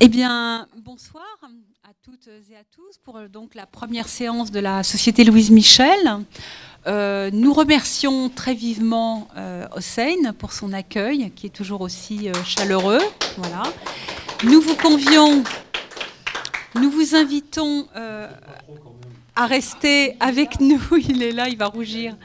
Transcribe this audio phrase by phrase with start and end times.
[0.00, 1.22] Eh bien, bonsoir
[1.82, 5.50] à toutes et à tous pour euh, donc la première séance de la Société Louise
[5.50, 6.16] Michel.
[6.86, 13.00] Euh, nous remercions très vivement euh, Hossein pour son accueil, qui est toujours aussi chaleureux.
[14.44, 15.44] Nous vous convions,
[16.76, 17.86] nous vous invitons
[19.36, 20.80] à rester avec nous.
[21.06, 22.16] Il est là, il va rougir.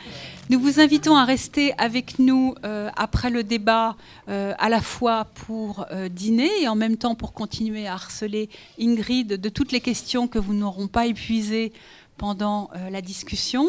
[0.50, 3.96] Nous vous invitons à rester avec nous euh, après le débat,
[4.30, 8.50] euh, à la fois pour euh, dîner et en même temps pour continuer à harceler
[8.82, 11.72] Ingrid de toutes les questions que vous n'auront pas épuisées
[12.18, 13.66] pendant la discussion.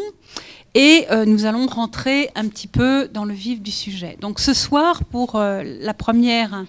[0.75, 4.17] Et nous allons rentrer un petit peu dans le vif du sujet.
[4.19, 6.65] Donc ce soir, pour la première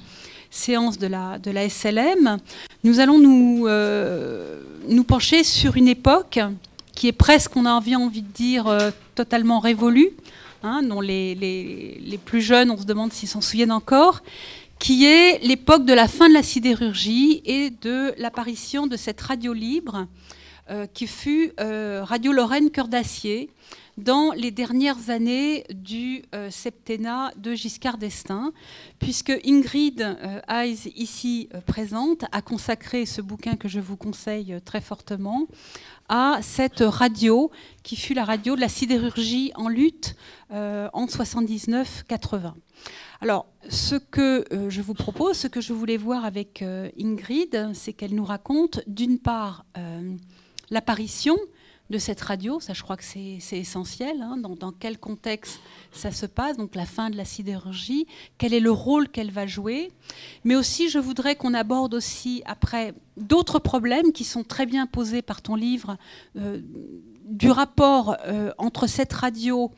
[0.49, 2.39] séance de la, de la SLM,
[2.85, 3.67] nous allons nous,
[4.89, 6.39] nous pencher sur une époque
[6.95, 8.67] qui est presque, on a envie, envie de dire,
[9.15, 10.11] totalement révolue,
[10.63, 14.23] hein, dont les, les, les plus jeunes, on se demande s'ils s'en souviennent encore,
[14.79, 19.53] qui est l'époque de la fin de la sidérurgie et de l'apparition de cette radio
[19.53, 20.09] libre
[20.71, 23.51] euh, qui fut euh, Radio Lorraine Cœur d'Acier
[23.97, 28.53] dans les dernières années du euh, septennat de Giscard d'Estaing,
[28.99, 35.47] puisque Ingrid euh, ici présente, a consacré ce bouquin que je vous conseille très fortement
[36.09, 37.51] à cette radio
[37.83, 40.15] qui fut la radio de la sidérurgie en lutte
[40.53, 42.53] euh, en 79-80.
[43.21, 47.71] Alors, ce que euh, je vous propose, ce que je voulais voir avec euh, Ingrid,
[47.75, 49.65] c'est qu'elle nous raconte d'une part
[50.71, 51.37] l'apparition
[51.93, 55.61] de cette radio, ça je crois que c'est essentiel, hein, dans, dans quel contexte
[55.93, 58.07] ça se passe, donc la fin de la sidérurgie,
[58.39, 59.93] quel est le rôle qu'elle va jouer,
[60.43, 65.21] mais aussi je voudrais qu'on aborde aussi après d'autres problèmes qui sont très bien posés
[65.21, 65.99] par ton livre,
[66.37, 66.61] euh,
[67.27, 69.71] du rapport euh, entre cette radio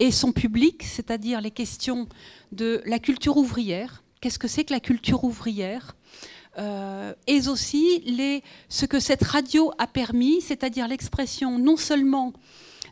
[0.00, 2.08] et son public, c'est-à-dire les questions
[2.52, 5.96] de la culture ouvrière, qu'est-ce que c'est que la culture ouvrière?
[6.60, 12.32] Euh, et aussi les, ce que cette radio a permis, c'est-à-dire l'expression non seulement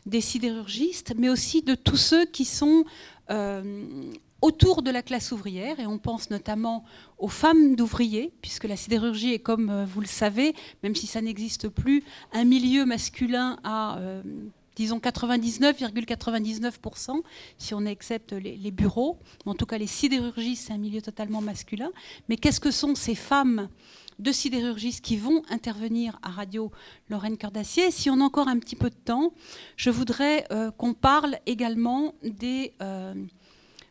[0.05, 2.83] des sidérurgistes, mais aussi de tous ceux qui sont
[3.29, 6.83] euh, autour de la classe ouvrière, et on pense notamment
[7.17, 11.21] aux femmes d'ouvriers, puisque la sidérurgie est, comme euh, vous le savez, même si ça
[11.21, 13.99] n'existe plus, un milieu masculin à,
[14.79, 17.21] disons, 99,99%,
[17.57, 19.19] si on accepte les, bureaux.
[19.45, 21.91] En tout cas, les sidérurgistes, c'est un milieu totalement masculin.
[22.29, 23.67] Mais qu'est-ce que sont ces femmes
[24.19, 26.71] de sidérurgistes qui vont intervenir à Radio
[27.09, 27.91] Lorraine Cœur d'Acier.
[27.91, 29.33] Si on a encore un petit peu de temps,
[29.75, 32.73] je voudrais euh, qu'on parle également des...
[32.81, 33.13] euh,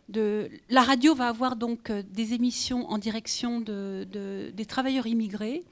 [0.09, 5.07] de, la radio va avoir donc euh, des émissions en direction de, de- des travailleurs
[5.07, 5.65] immigrés.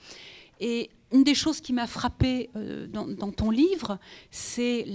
[0.61, 3.99] Et une des choses qui m'a frappée euh, dans, ton livre,
[4.31, 4.87] c'est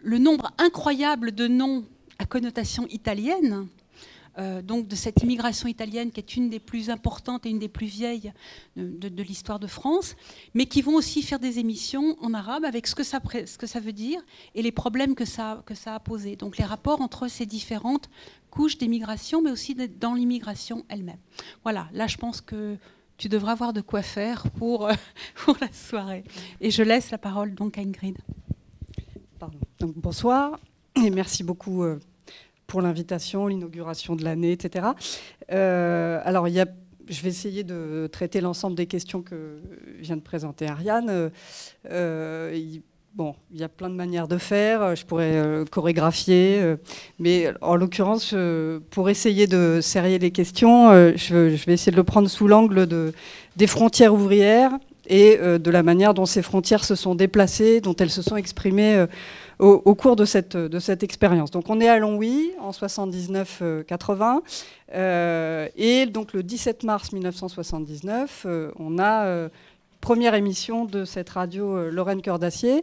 [0.00, 1.84] le nombre incroyable de noms
[2.18, 3.68] à connotation italienne.
[4.38, 7.68] euh, donc de cette immigration italienne qui est une des plus importantes et une des
[7.68, 8.32] plus vieilles
[8.76, 10.14] de, l'histoire de France,
[10.54, 14.20] mais qui vont aussi faire des émissions en arabe avec ce que ça, veut dire
[14.54, 16.36] et les problèmes que ça, a posés.
[16.36, 18.08] Donc les rapports entre ces différentes
[18.50, 21.18] couches d'immigration, mais aussi dans l'immigration elle-même.
[21.64, 22.76] Voilà, là je pense que
[23.20, 24.94] tu devras avoir de quoi faire pour, euh,
[25.44, 26.24] pour la soirée.
[26.62, 28.16] Et je laisse la parole donc à Ingrid.
[29.38, 29.58] Pardon.
[29.78, 30.58] Donc, bonsoir
[30.96, 32.00] et merci beaucoup euh,
[32.66, 34.88] pour l'invitation, l'inauguration de l'année, etc.
[35.52, 36.66] Euh, alors, il y a,
[37.08, 39.60] je vais essayer de traiter l'ensemble des questions que
[39.98, 41.30] vient de présenter Ariane.
[43.14, 44.94] Bon, il y a plein de manières de faire.
[44.94, 46.76] Je pourrais euh, chorégraphier, euh,
[47.18, 51.96] mais en l'occurrence, euh, pour essayer de serrer les questions, euh, je, vais essayer de
[51.96, 53.12] le prendre sous l'angle de,
[53.56, 54.70] des frontières ouvrières
[55.08, 58.36] et euh, de la manière dont ces frontières se sont déplacées, dont elles se sont
[58.36, 59.06] exprimées euh,
[59.58, 61.50] au, cours de cette, de cette expérience.
[61.50, 64.40] Donc on est à Longwy en 79-80
[64.94, 69.48] euh, et donc le 17 mars 1979, euh, on a euh,
[70.00, 72.82] première émission de cette radio euh, Lorraine Cœur d'Acier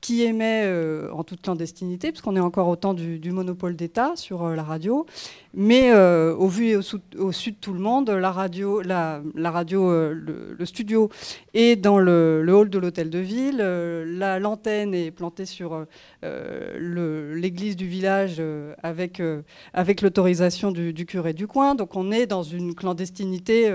[0.00, 4.44] qui émet euh, en toute clandestinité, puisqu'on est encore au temps du, monopole d'État sur
[4.44, 5.06] euh, la radio.
[5.54, 8.80] Mais euh, au vu et au, sou- au su de tout le monde, la radio,
[8.80, 11.10] la, radio le, studio
[11.52, 13.56] est dans le, hall de l'hôtel de ville.
[13.56, 15.86] la l'antenne est plantée sur
[16.22, 18.42] l'église du village
[18.82, 19.22] avec,
[19.72, 21.74] avec l'autorisation du, curé du coin.
[21.74, 23.72] Donc on est dans une clandestinité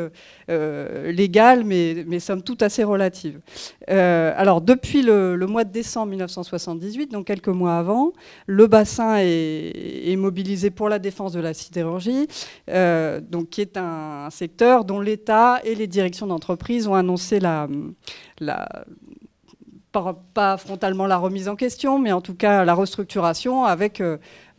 [0.47, 3.41] légale, mais, mais somme toute assez relative.
[3.87, 8.13] Alors depuis le mois de décembre 1978, donc quelques mois avant,
[8.47, 12.27] le bassin est, mobilisé pour la défense de la sidérurgie,
[12.69, 17.67] euh, donc qui est un, secteur dont l'État et les directions d'entreprise ont annoncé la,
[18.39, 18.85] la
[20.33, 24.01] pas, frontalement la remise en question, mais en tout cas la restructuration avec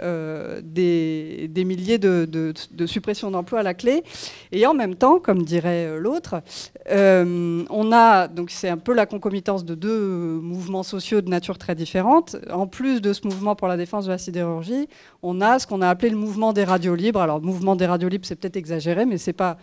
[0.03, 2.53] euh, des, milliers de,
[2.87, 4.03] suppressions d'emplois à la clé.
[4.51, 6.43] Et en même temps, comme dirait euh, l'autre,
[6.91, 11.59] euh, on a, donc c'est un peu la concomitance de deux mouvements sociaux de nature
[11.59, 12.37] très différente.
[12.53, 14.89] En plus de ce mouvement pour la défense de la sidérurgie,
[15.23, 17.21] on a ce qu'on a appelé le mouvement des radios libres.
[17.21, 19.59] Alors, mouvement des radios libres, c'est peut-être exagéré, mais ce n'est pas,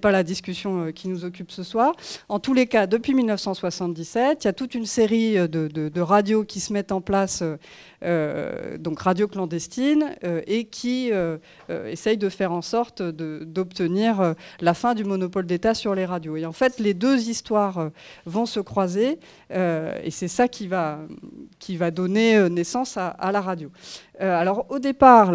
[0.00, 1.92] pas la discussion qui nous occupe ce soir.
[2.30, 6.60] En tous les cas, depuis 1977, il y a toute une série de, radios qui
[6.60, 7.42] se mettent en place
[8.80, 11.38] donc radio clandestine, euh, et qui euh,
[11.68, 16.36] essaye de faire en sorte d'obtenir la fin du monopole d'État sur les radios.
[16.36, 17.90] Et en fait, les deux histoires
[18.26, 19.18] vont se croiser,
[19.50, 20.98] et c'est ça qui va
[21.92, 23.70] donner naissance à la radio.
[24.20, 25.32] Euh, alors au départ,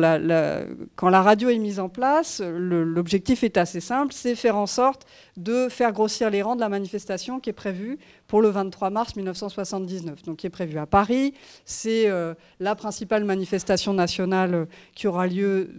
[0.95, 5.05] quand la radio est mise en place, l'objectif est assez simple, c'est faire en sorte
[5.35, 9.15] de faire grossir les rangs de la manifestation qui est prévue pour le 23 mars
[9.17, 11.33] 1979, donc qui est prévue à Paris.
[11.65, 15.69] C'est euh, la principale manifestation nationale qui aura lieu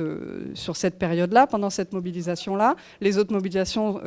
[0.00, 2.76] euh, sur cette période-là, pendant cette mobilisation-là.
[3.00, 4.00] Les autres mobilisations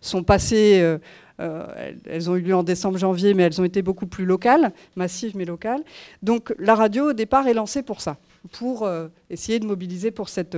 [0.00, 0.98] sont passées
[1.40, 5.36] euh, elles, ont eu lieu en décembre-janvier, mais elles ont été beaucoup plus locales, massives
[5.36, 5.82] mais locales.
[6.22, 8.16] Donc la radio, au départ, est lancée pour ça,
[8.52, 10.56] pour euh, essayer de mobiliser pour cette,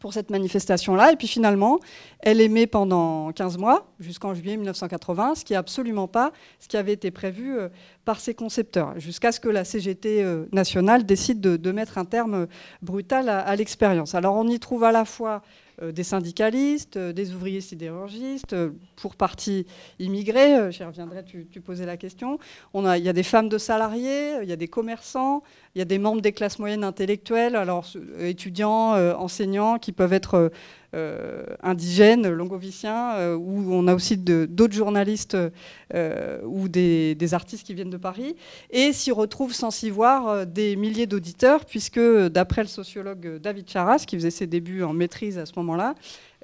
[0.00, 1.12] pour cette manifestation-là.
[1.12, 1.80] Et puis finalement,
[2.20, 6.78] elle émet pendant 15 mois, jusqu'en juillet 1980, ce qui n'est absolument pas ce qui
[6.78, 7.68] avait été prévu euh,
[8.06, 12.46] par ses concepteurs, jusqu'à ce que la CGT nationale décide de, mettre un terme
[12.82, 14.14] brutal à l'expérience.
[14.14, 18.70] Alors on y trouve à la fois euh, des syndicalistes, euh, des ouvriers sidérurgistes, euh,
[18.96, 19.66] pour partie
[19.98, 22.38] immigrés, j'y reviendrai, tu, posais la question.
[22.74, 25.42] Il y a des femmes de salariés, il y a des commerçants,
[25.74, 27.86] il y a des membres des classes moyennes intellectuelles, alors
[28.18, 30.48] étudiants, enseignants, qui peuvent être euh,
[31.62, 35.36] indigènes, longoviciens, euh, où on a aussi d'autres journalistes
[35.94, 38.34] euh, ou des, artistes qui viennent de Paris,
[38.70, 44.04] et s'y retrouvent sans s'y voir des milliers d'auditeurs, puisque d'après le sociologue David Charas,
[44.06, 45.94] qui faisait ses débuts en maîtrise à ce moment-là,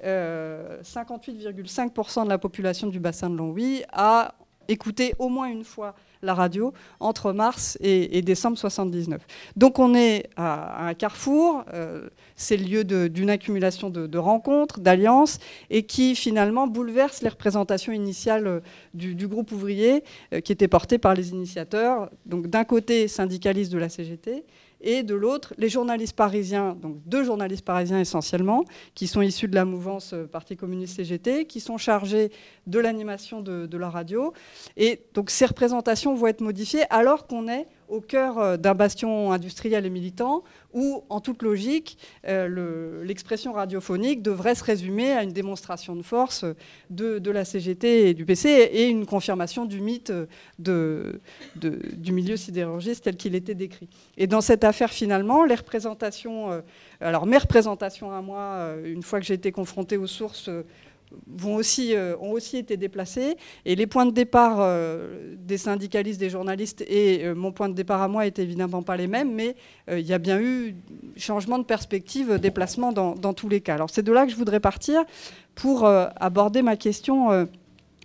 [0.01, 4.35] 58,5% de la population du bassin de Longwy a
[4.67, 5.95] écouté au moins une fois
[6.27, 9.21] la radio entre mars et, décembre 79.
[9.55, 15.39] Donc on est à, un carrefour, euh, c'est le lieu d'une accumulation de, rencontres, d'alliances,
[15.69, 18.59] et qui finalement bouleverse les représentations initiales euh,
[18.93, 20.03] du, groupe ouvrier
[20.33, 24.43] euh, qui était porté par les initiateurs, donc d'un côté syndicaliste de la CGT,
[24.81, 28.63] et de l'autre, les journalistes parisiens, donc deux journalistes parisiens essentiellement,
[28.93, 32.31] qui sont issus de la mouvance euh, Parti communiste CGT, qui sont chargés
[32.67, 34.33] de l'animation de, de, la radio.
[34.75, 39.31] Et donc ces représentations vont être modifiées alors qu'on est au cœur euh, d'un bastion
[39.31, 40.43] industriel et militant
[40.73, 41.97] où, en toute logique,
[42.27, 46.45] euh, l'expression radiophonique devrait se résumer à une démonstration de force
[46.89, 50.13] de, la CGT et du PC et une confirmation du mythe
[50.59, 53.89] du milieu sidérurgiste tel qu'il était décrit.
[54.17, 55.47] Et dans cette affaire, finalement, euh,
[57.25, 60.49] mes représentations à moi, une fois que j'ai été confrontée aux sources,
[61.13, 63.37] euh, ont aussi été déplacés.
[63.65, 67.73] Et les points de départ euh, des syndicalistes, des journalistes et euh, mon point de
[67.73, 69.55] départ à moi n'étaient évidemment pas les mêmes, mais
[69.89, 70.75] il y a bien eu
[71.15, 73.75] changement de perspective, déplacement dans, dans tous les cas.
[73.75, 75.03] Alors c'est de là que je voudrais partir
[75.55, 77.47] pour aborder ma question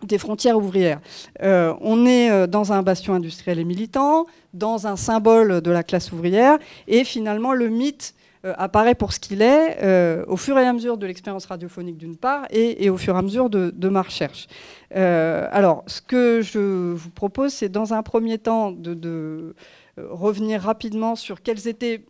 [0.05, 1.00] des frontières ouvrières.
[1.41, 6.58] on est dans un bastion industriel et militant, dans un symbole de la classe ouvrière,
[6.86, 10.96] et finalement le mythe apparaît pour ce qu'il est euh, au fur et à mesure
[10.96, 14.49] de l'expérience radiophonique d'une part et, au fur et à mesure de, ma recherche.
[14.96, 19.55] Euh, alors, ce que je vous propose, c'est dans un premier temps de,
[19.96, 22.05] revenir rapidement sur quelles étaient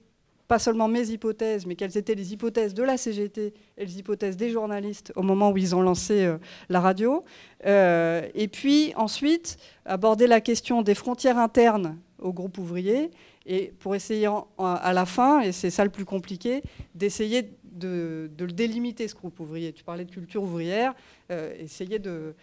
[0.46, 4.36] pas seulement mes hypothèses, mais quelles étaient les hypothèses de la CGT et les hypothèses
[4.36, 6.30] des journalistes au moment où ils ont lancé
[6.68, 7.24] la radio.
[7.64, 13.10] et puis ensuite, aborder la question des frontières internes au groupe ouvrier
[13.46, 16.62] et pour essayer à la fin, et c'est ça le plus compliqué,
[16.94, 19.72] d'essayer de, le délimiter, ce groupe ouvrier.
[19.72, 20.94] Tu parlais de culture ouvrière,
[21.30, 22.34] euh, essayer de...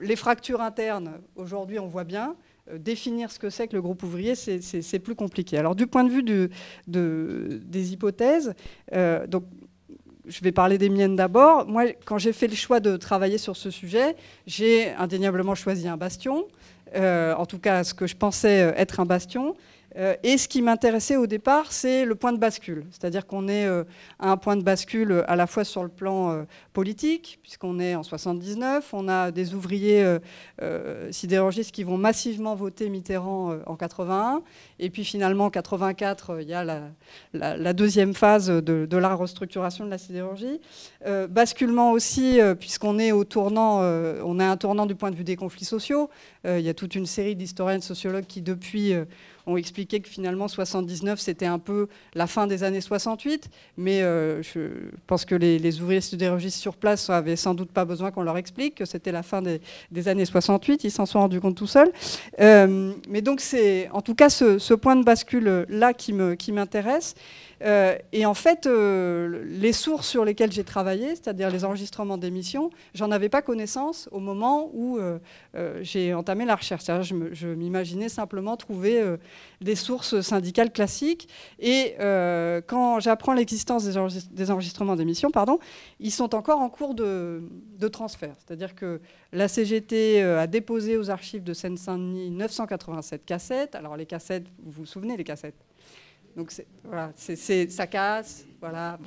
[0.00, 2.34] Les fractures internes, aujourd'hui on voit bien,
[2.70, 5.58] euh, définir ce que c'est que le groupe ouvrier, c'est plus compliqué.
[5.58, 6.50] Alors du point de vue de,
[6.86, 8.54] des hypothèses,
[8.92, 9.44] euh, donc,
[10.26, 11.66] je vais parler des miennes d'abord.
[11.66, 14.14] Moi, quand j'ai fait le choix de travailler sur ce sujet,
[14.46, 16.46] j'ai indéniablement choisi un bastion,
[16.94, 19.54] en tout cas ce que je pensais être un bastion.
[19.96, 22.84] Euh, et ce qui m'intéressait au départ, c'est le point de bascule.
[22.90, 23.84] C'est-à-dire qu'on est euh,
[24.18, 27.94] à un point de bascule euh, à la fois sur le plan politique, puisqu'on est
[27.94, 30.18] en 79, on a des ouvriers
[31.10, 34.42] sidérurgistes qui vont massivement voter Mitterrand en 81,
[34.78, 36.64] et puis finalement en 84, il y a
[37.34, 40.60] la, deuxième phase de, de, la restructuration de la sidérurgie.
[41.28, 45.36] basculement aussi, puisqu'on est au tournant, on a un tournant du point de vue des
[45.36, 46.08] conflits sociaux.
[46.44, 48.94] Il y a toute une série d'historiens de sociologues qui, depuis,
[49.46, 54.42] ont expliqué que finalement 79 c'était un peu la fin des années 68, mais euh,
[54.42, 54.60] je
[55.06, 58.76] pense que les, ouvriers sidérurgistes sur place avaient sans doute pas besoin qu'on leur explique
[58.76, 61.92] que c'était la fin des, années 68, ils s'en sont rendus compte tout seuls.
[62.40, 66.12] Euh, mais donc c'est en tout cas ce, point de bascule là qui
[66.52, 67.14] m'intéresse.
[67.64, 72.70] Euh, et en fait, euh, les sources sur lesquelles j'ai travaillé, c'est-à-dire les enregistrements d'émissions,
[72.94, 75.18] j'en avais pas connaissance au moment où euh,
[75.82, 76.84] j'ai entamé la recherche.
[76.84, 79.02] Je m'imaginais simplement trouver
[79.60, 81.28] des sources syndicales classiques.
[81.58, 81.94] Et
[82.66, 85.58] quand j'apprends l'existence des, enregistrements d'émissions, pardon,
[86.00, 87.42] ils sont encore en cours de,
[87.78, 88.34] de transfert.
[88.38, 89.00] C'est-à-dire que
[89.32, 93.74] la CGT a déposé aux archives de Seine-Saint-Denis 987 cassettes.
[93.74, 95.71] Alors les cassettes, vous vous souvenez les cassettes?
[96.36, 96.52] Donc
[96.84, 98.98] voilà, ça casse, voilà.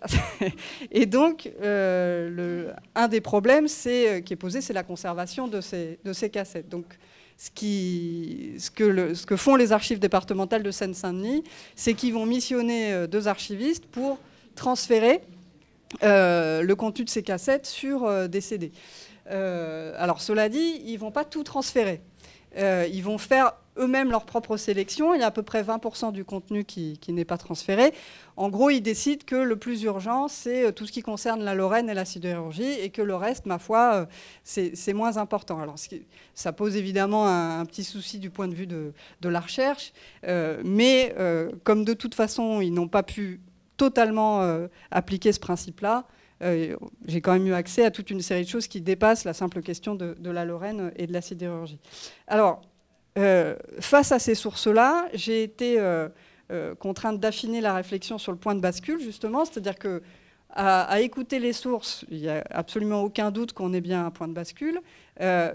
[0.90, 6.30] Et donc, euh, un des problèmes euh, qui est posé, c'est la conservation de ces,
[6.30, 6.68] cassettes.
[6.68, 6.86] Donc,
[7.36, 11.44] ce, que font les archives départementales de Seine-Saint-Denis,
[11.74, 14.18] c'est qu'ils vont missionner euh, deux archivistes pour
[14.54, 15.20] transférer
[16.02, 18.70] le contenu de ces cassettes sur des CD.
[19.26, 22.00] alors, cela dit, ils ne vont pas tout transférer.
[22.56, 25.14] ils vont faire eux-mêmes leur propre sélection.
[25.14, 27.92] Il y a à peu près 20% du contenu qui, n'est pas transféré.
[28.36, 31.54] En gros, ils décident que le plus urgent, c'est euh, tout ce qui concerne la
[31.54, 34.06] Lorraine et la sidérurgie, et que le reste, ma foi, euh,
[34.44, 35.58] c'est moins important.
[35.58, 35.76] Alors,
[36.34, 39.92] ça pose évidemment un, petit souci du point de vue de, la recherche,
[40.26, 41.14] euh, mais
[41.64, 43.40] comme de toute façon, ils n'ont pas pu
[43.76, 46.06] totalement appliquer ce principe-là,
[46.40, 49.62] j'ai quand même eu accès à toute une série de choses qui dépassent la simple
[49.62, 51.78] question de, de la Lorraine et de la sidérurgie.
[52.26, 52.62] Alors,
[53.18, 56.08] euh, face à ces sources-là, j'ai été euh,
[56.52, 60.02] euh, contrainte d'affiner la réflexion sur le point de bascule, justement, c'est-à-dire que
[60.52, 64.26] à, écouter les sources, il n'y a absolument aucun doute qu'on est bien un point
[64.26, 64.80] de bascule,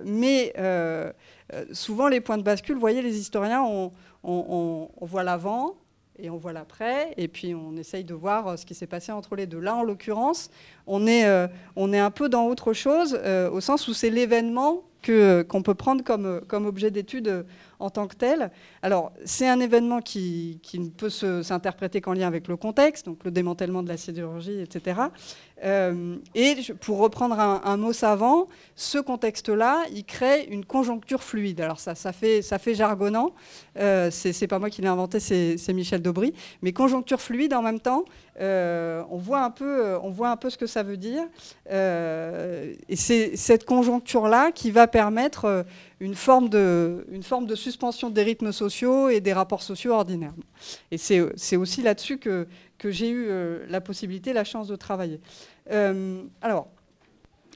[0.06, 0.54] mais
[1.74, 3.92] souvent les points de bascule, vous voyez, les historiens, on,
[4.24, 5.76] on voit l'avant,
[6.18, 9.36] et on voit l'après, et puis on essaye de voir ce qui s'est passé entre
[9.36, 9.60] les deux.
[9.60, 10.50] Là, en l'occurrence,
[10.88, 11.06] on,
[11.76, 13.20] on est un peu dans autre chose,
[13.52, 17.46] au sens où c'est l'événement qu'on peut prendre comme, comme objet d'étude
[17.80, 18.52] en tant que tel.
[18.82, 23.24] Alors, c'est un événement qui, qui ne peut s'interpréter qu'en lien avec le contexte, donc
[23.24, 25.02] le démantèlement de la sidérurgie, etc.
[25.66, 31.62] Euh, et pour reprendre un, mot savant, ce contexte-là, il crée une conjoncture fluide.
[31.62, 33.32] Alors ça, ça, fait, ça fait jargonnant,
[33.78, 37.80] euh, c'est pas moi qui l'ai inventé, c'est Michel Daubry, mais conjoncture fluide en même
[37.80, 38.06] temps,
[38.40, 41.24] euh, on, voit un peu, on voit un peu ce que ça veut dire.
[41.72, 45.66] Euh, et c'est cette conjoncture-là qui va permettre
[46.00, 50.34] une forme, de, une forme de suspension des rythmes sociaux et des rapports sociaux ordinaires.
[50.92, 53.30] Et c'est aussi là-dessus que, que j'ai eu
[53.68, 55.20] la possibilité, la chance de travailler.
[55.72, 56.68] Euh, alors,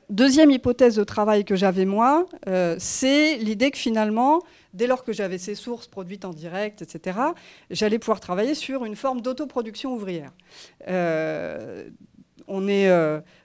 [0.10, 4.42] deuxième hypothèse de travail que j'avais moi, euh, c'est l'idée que finalement,
[4.74, 7.20] dès lors que j'avais ces sources produites en direct, etc.,
[7.70, 10.32] j'allais pouvoir travailler sur une forme d'autoproduction ouvrière.
[12.48, 12.90] on est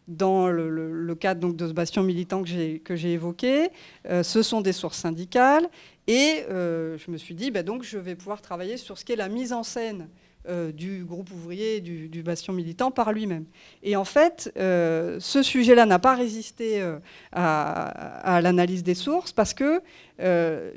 [0.09, 3.69] dans le, cadre donc, de ce bastion militant que j'ai évoqué.
[4.23, 5.69] ce sont des sources syndicales.
[6.07, 9.29] Et je me suis dit, bah, donc, je vais pouvoir travailler sur ce qu'est la
[9.29, 10.09] mise en scène
[10.47, 13.47] euh, du groupe ouvrier, du, bastion militant par lui-même.
[13.83, 16.99] Et en fait, euh, ce sujet-là n'a pas résisté euh,
[17.33, 19.81] à, l'analyse des sources parce que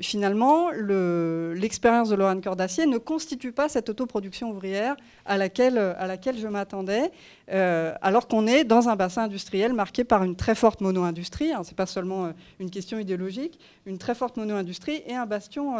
[0.00, 4.96] finalement, l'expérience de Laurent Cordacier ne constitue pas cette autoproduction ouvrière
[5.26, 7.12] à laquelle, je m'attendais,
[7.46, 11.52] alors qu'on est dans un bassin industriel marqué par une très forte mono-industrie.
[11.52, 15.76] Hein, Ce n'est pas seulement une question idéologique, une très forte mono-industrie et un bastion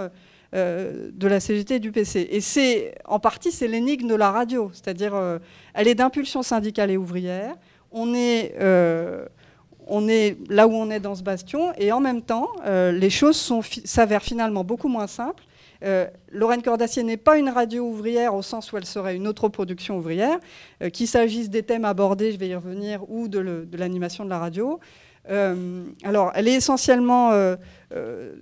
[0.54, 2.26] euh, de la CGT et du PC.
[2.30, 5.38] Et c'est, en partie, c'est l'énigme de la radio, c'est-à-dire, euh,
[5.74, 7.54] elle est d'impulsion syndicale et ouvrière.
[7.92, 9.26] On est, euh,
[9.86, 13.52] on est là où on est dans ce bastion, et en même temps, les choses
[13.84, 15.44] s'avèrent finalement beaucoup moins simples.
[16.30, 19.98] Lorraine Cordacier n'est pas une radio ouvrière au sens où elle serait une autre production
[19.98, 20.38] ouvrière,
[20.92, 24.78] qu'il s'agisse des thèmes abordés, je vais y revenir, ou de l'animation de la radio.
[25.26, 27.32] Alors, elle est essentiellement
[27.94, 28.34] euh,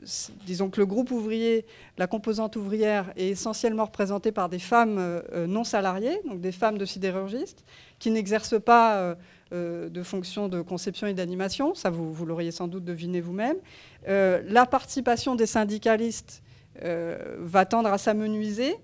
[0.45, 1.66] disons que le groupe ouvrier,
[1.99, 6.78] la composante ouvrière est essentiellement représentée par des femmes euh, non salariées, donc des femmes
[6.78, 7.64] de sidérurgistes,
[8.00, 9.14] qui n'exercent pas
[9.52, 13.56] euh, de fonction de conception et d'animation, ça vous l'auriez sans doute deviné vous-même.
[14.06, 16.42] la participation des syndicalistes
[16.83, 18.76] euh, va tendre à s'amenuiser,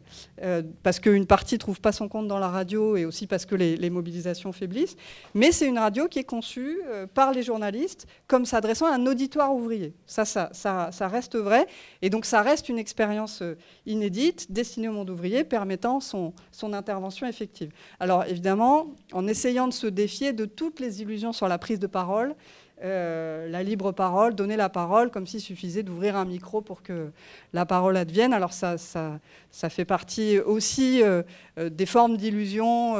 [0.42, 3.44] euh, parce qu'une partie ne trouve pas son compte dans la radio et aussi parce
[3.44, 4.96] que les, mobilisations faiblissent.
[5.34, 9.06] Mais c'est une radio qui est conçue euh, par les journalistes comme s'adressant à un
[9.06, 9.94] auditoire ouvrier.
[10.06, 11.66] Ça ça, ça, reste vrai.
[12.00, 13.42] Et donc ça reste une expérience
[13.87, 17.70] inédite, destinée au monde ouvrier, permettant son, son intervention effective.
[18.00, 21.87] Alors évidemment, en essayant de se défier de toutes les illusions sur la prise de
[21.87, 22.34] parole,
[22.82, 27.10] la libre parole, donner la parole, comme s'il suffisait d'ouvrir un micro pour que
[27.52, 28.32] la parole advienne.
[28.32, 31.02] Alors ça, ça, fait partie aussi
[31.56, 32.96] des formes d'illusion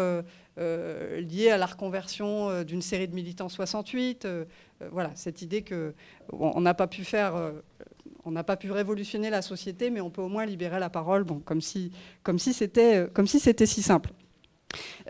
[0.57, 4.27] liées à la reconversion d'une série de militants 68.
[4.91, 7.35] voilà, cette idée qu'on n'a pas pu faire
[8.25, 11.25] on n'a pas pu révolutionner la société, mais on peut au moins libérer la parole,
[11.25, 14.11] bon, comme si, comme si c'était si simple.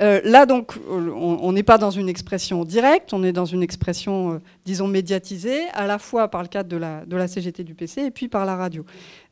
[0.00, 4.35] Euh, là, donc, on n'est pas dans une expression directe, on est dans une expression,
[4.35, 8.11] euh, disons, médiatisée, à la fois par le cadre de la, CGT du PC et
[8.11, 8.85] puis par la radio.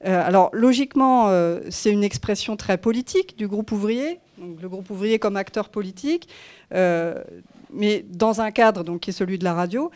[0.07, 1.31] Euh, alors, logiquement,
[1.71, 6.29] c'est une expression très politique du groupe ouvrier, donc le groupe ouvrier comme acteur politique,
[6.73, 9.91] mais dans un cadre donc, qui est celui de la radio,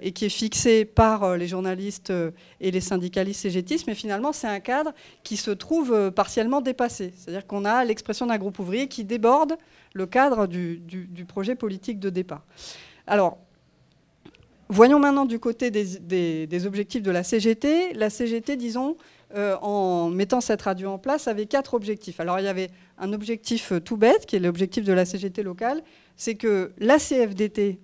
[0.00, 4.32] et qui est fixé par euh, les journalistes euh, et les syndicalistes cégétistes, mais finalement
[4.32, 7.12] c'est un cadre qui se trouve partiellement dépassé.
[7.16, 9.56] C'est-à-dire qu'on a l'expression d'un groupe ouvrier qui déborde
[9.94, 10.80] le cadre du,
[11.28, 12.44] projet politique de départ.
[13.06, 13.38] Alors,
[14.68, 17.94] voyons maintenant du côté des, objectifs de la CGT.
[17.94, 18.96] La CGT, disons,
[19.34, 22.20] en mettant cette radio en place, avait quatre objectifs.
[22.20, 25.82] Alors il y avait un objectif tout bête, qui est l'objectif de la CGT locale,
[26.16, 27.80] c'est que la CFDT,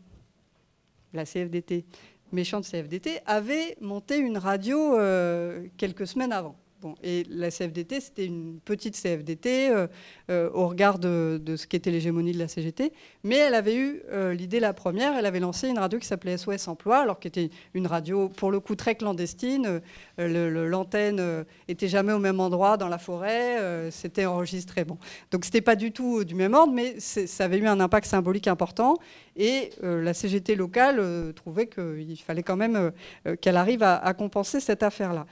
[1.12, 1.84] la CFDT,
[2.32, 6.56] méchante CFDT, avait monté une radio euh, quelques semaines avant.
[6.80, 9.88] Bon, et la CFDT, c'était une petite CFDT euh,
[10.30, 12.92] euh, au regard de, ce qu'était l'hégémonie de la CGT,
[13.24, 16.68] mais elle avait eu l'idée la première, elle avait lancé une radio qui s'appelait SOS
[16.68, 19.80] Emploi, alors qui était une radio pour le coup très clandestine,
[20.18, 24.84] l'antenne était jamais au même endroit dans la forêt, c'était enregistré.
[24.84, 24.98] Bon.
[25.30, 28.46] Donc c'était pas du tout du même ordre, mais ça avait eu un impact symbolique
[28.46, 28.98] important,
[29.38, 32.90] et euh, la CGT locale euh, trouvait qu'il fallait quand même
[33.26, 35.26] euh, qu'elle arrive à, compenser cette affaire-là.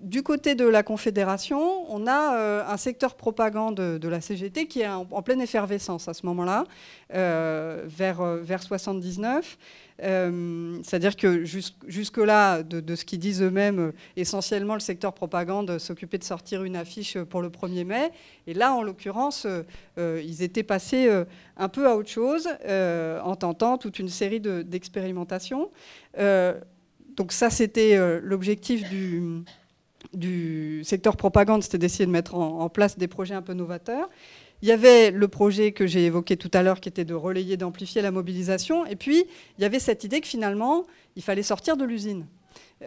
[0.00, 4.88] du côté de la Confédération, on a un secteur propagande de, la CGT qui est
[4.88, 6.64] en, pleine effervescence à ce moment-là,
[7.10, 9.56] vers, vers 79.
[10.02, 16.18] Euh, c'est-à-dire que jusque-là, de, ce qu'ils disent eux-mêmes, euh, essentiellement le secteur propagande s'occupait
[16.18, 18.10] de sortir une affiche pour le 1er mai.
[18.46, 21.08] Et là, en l'occurrence, euh, ils étaient passés
[21.56, 25.70] un peu à autre chose en tentant toute une série d'expérimentations.
[26.18, 29.44] donc ça, c'était l'objectif du,
[30.12, 34.08] du, secteur propagande, c'était d'essayer de mettre en place des projets un peu novateurs.
[34.62, 37.56] Il y avait le projet que j'ai évoqué tout à l'heure qui était de relayer,
[37.56, 38.86] d'amplifier la mobilisation.
[38.86, 39.24] Et puis,
[39.58, 40.84] il y avait cette idée que finalement,
[41.16, 42.26] il fallait sortir de l'usine.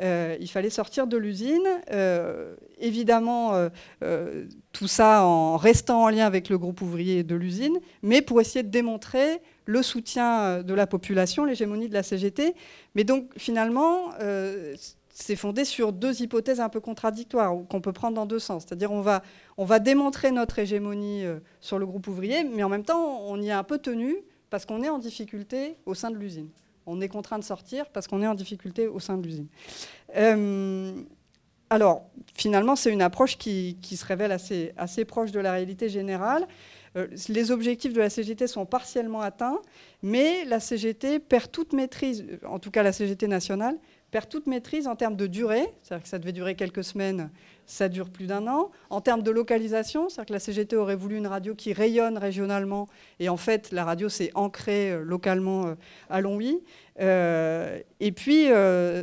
[0.01, 1.67] Euh, il fallait sortir de l'usine.
[1.91, 3.69] Euh, évidemment,
[4.01, 8.41] euh, tout ça en restant en lien avec le groupe ouvrier de l'usine, mais pour
[8.41, 12.55] essayer de démontrer le soutien de la population, l'hégémonie de la CGT.
[12.95, 14.11] Mais donc, finalement,
[15.19, 18.65] c'est fondé sur deux hypothèses un peu contradictoires, qu'on peut prendre dans deux sens.
[18.67, 19.23] C'est-à-dire on va,
[19.57, 23.41] on va démontrer notre hégémonie euh, sur le groupe ouvrier, mais en même temps, on
[23.41, 24.15] y est un peu tenu
[24.51, 26.49] parce qu'on est en difficulté au sein de l'usine.
[26.85, 29.47] On est contraint de sortir parce qu'on est en difficulté au sein de l'usine.
[30.15, 30.93] Euh,
[31.71, 36.47] alors, finalement, c'est une approche qui, se révèle assez, assez, proche de la réalité générale.
[36.95, 39.59] Euh, les objectifs de la CGT sont partiellement atteints,
[40.03, 43.77] mais la CGT perd toute maîtrise, en tout cas la CGT nationale,
[44.11, 47.29] perd toute maîtrise en termes de durée, c'est-à-dire que ça devait durer quelques semaines,
[47.65, 48.71] ça dure plus d'un an.
[48.89, 52.87] En termes de localisation, c'est-à-dire que la CGT aurait voulu une radio qui rayonne régionalement,
[53.19, 55.75] et en fait, la radio s'est ancrée euh, localement euh,
[56.09, 56.63] à Longwy.
[57.01, 58.47] Euh, et puis,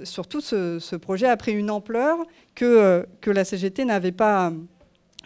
[0.05, 2.19] surtout, ce, projet a pris une ampleur
[2.55, 4.53] que, que la CGT n'avait pas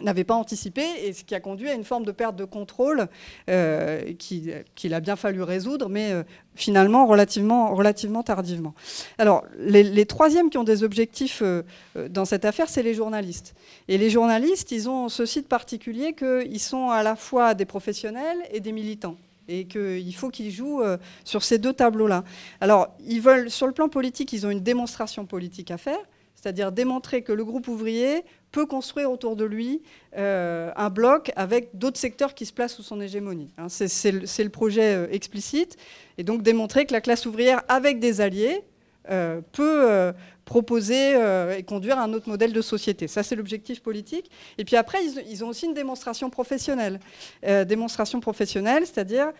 [0.01, 3.07] n'avait pas anticipé et ce qui a conduit à une forme de perte de contrôle
[3.49, 6.23] euh, qu'il a bien fallu résoudre, mais euh,
[6.55, 8.73] finalement relativement, relativement tardivement.
[9.17, 11.63] Alors, les, troisièmes qui ont des objectifs euh,
[12.09, 13.55] dans cette affaire, c'est les journalistes.
[13.87, 18.39] Et les journalistes, ils ont ceci de particulier qu'ils sont à la fois des professionnels
[18.51, 19.17] et des militants
[19.51, 20.83] et qu'il faut qu'ils jouent
[21.23, 22.23] sur ces deux tableaux-là.
[22.61, 25.97] Alors, ils veulent, sur le plan politique, ils ont une démonstration politique à faire,
[26.35, 29.81] c'est-à-dire démontrer que le groupe ouvrier peut construire autour de lui
[30.17, 33.53] euh, un bloc avec d'autres secteurs qui se placent sous son hégémonie.
[33.57, 33.67] Hein.
[33.69, 35.77] c'est le, projet euh, explicite,
[36.17, 38.63] et donc démontrer que la classe ouvrière, avec des alliés,
[39.09, 40.13] euh, peut
[40.45, 41.13] proposer
[41.57, 43.07] et conduire un autre modèle de société.
[43.07, 44.29] Ça, c'est l'objectif politique.
[44.57, 46.99] Et puis après, ils, ont aussi une démonstration professionnelle.
[47.43, 49.31] démonstration professionnelle, c'est-à-dire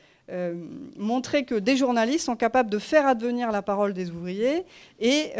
[0.97, 4.65] montrer que des journalistes sont capables de faire advenir la parole des ouvriers
[4.99, 5.33] et,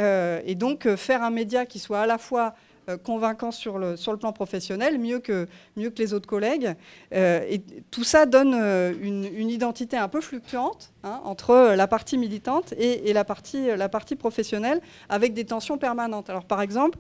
[0.56, 2.56] donc faire un média qui soit à la fois
[2.98, 6.76] convaincant sur le, sur le plan professionnel, mieux que, mieux que les autres collègues.
[7.12, 13.10] et tout ça donne une, identité un peu fluctuante hein, entre la partie militante et,
[13.10, 16.30] et, la, partie, la partie professionnelle, avec des tensions permanentes.
[16.30, 17.00] Alors par exemple,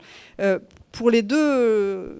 [0.91, 2.17] pour les deux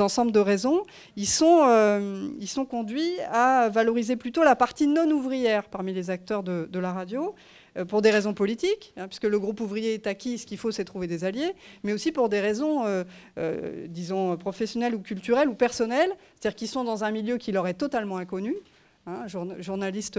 [0.00, 0.82] ensemble de raisons,
[1.16, 6.10] ils sont, euh, ils sont conduits à valoriser plutôt la partie non ouvrière parmi les
[6.10, 7.34] acteurs de, la radio.
[7.84, 10.84] Pour des raisons politiques, hein, puisque le groupe ouvrier est acquis, ce qu'il faut, c'est
[10.84, 12.84] trouver des alliés, mais aussi pour des raisons,
[13.88, 17.74] disons, professionnelles ou culturelles ou personnelles, c'est-à-dire qu'ils sont dans un milieu qui leur est
[17.74, 18.54] totalement inconnu,
[19.06, 19.26] hein,
[19.58, 20.18] journaliste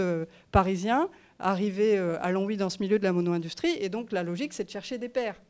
[0.52, 4.64] parisien, arrivé à Longwy dans ce milieu de la mono-industrie, et donc la logique, c'est
[4.64, 5.40] de chercher des pairs,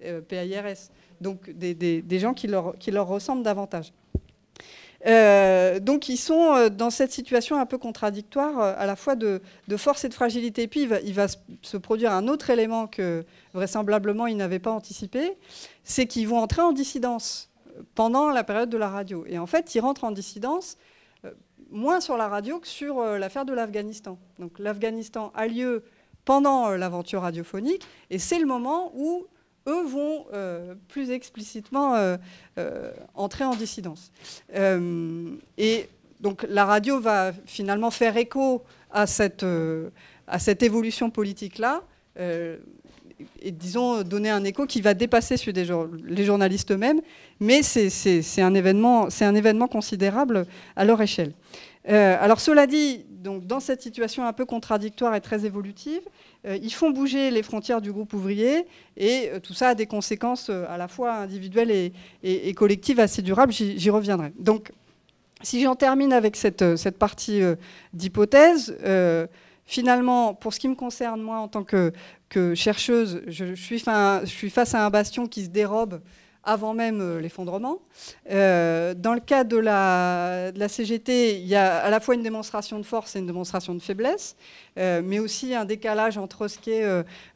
[0.00, 3.92] PAIRS, donc des, gens qui leur, qui leur ressemblent davantage.
[5.06, 9.16] Euh, donc ils sont euh, dans cette situation un peu contradictoire euh, à la fois
[9.16, 9.40] de,
[9.76, 10.68] force et de fragilité.
[10.68, 15.32] Puis il va, se produire un autre élément que vraisemblablement ils n'avaient pas anticipé,
[15.84, 17.50] c'est qu'ils vont entrer en dissidence
[17.94, 19.24] pendant la période de la radio.
[19.26, 20.76] Et en fait, ils rentrent en dissidence
[21.70, 24.18] moins sur la radio que sur l'affaire de l'Afghanistan.
[24.38, 25.84] Donc l'Afghanistan a lieu
[26.24, 29.26] pendant l'aventure radiophonique et c'est le moment où
[29.66, 32.16] eux vont euh, plus explicitement euh,
[32.58, 34.10] euh, entrer en dissidence.
[35.58, 35.88] et
[36.20, 39.44] donc la radio va finalement faire écho à cette,
[40.26, 41.82] à évolution politique-là,
[42.18, 45.66] et disons donner un écho qui va dépasser celui des
[46.04, 47.00] les journalistes eux-mêmes,
[47.38, 50.46] mais c'est un, un événement considérable
[50.76, 51.32] à leur échelle.
[51.86, 56.00] Alors cela dit, dans cette situation un peu contradictoire et très évolutive,
[56.46, 58.66] euh, ils font bouger les frontières du groupe ouvrier
[58.96, 63.20] et euh, tout ça a des conséquences euh, à la fois individuelles et, collectives assez
[63.20, 63.52] durables.
[63.52, 64.32] J'y reviendrai.
[64.38, 64.72] Donc,
[65.42, 67.40] si j'en termine avec cette, partie
[67.94, 68.76] d'hypothèse,
[69.64, 71.92] finalement, pour ce qui me concerne, moi, en tant que,
[72.54, 76.00] chercheuse, je suis face à un bastion qui se dérobe
[76.44, 77.78] avant même euh, l'effondrement.
[78.30, 82.78] Euh, dans le cas de la, CGT, il y a à la fois une démonstration
[82.78, 84.36] de force et une démonstration de faiblesse,
[84.78, 86.84] euh, mais aussi un décalage entre ce qu'est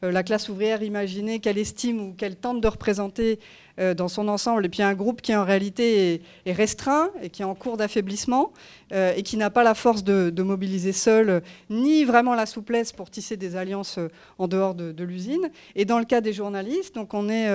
[0.01, 3.39] la classe ouvrière imaginée, qu'elle estime ou qu'elle tente de représenter
[3.77, 7.45] dans son ensemble, et puis un groupe qui en réalité est, restreint et qui est
[7.45, 8.53] en cours d'affaiblissement
[8.93, 13.35] et qui n'a pas la force de, mobiliser seul, ni vraiment la souplesse pour tisser
[13.35, 13.99] des alliances
[14.37, 15.49] en dehors de, l'usine.
[15.75, 17.49] Et dans le cas des journalistes, donc on est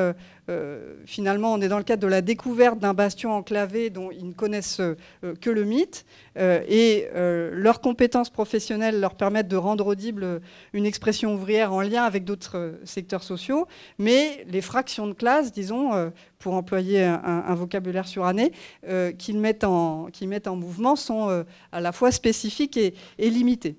[0.51, 4.27] euh, finalement, on est dans le cadre de la découverte d'un bastion enclavé dont ils
[4.27, 4.97] ne connaissent euh,
[5.41, 10.41] que le mythe, euh, et leurs compétences professionnelles leur permettent de rendre audible
[10.73, 13.67] une expression ouvrière en lien avec d'autres secteurs sociaux,
[13.99, 18.53] mais les fractions de classe, disons, pour employer un, vocabulaire suranné,
[19.19, 23.77] qu'ils mettent, en, mettent en mouvement sont à la fois spécifiques et limitées.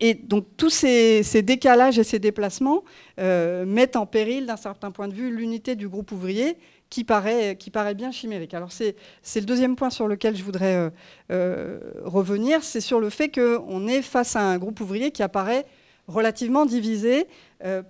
[0.00, 2.84] Et donc tous ces, décalages et ces déplacements
[3.20, 6.56] euh, mettent en péril, d'un certain point de vue, l'unité du groupe ouvrier
[6.94, 8.54] qui paraît, qui paraît bien chimérique.
[8.54, 8.94] Alors c'est
[9.34, 10.90] le deuxième point sur lequel je voudrais euh,
[11.32, 15.66] euh, revenir, c'est sur le fait qu'on est face à un groupe ouvrier qui apparaît
[16.06, 17.26] relativement divisé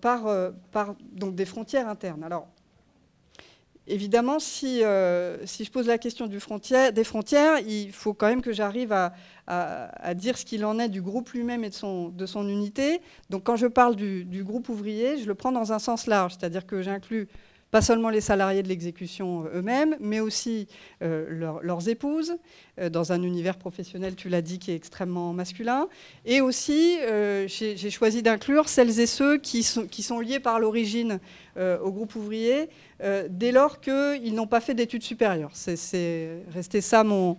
[0.01, 0.27] par,
[0.71, 2.23] par donc des frontières internes.
[2.23, 2.47] Alors
[3.88, 4.83] évidemment, si,
[5.45, 6.38] si, je pose la question du
[6.95, 9.12] des frontières, il faut quand même que j'arrive à,
[9.47, 13.01] à, dire ce qu'il en est du groupe lui-même et de son, de son, unité.
[13.31, 16.67] Donc quand je parle du, groupe ouvrier, je le prends dans un sens large, c'est-à-dire
[16.67, 17.29] que j'inclus
[17.75, 20.69] pas seulement les salariés de l'exécution euh, eux-mêmes, mais aussi
[21.03, 22.37] euh, leurs épouses,
[22.79, 25.89] euh, dans un univers professionnel, tu l'as dit, qui est extrêmement masculin.
[26.25, 26.99] Et aussi,
[27.49, 31.19] j'ai choisi d'inclure celles et ceux qui sont, qui sont liés par l'origine
[31.57, 32.69] au groupe ouvrier,
[33.29, 35.51] dès lors qu'ils n'ont pas fait d'études supérieures.
[35.55, 37.37] C'est resté ça mon,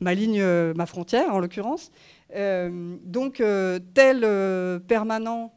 [0.00, 0.42] ma ligne,
[0.74, 1.92] ma frontière en l'occurrence.
[2.34, 3.42] Donc
[3.94, 5.52] tel permanent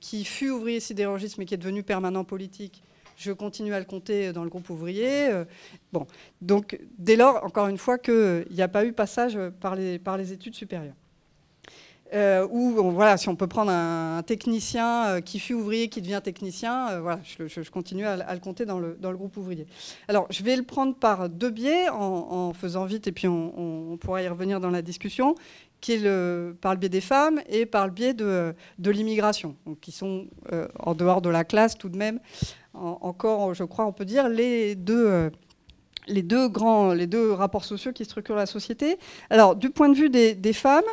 [0.00, 2.82] qui fut ouvrier sidérurgiste mais qui est devenu permanent politique,
[3.16, 5.28] je continue à le compter dans le groupe ouvrier.
[5.92, 6.06] bon,
[6.40, 10.16] donc dès lors, encore une fois, qu'il n'y a pas eu passage par les, par
[10.16, 10.96] les études supérieures.
[12.12, 16.20] Euh, ou voilà, si on peut prendre un, technicien euh, qui fut ouvrier, qui devient
[16.22, 19.66] technicien, euh, voilà, je, continue à, le compter dans le, dans le, groupe ouvrier.
[20.08, 24.22] Alors, je vais le prendre par deux biais, en, faisant vite, et puis on, pourra
[24.22, 25.34] y revenir dans la discussion,
[25.80, 29.92] qui est par le biais des femmes et par le biais de, de l'immigration, qui
[29.92, 30.26] sont
[30.78, 32.20] en dehors de la classe tout de même,
[32.74, 35.30] encore, je crois, on peut dire, les deux
[36.10, 38.98] les deux grands, les deux rapports sociaux qui structurent la société.
[39.30, 40.84] Alors, du point de vue des, femmes,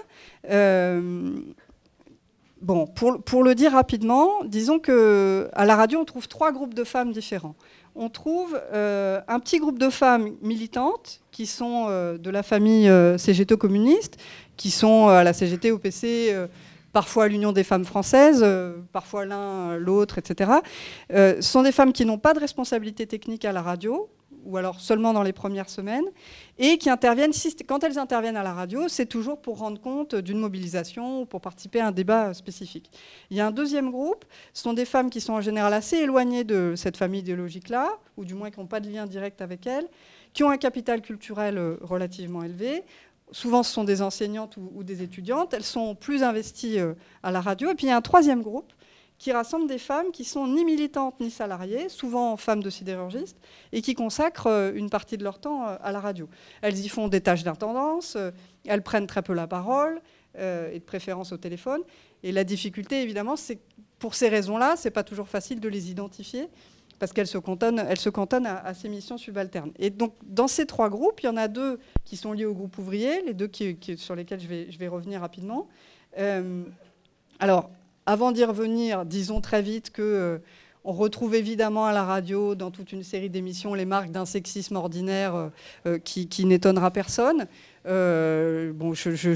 [0.49, 1.31] euh,
[2.61, 6.83] bon, pour, le dire rapidement, disons que à la radio, on trouve trois groupes de
[6.83, 7.55] femmes différents.
[7.95, 12.89] On trouve euh, un petit groupe de femmes militantes qui sont euh, de la famille
[13.17, 14.17] CGT communiste,
[14.55, 16.33] qui sont à la CGT, au PC
[16.93, 18.43] parfois l'Union des femmes françaises,
[18.91, 20.51] parfois l'un, l'autre, etc.
[21.11, 24.09] ce sont des femmes qui n'ont pas de responsabilité technique à la radio,
[24.45, 26.05] ou alors seulement dans les premières semaines,
[26.57, 27.31] et qui interviennent,
[27.67, 31.41] quand elles interviennent à la radio, c'est toujours pour rendre compte d'une mobilisation ou pour
[31.41, 32.91] participer à un débat spécifique.
[33.29, 35.97] Il y a un deuxième groupe, ce sont des femmes qui sont en général assez
[35.97, 39.67] éloignées de cette famille idéologique-là, ou du moins qui n'ont pas de lien direct avec
[39.67, 39.87] elle,
[40.33, 42.83] qui ont un capital culturel euh, relativement élevé,
[43.31, 46.77] souvent ce sont des enseignantes ou, des étudiantes, elles sont plus investies
[47.23, 47.69] à la radio.
[47.69, 48.71] Et puis il y a un troisième groupe
[49.17, 53.37] qui rassemble des femmes qui sont ni militantes ni salariées, souvent femmes de sidérurgistes,
[53.71, 56.29] et qui consacrent une partie de leur temps à la radio.
[56.61, 58.15] Elles y font des tâches d'intendance,
[58.65, 60.01] elles prennent très peu la parole,
[60.35, 61.81] et de préférence au téléphone.
[62.21, 63.59] Et la difficulté, évidemment, c'est
[63.97, 66.47] pour ces raisons-là, ce n'est pas toujours facile de les identifier
[66.99, 67.79] parce qu'elles se cantonnent,
[68.47, 69.71] à, ces missions subalternes.
[69.77, 72.53] Et donc, dans ces trois groupes, il y en a deux qui sont liés au
[72.53, 73.49] groupe ouvrier, les deux
[73.97, 75.67] sur lesquels je vais, revenir rapidement.
[76.17, 76.63] Euh,
[77.39, 77.69] alors,
[78.07, 80.37] avant d'y revenir, disons très vite que euh,
[80.85, 84.77] on retrouve évidemment à la radio, dans toute une série d'émissions, les marques d'un sexisme
[84.77, 85.51] ordinaire
[85.85, 87.47] euh, qui, qui n'étonnera personne.
[87.87, 89.27] Euh, bon, vous si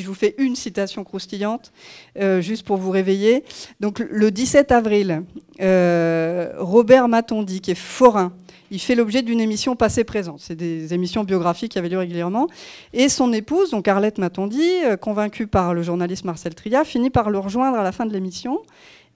[0.00, 1.72] je vous fais une citation croustillante,
[2.18, 3.44] euh, juste pour vous réveiller.
[3.80, 5.24] Donc, le 17 avril,
[5.60, 8.32] euh, Robert Matondi, qui est forain,
[8.72, 10.40] il fait l'objet d'une émission passée-présente.
[10.40, 12.48] C'est des émissions biographiques qui avaient lieu régulièrement.
[12.94, 14.66] Et son épouse, donc Arlette Matondi,
[15.02, 18.62] convaincue par le journaliste Marcel Tria, finit par le rejoindre à la fin de l'émission.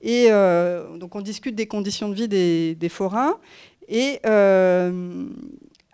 [0.02, 3.38] Et donc, on discute des conditions de vie des, forains.
[3.88, 4.20] Et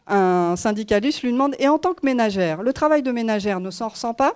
[0.09, 3.89] un syndicaliste lui demande, et en tant que ménagère, le travail de ménagère ne s'en
[3.89, 4.35] ressent pas?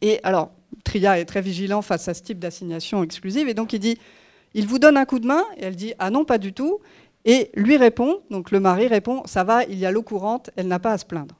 [0.00, 0.50] Et alors,
[0.82, 3.98] Tria est très vigilant face à ce type d'assignation exclusive, et donc il dit,
[4.54, 6.80] il vous donne un coup de main Et elle dit, ah non, pas du tout.
[7.24, 10.68] Et lui répond, donc le mari répond, ça va, il y a l'eau courante, elle
[10.68, 11.34] n'a pas à se plaindre.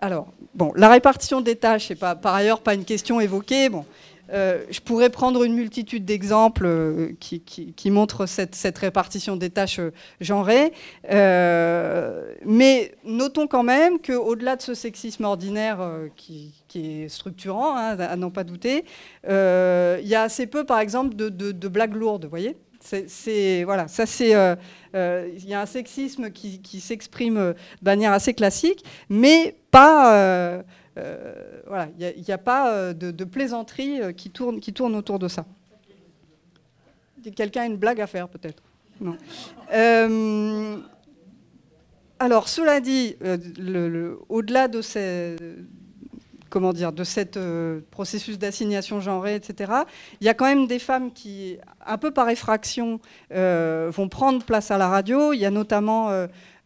[0.00, 3.68] Alors, bon, la répartition des tâches, c'est pas, par ailleurs pas une question évoquée.
[3.68, 3.84] Bon,
[4.32, 9.92] euh, je pourrais prendre une multitude d'exemples euh, qui, montrent cette, répartition des tâches euh,
[10.20, 10.72] genrées,
[12.44, 15.80] mais notons quand même qu'au-delà de ce sexisme ordinaire
[16.16, 18.84] qui, est structurant, hein, à n'en pas douter,
[19.28, 24.06] il y a assez peu, par exemple, de, blagues lourdes, vous voyez c'est voilà, ça
[24.06, 30.64] c'est il y a un sexisme qui, s'exprime de manière assez classique, mais pas
[30.98, 35.18] euh, voilà, il n'y a, pas euh, de, plaisanterie euh, qui tourne, qui tourne autour
[35.18, 35.46] de ça.
[37.34, 38.62] Quelqu'un a une blague à faire peut-être
[39.00, 39.16] Non.
[42.18, 43.16] alors, cela dit,
[44.28, 45.36] au-delà de ces,
[46.52, 49.72] comment dire, de ce processus d'assignation genrée, etc.,
[50.20, 54.70] il y a quand même des femmes qui, un peu par effraction, vont prendre place
[54.70, 55.32] à la radio.
[55.32, 56.10] Il y a notamment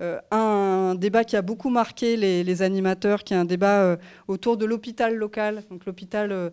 [0.02, 3.96] euh, un débat qui a beaucoup marqué les, animateurs, qui est un débat euh,
[4.28, 6.50] autour de l'hôpital local, donc l'hôpital euh,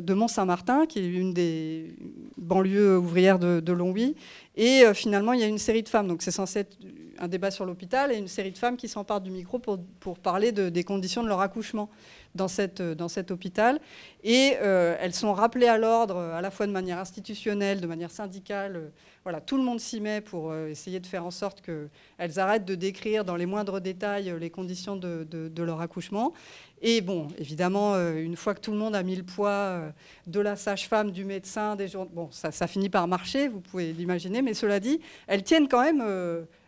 [0.00, 1.96] de Mont-Saint-Martin, qui est une des
[2.36, 4.14] banlieues ouvrières de, Longwy.
[4.56, 6.76] Et finalement, il y a une série de femmes, donc c'est censé être
[7.18, 10.18] un débat sur l'hôpital, et une série de femmes qui s'emparent du micro pour, pour
[10.18, 11.90] parler des conditions de leur accouchement
[12.34, 13.80] dans, cette, dans cet hôpital.
[14.22, 18.90] Et elles sont rappelées à l'ordre, à la fois de manière institutionnelle, de manière syndicale
[19.24, 22.66] voilà, tout le monde s'y met pour euh, essayer de faire en sorte qu'elles arrêtent
[22.66, 26.34] de décrire dans les moindres détails euh, les conditions de, leur accouchement.
[26.82, 29.80] Et bon, évidemment, euh, une fois que tout le monde a mis le poids
[30.26, 33.94] de la sage-femme, du médecin, des gens, bon, ça, ça, finit par marcher, vous pouvez
[33.94, 34.42] l'imaginer.
[34.42, 36.04] Mais cela dit, elles tiennent quand même,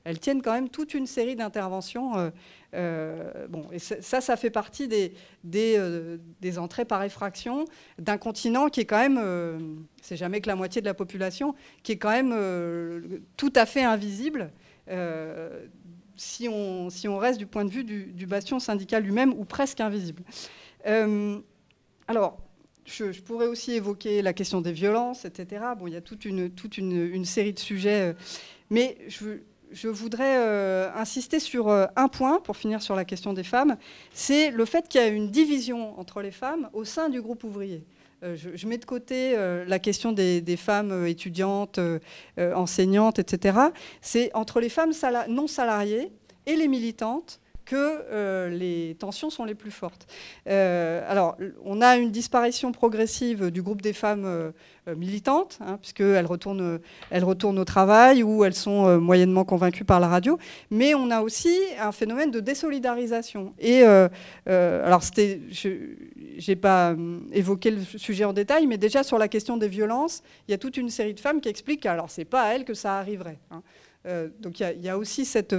[0.06, 2.30] elles tiennent quand même toute une série d'interventions
[2.76, 5.14] euh, bon, et ça, ça fait partie des,
[5.54, 7.64] euh, des, entrées par effraction
[7.98, 9.58] d'un continent qui est quand même, euh,
[10.02, 12.34] c'est jamais que la moitié de la population, qui est quand même
[13.36, 14.50] tout à fait invisible
[16.16, 19.80] si, on, si on reste du point de vue du, bastion syndical lui-même, ou presque
[19.80, 20.22] invisible.
[20.84, 22.38] alors,
[22.84, 25.64] je, pourrais aussi évoquer la question des violences, etc.
[25.78, 28.14] Bon, il y a toute une, toute une série de sujets,
[28.70, 29.40] mais je,
[29.72, 33.76] je voudrais euh, insister sur euh, un point pour finir sur la question des femmes,
[34.12, 37.44] c'est le fait qu'il y a une division entre les femmes au sein du groupe
[37.44, 37.84] ouvrier.
[38.22, 41.78] Euh, je, mets de côté la question des, femmes étudiantes,
[42.38, 43.58] enseignantes, etc.
[44.00, 44.92] C'est entre les femmes
[45.28, 46.10] non salariées
[46.46, 50.06] et les militantes que euh, les tensions sont les plus fortes.
[50.48, 54.52] Euh, alors, on a une disparition progressive du groupe des femmes euh,
[54.96, 56.78] militantes, hein, puisqu'elles retournent,
[57.10, 60.38] elles retournent au travail ou elles sont moyennement convaincues par la radio,
[60.70, 63.52] mais on a aussi un phénomène de désolidarisation.
[63.58, 66.94] Et alors, je n'ai pas
[67.32, 70.58] évoqué le sujet en détail, mais déjà sur la question des violences, il y a
[70.58, 72.98] toute une série de femmes qui expliquent que alors c'est pas à elles que ça
[72.98, 73.38] arriverait.
[73.50, 73.62] Hein.
[74.06, 75.54] Euh, donc il y, a aussi cette,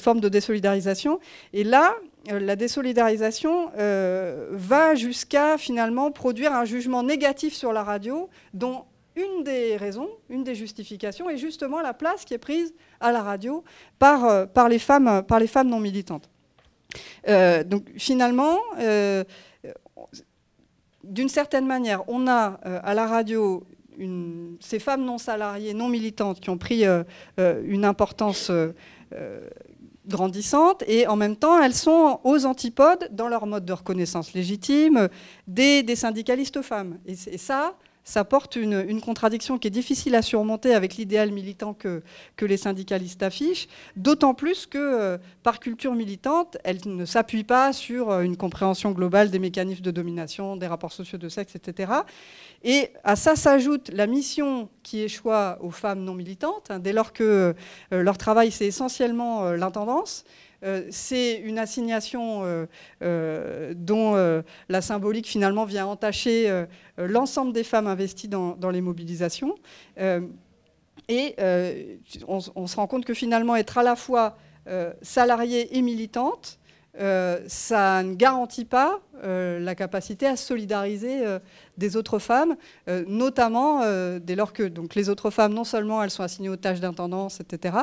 [0.00, 1.20] forme de désolidarisation.
[1.52, 1.94] Et là,
[2.30, 8.84] euh, la désolidarisation euh, va jusqu'à finalement produire un jugement négatif sur la radio, dont
[9.16, 13.22] une des raisons, une des justifications est justement la place qui est prise à la
[13.22, 13.64] radio
[13.98, 16.30] par, les, femmes, par les femmes non militantes.
[17.66, 18.58] donc finalement,
[21.02, 23.66] d'une certaine manière, on a à la radio
[24.60, 27.02] ces femmes non salariées, non militantes, qui ont pris euh,
[27.38, 28.72] euh, une importance euh,
[30.06, 35.08] grandissantes et en même temps elles sont aux antipodes dans leur mode de reconnaissance légitime
[35.46, 36.98] des, syndicalistes femmes.
[37.06, 37.74] Et, ça,
[38.08, 42.02] ça porte une, contradiction qui est difficile à surmonter avec l'idéal militant que,
[42.40, 48.10] les syndicalistes affichent, d'autant plus que euh, par culture militante, elle ne s'appuie pas sur
[48.10, 51.92] euh, une compréhension globale des mécanismes de domination, des rapports sociaux de sexe, etc.
[52.64, 57.12] Et à ça s'ajoute la mission qui échoit aux femmes non militantes, hein, dès lors
[57.12, 57.54] que
[57.92, 60.24] euh, leur travail c'est essentiellement l'intendance.
[60.64, 62.66] Euh, c'est une assignation euh,
[63.02, 66.64] euh, dont la symbolique finalement vient entacher
[66.96, 69.54] l'ensemble des femmes investies dans, les mobilisations.
[71.08, 71.36] et
[72.26, 74.36] on, se rend compte que finalement être à la fois
[75.02, 76.58] salariée et militante,
[76.96, 81.22] ça ne garantit pas la capacité à solidariser
[81.76, 82.56] des autres femmes,
[83.06, 83.82] notamment
[84.18, 87.40] dès lors que donc, les autres femmes, non seulement elles sont assignées aux tâches d'intendance,
[87.40, 87.78] etc.,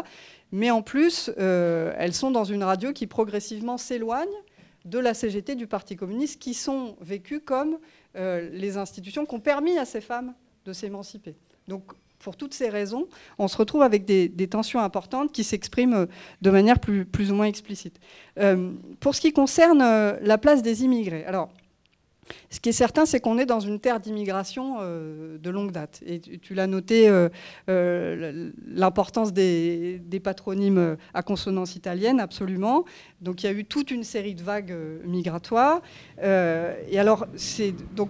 [0.51, 4.29] mais en plus, euh, elles sont dans une radio qui progressivement s'éloigne
[4.85, 7.77] de la CGT, du Parti communiste, qui sont vécues comme
[8.15, 10.33] euh, les institutions qui ont permis à ces femmes
[10.65, 11.35] de s'émanciper.
[11.67, 11.91] Donc,
[12.25, 13.07] pour toutes ces raisons,
[13.37, 16.07] on se retrouve avec des, tensions importantes qui s'expriment
[16.41, 17.99] de manière plus, ou moins explicite.
[18.39, 21.49] Euh, pour ce qui concerne la place des immigrés, alors,
[22.49, 26.01] ce qui est certain, c'est qu'on est dans une terre d'immigration euh, de longue date.
[26.05, 27.29] Et tu, l'as noté, euh,
[27.69, 32.85] euh, l'importance des, patronymes à consonance italienne, absolument.
[33.21, 35.81] Donc il y a eu toute une série de vagues migratoires.
[36.21, 38.09] et alors, c'est donc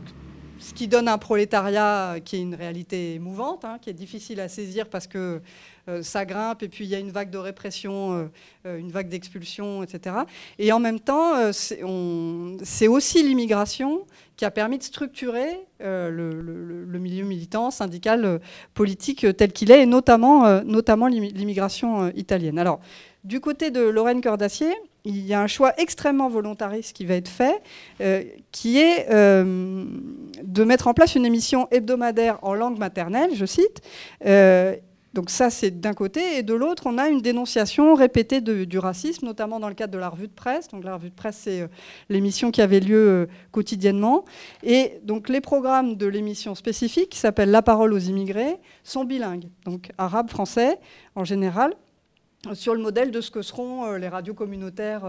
[0.59, 4.47] ce qui donne un prolétariat qui est une réalité mouvante, hein, qui est difficile à
[4.47, 5.41] saisir parce que
[5.87, 8.25] euh, ça grimpe, et puis il y a une vague de répression, euh,
[8.65, 10.15] euh, une vague d'expulsion, etc.
[10.57, 17.71] Et en même temps, c'est aussi l'immigration qui a permis de structurer le, milieu militant,
[17.71, 18.39] syndical,
[18.73, 22.59] politique tel qu'il est, et notamment, notamment l'immigration italienne.
[22.59, 22.79] Alors,
[23.23, 24.73] du côté de Lorraine Cordacier,
[25.05, 27.61] il y a un choix extrêmement volontariste qui va être fait,
[28.51, 33.81] qui est de mettre en place une émission hebdomadaire en langue maternelle, je cite,
[35.15, 36.37] donc ça, c'est d'un côté.
[36.37, 39.97] Et de l'autre, on a une dénonciation répétée du racisme, notamment dans le cadre de
[39.97, 40.67] la revue de presse.
[40.67, 41.67] Donc la revue de presse, c'est euh,
[42.09, 44.25] l'émission qui avait lieu euh, quotidiennement.
[44.61, 49.47] Et donc les programmes de l'émission spécifique, qui s'appelle La parole aux immigrés, sont bilingues.
[49.63, 50.79] Donc arabe, français
[51.15, 51.73] en général
[52.53, 55.03] sur le modèle de ce que seront euh, les radios communautaires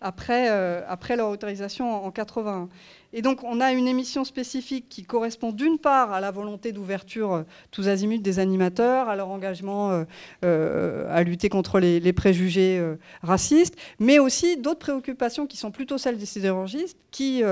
[0.00, 0.48] après,
[0.86, 2.68] après leur autorisation en 81.
[3.14, 7.32] Et donc, on a une émission spécifique qui correspond d'une part à la volonté d'ouverture
[7.32, 10.04] euh, tous azimuts des animateurs, à leur engagement euh,
[10.44, 12.82] euh, à lutter contre les, préjugés
[13.22, 17.42] racistes, mais aussi d'autres préoccupations qui sont plutôt celles des sidérurgistes, qui,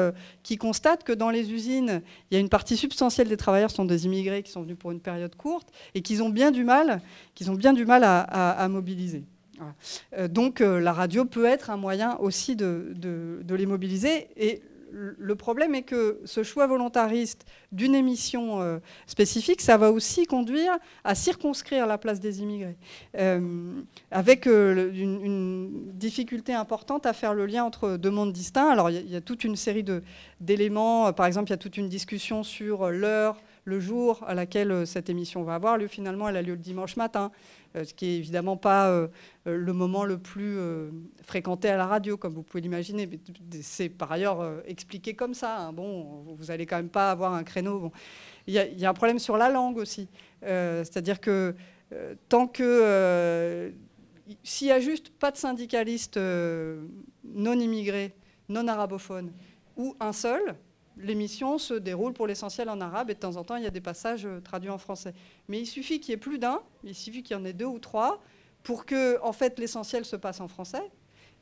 [0.42, 3.85] qui constatent que dans les usines, il y a une partie substantielle des travailleurs sont
[3.85, 7.01] des immigrés qui sont venus pour une période courte et qu'ils ont bien du mal,
[7.35, 9.25] qu'ils ont bien du mal à, mobiliser.
[10.29, 14.29] donc, la radio peut être un moyen aussi de, de, de les mobiliser.
[14.37, 20.27] Et le problème est que ce choix volontariste d'une émission euh, spécifique, ça va aussi
[20.27, 20.72] conduire
[21.05, 22.77] à circonscrire la place des immigrés,
[23.18, 28.68] euh, avec euh, une, difficulté importante à faire le lien entre deux mondes distincts.
[28.68, 29.85] Alors il y, a toute une série
[30.40, 34.87] d'éléments, par exemple il y a toute une discussion sur l'heure, le jour à laquelle
[34.87, 35.88] cette émission va avoir lieu.
[35.88, 37.33] Finalement, elle a lieu le dimanche matin.
[37.77, 39.09] Euh, ce qui est évidemment pas euh,
[39.47, 40.59] euh, le moment le plus
[41.23, 43.09] fréquenté à la radio, comme vous pouvez l'imaginer.
[43.62, 45.59] C'est par ailleurs expliqué comme ça.
[45.59, 45.73] Hein.
[45.73, 47.93] Bon, vous n'allez quand même pas avoir un créneau.
[48.47, 50.09] Il, y a, un problème sur la langue aussi.
[50.43, 51.55] C'est-à-dire que
[52.29, 53.73] tant que...
[54.43, 58.12] S'il n'y a juste pas de syndicalistes non immigrés,
[58.49, 59.33] non arabophones,
[59.77, 60.57] ou un seul,
[60.96, 63.70] l'émission se déroule pour l'essentiel en arabe et de temps en temps, il y a
[63.70, 65.14] des passages euh, traduits en français.
[65.48, 67.66] Mais il suffit qu'il y ait plus d'un, il suffit qu'il y en ait deux
[67.66, 68.22] ou trois
[68.62, 70.90] pour que en fait, l'essentiel se passe en français.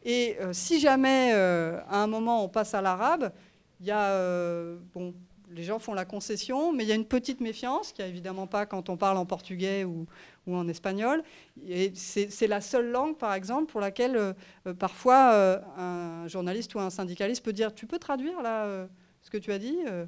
[0.04, 3.32] Et euh, si jamais, euh, à un moment, on passe à l'arabe,
[3.80, 4.76] il y a...
[4.94, 5.14] bon,
[5.50, 8.12] les gens font la concession, mais il y a une petite méfiance, qu'il n'y a
[8.12, 10.06] évidemment pas quand on parle en portugais ou,
[10.46, 11.22] ou en espagnol.
[11.66, 14.34] Et c'est la seule langue, par exemple, pour laquelle
[14.78, 18.88] parfois un journaliste ou un syndicaliste peut dire Tu peux traduire là
[19.24, 19.78] ce que tu as dit.
[19.88, 20.04] Euh.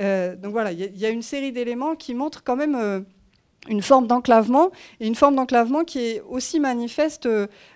[0.00, 3.00] Euh, donc voilà, il y, a une série d'éléments qui montrent quand même euh,
[3.68, 4.70] une forme d'enclavement,
[5.00, 7.28] et une forme d'enclavement qui est aussi manifeste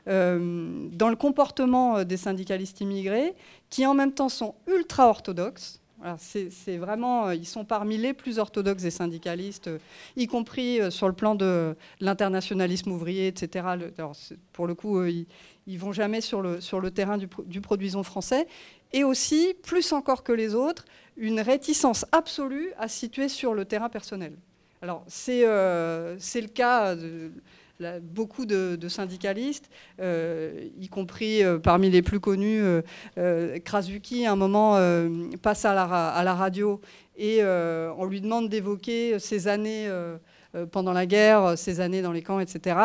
[0.06, 3.34] dans le comportement des syndicalistes immigrés,
[3.68, 5.80] qui en même temps sont ultra orthodoxes.
[6.18, 9.68] c'est vraiment, ils sont parmi les plus orthodoxes des syndicalistes,
[10.16, 13.66] y compris sur le plan de l'internationalisme ouvrier, etc.
[14.52, 15.26] pour le coup, ils,
[15.66, 18.46] ils vont jamais sur le, sur le terrain du, du produisons français
[18.92, 20.84] et aussi, plus encore que les autres,
[21.16, 24.32] une réticence absolue à situer sur le terrain personnel.
[24.82, 27.30] Alors, c'est euh, le cas de
[28.02, 32.62] beaucoup de, syndicalistes, y compris parmi les plus connus,
[33.64, 34.74] Krasuki, à un moment
[35.40, 36.80] passe à la, à la radio
[37.16, 39.90] et on lui demande d'évoquer ses années
[40.72, 42.76] pendant la guerre, ses années dans les camps, etc.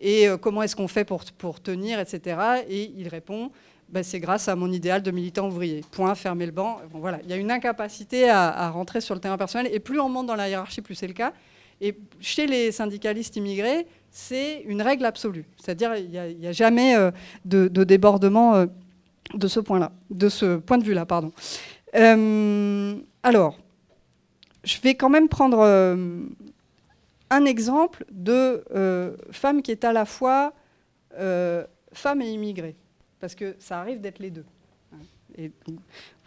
[0.00, 2.64] Et comment est-ce qu'on fait pour, pour tenir, etc.
[2.68, 3.50] Et il répond
[3.88, 5.84] ben, c'est grâce à mon idéal de militant ouvrier.
[5.92, 6.78] Point, fermer le banc.
[6.92, 7.20] voilà.
[7.22, 9.72] Il y a une incapacité à, rentrer sur le terrain personnel.
[9.72, 11.32] Et plus on monte dans la hiérarchie, plus c'est le cas.
[11.80, 15.44] Et chez les syndicalistes immigrés, c'est une règle absolue.
[15.56, 17.10] C'est-à-dire il n'y a, jamais euh,
[17.44, 18.66] de, débordement euh,
[19.34, 21.32] de ce point-là, de ce point de vue-là, pardon.
[21.94, 23.58] Euh, alors,
[24.64, 25.60] je vais quand même prendre
[27.30, 28.64] un exemple de
[29.30, 30.54] femme qui est à la fois
[31.92, 32.74] femme et immigrée
[33.20, 34.44] parce que ça arrive d'être les deux.
[35.38, 35.50] Et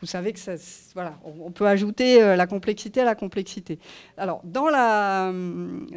[0.01, 0.53] vous savez que ça,
[0.93, 3.79] voilà, on peut ajouter euh, la complexité à la complexité.
[4.17, 5.31] Alors, dans la,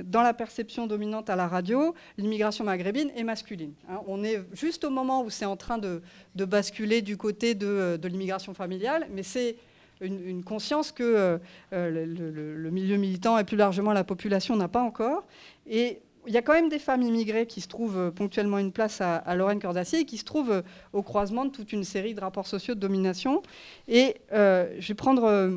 [0.05, 3.75] dans la perception dominante à la radio, l'immigration maghrébine est masculine.
[3.89, 4.01] Hein.
[4.07, 6.01] On est juste au moment où c'est en train de,
[6.37, 9.57] basculer du côté de, l'immigration familiale, mais c'est
[10.01, 11.39] une, conscience que
[11.73, 15.25] euh, le, le, milieu militant et plus largement la population n'a pas encore.
[15.69, 18.73] Et il y a quand même des femmes immigrées qui se trouvent euh, ponctuellement une
[18.73, 20.63] place à, Lorraine Cordacier et qui se trouvent euh,
[20.93, 23.43] au croisement de toute une série de rapports sociaux de domination.
[23.89, 25.51] Et euh, je vais prendre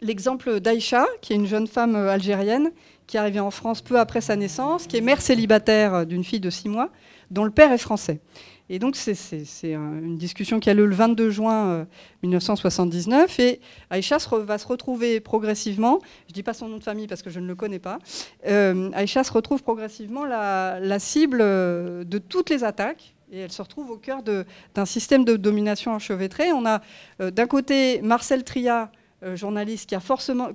[0.00, 2.70] l'exemple d'Aïcha, qui est une jeune femme algérienne
[3.06, 6.40] qui est arrivée en France peu après sa naissance, qui est mère célibataire d'une fille
[6.40, 6.90] de six mois,
[7.30, 8.20] dont le père est français.
[8.68, 9.14] Et donc, c'est
[9.62, 11.86] une discussion qui a lieu le 22 juin
[12.22, 13.38] 1979.
[13.38, 13.60] Euh, et
[13.90, 17.30] Aïcha va se retrouver progressivement, je ne dis pas son nom de famille parce que
[17.30, 17.98] je ne le connais pas,
[18.46, 23.14] euh, Aïcha se retrouve progressivement la, cible euh, de toutes les attaques.
[23.32, 26.52] Et elle se retrouve au cœur d'un système de domination enchevêtré.
[26.52, 26.80] On a
[27.18, 28.92] d'un côté Marcel Tria,
[29.34, 30.52] journaliste qui a fortement,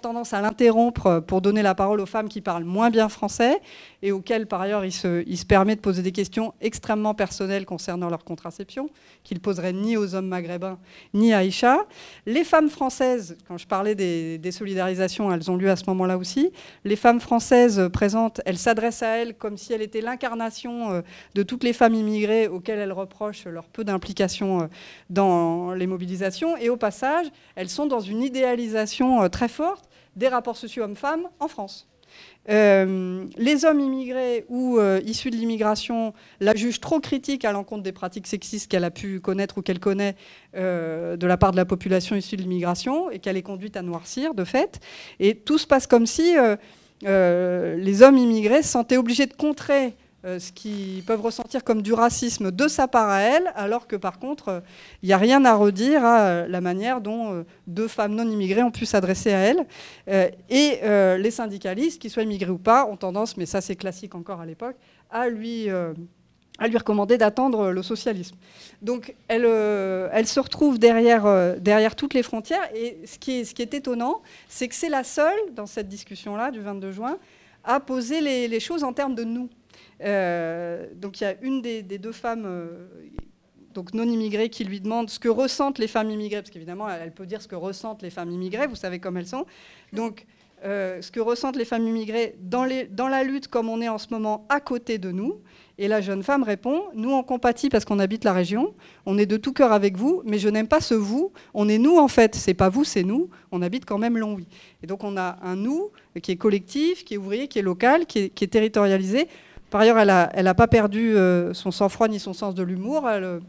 [0.00, 3.60] tendance à l'interrompre euh, pour donner la parole aux femmes qui parlent moins bien français
[4.02, 8.22] et auxquelles, par ailleurs, il se, permet de poser des questions extrêmement personnelles concernant leur
[8.24, 8.90] contraception,
[9.22, 10.78] qu'il poserait ni aux hommes maghrébins
[11.14, 11.78] ni à Aïcha.
[12.26, 16.18] Les femmes françaises, quand je parlais des, des solidarisations, elles ont lieu à ce moment-là
[16.18, 16.52] aussi.
[16.84, 21.00] Les femmes françaises présentes, elles s'adressent à elles comme si elles étaient l'incarnation euh,
[21.34, 24.68] de toutes les femmes immigrées auxquelles elles reprochent leur peu d'implication
[25.08, 26.56] dans les mobilisations.
[26.58, 27.26] Et au passage,
[27.56, 31.88] elles sont dans une idéalisation euh, très forte des rapports sociaux hommes-femmes en France.
[32.48, 37.82] Euh, les hommes immigrés ou euh, issus de l'immigration la jugent trop critique à l'encontre
[37.82, 40.14] des pratiques sexistes qu'elle a pu connaître ou qu'elle connaît
[40.54, 44.34] de la part de la population issue de l'immigration et qu'elle est conduite à noircir
[44.34, 44.78] de fait.
[45.18, 46.36] Et tout se passe comme si
[47.02, 49.94] les hommes immigrés se sentaient obligés de contrer
[50.38, 54.18] ce qu'ils peuvent ressentir comme du racisme de sa part à elle, alors que par
[54.18, 54.62] contre,
[55.02, 58.28] il n'y a rien à redire à euh, la manière dont euh, deux femmes non
[58.28, 59.66] immigrées ont pu s'adresser à elle.
[60.48, 60.80] et
[61.18, 64.46] les syndicalistes, qu'ils soient immigrés ou pas, ont tendance, mais ça c'est classique encore à
[64.46, 64.76] l'époque,
[65.10, 65.68] à lui
[66.58, 68.36] à lui recommander d'attendre le socialisme.
[68.80, 72.68] Donc elle, elle se retrouve derrière, derrière toutes les frontières.
[72.74, 75.88] Et ce qui est, ce qui est étonnant, c'est que c'est la seule, dans cette
[75.88, 77.18] discussion-là du 22 juin,
[77.64, 79.48] à poser les choses en termes de nous.
[80.02, 82.88] Euh, donc il y a une des, deux femmes euh,
[83.74, 87.12] donc non immigrées qui lui demande ce que ressentent les femmes immigrées, parce qu'évidemment, elle
[87.12, 89.46] peut dire ce que ressentent les femmes immigrées, vous savez comme elles sont.
[89.92, 90.26] Donc,
[90.64, 94.06] euh, ce que ressentent les femmes immigrées dans, la lutte comme on est en ce
[94.10, 95.40] moment à côté de nous.
[95.76, 98.74] Et la jeune femme répond, nous on compatit parce qu'on habite la région,
[99.06, 101.78] on est de tout cœur avec vous, mais je n'aime pas ce vous, on est
[101.78, 104.46] nous en fait, c'est pas vous, c'est nous, on habite quand même Longwy.
[104.84, 105.90] Et donc on a un nous
[106.22, 109.26] qui est collectif, qui est ouvrier, qui est local, qui est territorialisé.
[109.74, 113.10] Par ailleurs, elle n'a pas perdu euh, son sang-froid ni son sens de l'humour.
[113.10, 113.40] Elle,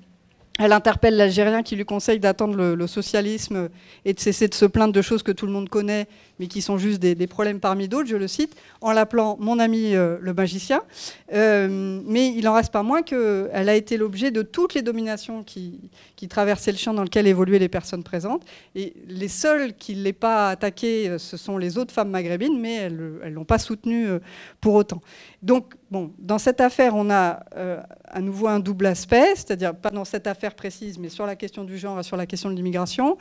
[0.58, 3.70] elle interpelle l'Algérien qui lui conseille d'attendre le, socialisme
[4.06, 6.08] et de cesser de se plaindre de choses que tout le monde connaît,
[6.40, 9.96] mais qui sont juste des, problèmes parmi d'autres, je le cite, en l'appelant mon ami
[9.96, 10.82] euh, le magicien.
[11.34, 15.44] Euh, mais il n'en reste pas moins qu'elle a été l'objet de toutes les dominations
[15.44, 15.90] qui,
[16.30, 18.44] traversaient le champ dans lequel évoluaient les personnes présentes.
[18.74, 22.60] Et les seules qui ne l'aient pas attaquée, euh, ce sont les autres femmes maghrébines,
[22.60, 24.08] mais elles ne l'ont pas soutenue
[24.60, 25.02] pour autant.
[25.44, 27.44] Donc, bon, dans cette affaire, on a
[28.06, 31.64] à nouveau un double aspect, c'est-à-dire pas dans cette affaire précise, mais sur la question
[31.64, 33.18] du genre et sur la question de l'immigration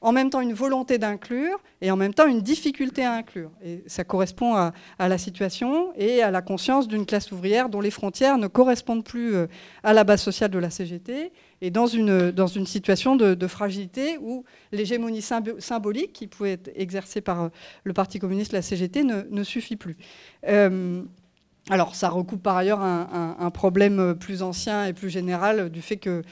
[0.00, 3.50] en même temps une volonté d'inclure et en même temps une difficulté à inclure.
[3.64, 7.90] Et ça correspond à, la situation et à la conscience d'une classe ouvrière dont les
[7.90, 9.46] frontières ne correspondent plus euh,
[9.82, 14.18] à la base sociale de la CGT et dans une, dans une situation de, fragilité
[14.20, 17.48] où l'hégémonie symbolique qui pouvait être exercée par euh,
[17.84, 19.96] le Parti communiste, la CGT, ne, suffit plus.
[20.48, 21.02] Euh,
[21.70, 26.22] alors, ça recoupe par ailleurs un, problème plus ancien et plus général du fait que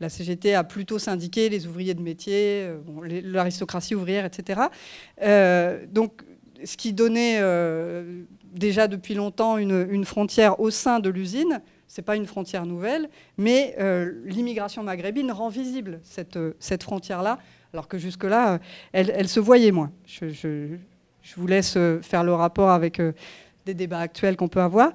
[0.00, 4.62] la CGT a plutôt syndiqué les ouvriers de métier, euh, l'aristocratie ouvrière, etc.
[5.22, 6.22] Euh, donc,
[6.64, 8.22] ce qui donnait euh,
[8.52, 11.60] déjà depuis longtemps une, frontière au sein de l'usine.
[11.86, 13.76] Ce n'est pas une frontière nouvelle, mais
[14.24, 17.38] l'immigration maghrébine rend visible cette, cette frontière-là,
[17.72, 18.60] alors que jusque-là,
[18.92, 19.90] elle, se voyait moins.
[20.06, 20.76] Je,
[21.36, 23.02] vous laisse faire le rapport avec
[23.66, 24.92] des débats actuels qu'on peut avoir.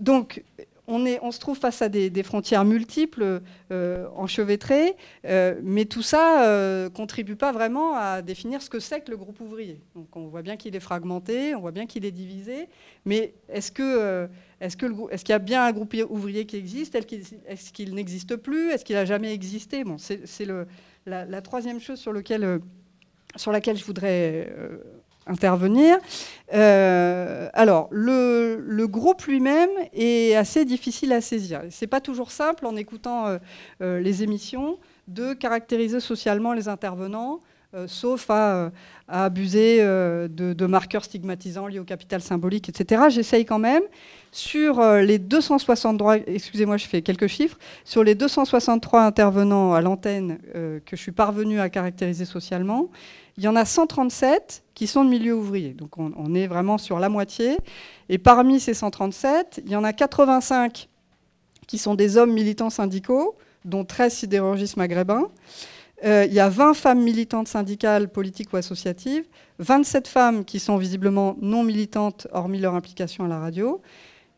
[0.00, 0.42] donc,
[0.86, 6.44] on, se trouve face à des, frontières multiples, euh, enchevêtrées, euh, mais tout ça ne
[6.44, 9.80] euh, contribue pas vraiment à définir ce que c'est que le groupe ouvrier.
[9.94, 12.68] Donc on voit bien qu'il est fragmenté, on voit bien qu'il est divisé,
[13.04, 16.94] mais est-ce qu'il y a bien un groupe ouvrier qui existe?
[16.94, 18.70] Est-ce qu'il n'existe plus?
[18.70, 19.84] Est-ce qu'il n'a jamais existé?
[19.84, 20.46] Bon, C'est
[21.06, 22.60] la, troisième chose sur laquelle
[23.36, 24.52] je voudrais
[25.26, 25.98] intervenir.
[26.52, 31.62] Euh, alors, le, groupe lui-même est assez difficile à saisir.
[31.70, 33.38] C'est pas toujours simple en écoutant euh,
[33.80, 37.40] euh, les émissions de caractériser socialement les intervenants,
[37.86, 38.70] sauf à,
[39.08, 43.02] abuser de, marqueurs stigmatisants liés au capital symbolique, etc.
[43.08, 43.82] J'essaye quand même.
[44.30, 50.96] Sur les 263, excusez-moi, je fais quelques chiffres, sur les 263 intervenants à l'antenne que
[50.96, 52.88] je suis parvenu à caractériser socialement,
[53.36, 55.72] il y en a 137 qui sont de milieu ouvrier.
[55.72, 57.56] Donc on, est vraiment sur la moitié.
[58.08, 60.88] Et parmi ces 137, il y en a 85
[61.66, 65.30] qui sont des hommes militants syndicaux, dont 13 sidérurgistes maghrébins.
[66.04, 69.24] Euh, il y a 20 femmes militantes syndicales, politiques ou associatives,
[69.60, 73.80] 27 femmes qui sont visiblement non militantes, hormis leur implication à la radio,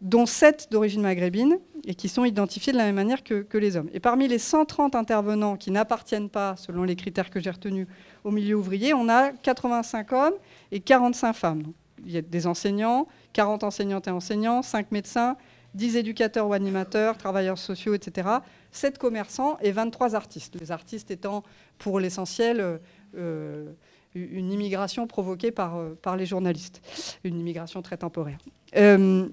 [0.03, 3.89] dont 7 d'origine maghrébine, et qui sont identifiés de la même manière que, les hommes.
[3.95, 7.87] Et parmi les 130 intervenants qui n'appartiennent pas, selon les critères que j'ai retenus,
[8.27, 10.35] au milieu ouvrier, on a 85 hommes
[10.73, 11.63] et 45 femmes.
[12.05, 15.37] il y a des enseignants, 40 enseignantes et enseignants, 5 médecins,
[15.75, 18.29] 10 éducateurs ou animateurs, travailleurs sociaux, etc.,
[18.73, 20.57] 7 commerçants et 23 artistes.
[20.61, 21.45] Les artistes étant
[21.79, 22.81] pour l'essentiel
[23.17, 23.73] euh,
[24.15, 26.83] une immigration provoquée par, euh, par les journalistes,
[27.23, 28.39] une immigration très temporaire.
[28.77, 29.29] Euh,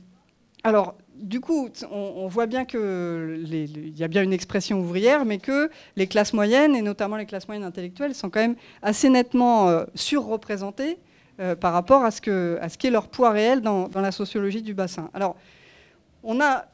[0.64, 5.70] alors, du coup, on, voit bien qu'il y a bien une expression ouvrière, mais que
[5.96, 9.86] les classes moyennes, et notamment les classes moyennes intellectuelles, sont quand même assez nettement euh,
[9.96, 10.98] surreprésentées
[11.40, 15.10] euh, par rapport à ce qu'est leur poids réel dans, la sociologie du bassin.
[15.14, 15.36] Alors,
[16.24, 16.66] on a,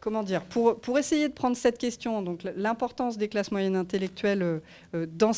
[0.00, 4.42] comment dire, pour, essayer de prendre cette question, donc l'importance des classes moyennes intellectuelles
[4.94, 5.32] euh, dans,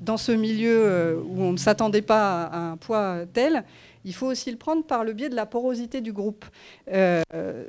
[0.00, 3.64] dans ce milieu où on ne s'attendait pas à un poids tel,
[4.04, 6.44] il faut aussi le prendre par le biais de la porosité du groupe.
[6.92, 7.22] Euh,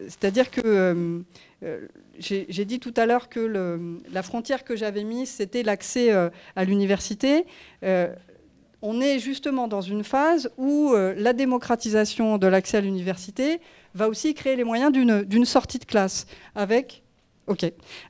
[0.04, 1.20] c'est-à-dire que euh,
[1.64, 1.88] euh,
[2.20, 7.46] j'ai dit tout à l'heure que la frontière que j'avais mise, c'était l'accès à l'université.
[8.82, 13.60] on est justement dans une phase où la démocratisation de l'accès à l'université
[13.94, 17.05] va aussi créer les moyens d'une sortie de classe avec
[17.48, 17.64] Ok.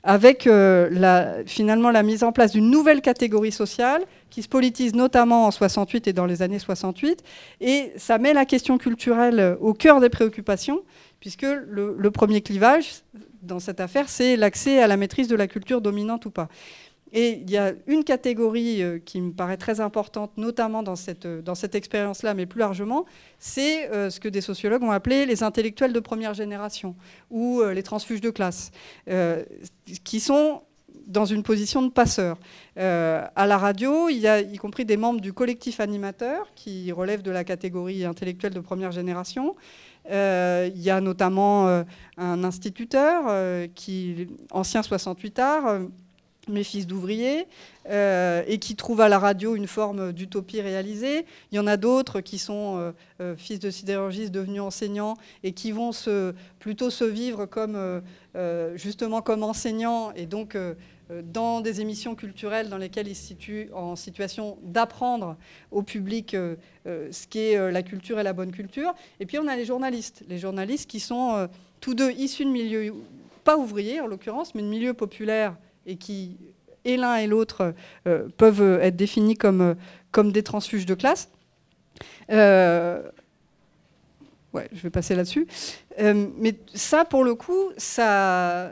[0.04, 5.46] Avec la, finalement la mise en place d'une nouvelle catégorie sociale qui se politise notamment
[5.46, 7.22] en 68 et dans les années 68.
[7.62, 10.84] Et ça met la question culturelle au cœur des préoccupations,
[11.20, 13.02] puisque le, premier clivage
[13.42, 16.50] dans cette affaire, c'est l'accès à la maîtrise de la culture dominante ou pas.
[17.12, 21.28] Et il y a une catégorie euh, qui me paraît très importante, notamment dans cette,
[21.28, 23.06] dans cette expérience-là, mais plus largement,
[23.40, 26.96] c'est euh, ce que des sociologues ont appelé les intellectuels de première génération,
[27.30, 28.72] ou euh, les transfuges de classe,
[30.04, 30.62] qui sont
[31.08, 32.38] dans une position de passeur.
[32.78, 36.92] Euh, à la radio, il y a y compris des membres du collectif animateur qui
[36.92, 39.56] relèvent de la catégorie intellectuelle de première génération.
[40.12, 41.84] Euh, il y a notamment euh,
[42.18, 43.26] un instituteur,
[43.76, 45.80] qui, ancien 68 art,
[46.50, 47.48] mes fils d'ouvriers,
[47.88, 51.26] et qui trouve à la radio une forme d'utopie réalisée.
[51.52, 52.94] Il y en a d'autres qui sont
[53.38, 55.92] fils de sidérurgistes devenus enseignants et qui vont
[56.60, 58.02] plutôt se vivre comme,
[58.76, 60.56] justement comme enseignants et donc
[61.12, 65.38] euh, dans des émissions culturelles dans lesquelles ils se situent en situation d'apprendre
[65.72, 66.56] au public euh,
[66.88, 68.94] euh, ce qu'est la culture et la bonne culture.
[69.20, 71.48] Et puis on a les journalistes, les journalistes qui sont
[71.80, 72.94] tous deux issus de milieux,
[73.44, 76.38] pas ouvriers en l'occurrence, mais de milieux populaires et qui,
[76.84, 77.74] et l'un et l'autre,
[78.38, 79.76] peuvent être définis comme,
[80.12, 81.30] comme des transfuges de classe.
[82.30, 83.04] ouais,
[84.72, 85.48] je vais passer là-dessus.
[86.00, 88.72] mais ça, pour le coup, ça,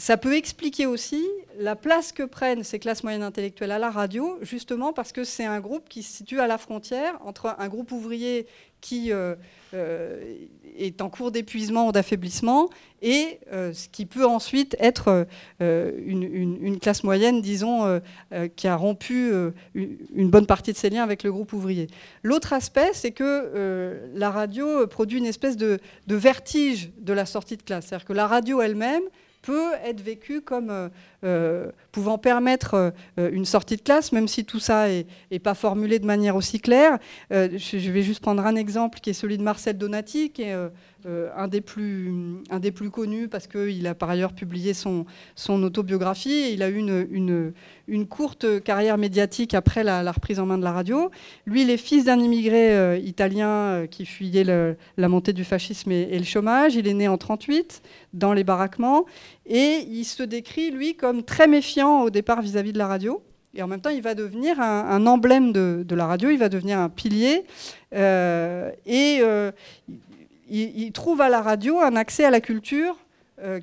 [0.00, 1.26] ça peut expliquer aussi
[1.58, 5.44] la place que prennent ces classes moyennes intellectuelles à la radio, justement parce que c'est
[5.44, 8.46] un groupe qui se situe à la frontière entre un groupe ouvrier
[8.80, 9.36] qui euh, euh,
[9.72, 12.68] est en cours d'épuisement ou d'affaiblissement
[13.02, 15.26] et euh, ce qui peut ensuite être
[15.60, 18.00] une, classe moyenne, disons,
[18.56, 19.32] qui a rompu
[19.74, 21.88] une bonne partie de ses liens avec le groupe ouvrier.
[22.22, 27.62] L'autre aspect, c'est que la radio produit une espèce de, vertige de la sortie de
[27.62, 27.86] classe.
[27.86, 29.02] C'est-à-dire que la radio elle-même
[29.42, 30.88] peut être vécu comme euh,
[31.92, 34.86] pouvant permettre une sortie de classe, même si tout ça
[35.30, 36.98] n'est pas formulé de manière aussi claire.
[37.30, 40.56] je vais juste prendre un exemple qui est celui de Marcel Donati, qui est
[41.06, 42.12] euh, un, des plus,
[42.50, 46.32] un des plus connus parce qu'il a par ailleurs publié son, son autobiographie.
[46.32, 47.52] Et il a eu une,
[47.88, 51.10] une, courte carrière médiatique après la, reprise en main de la radio.
[51.46, 55.90] Lui, il est fils d'un immigré euh, italien euh, qui fuyait la montée du fascisme
[55.90, 56.74] et, le chômage.
[56.74, 59.06] Il est né en 38 dans les baraquements
[59.46, 63.22] et il se décrit, lui, comme très méfiant au départ vis-à-vis de la radio.
[63.54, 66.78] Et en même temps, il va devenir un, emblème de, la radio, il va devenir
[66.78, 67.44] un pilier.
[67.92, 69.22] et
[70.50, 72.96] il, trouve à la radio un accès à la culture
[73.42, 73.60] euh,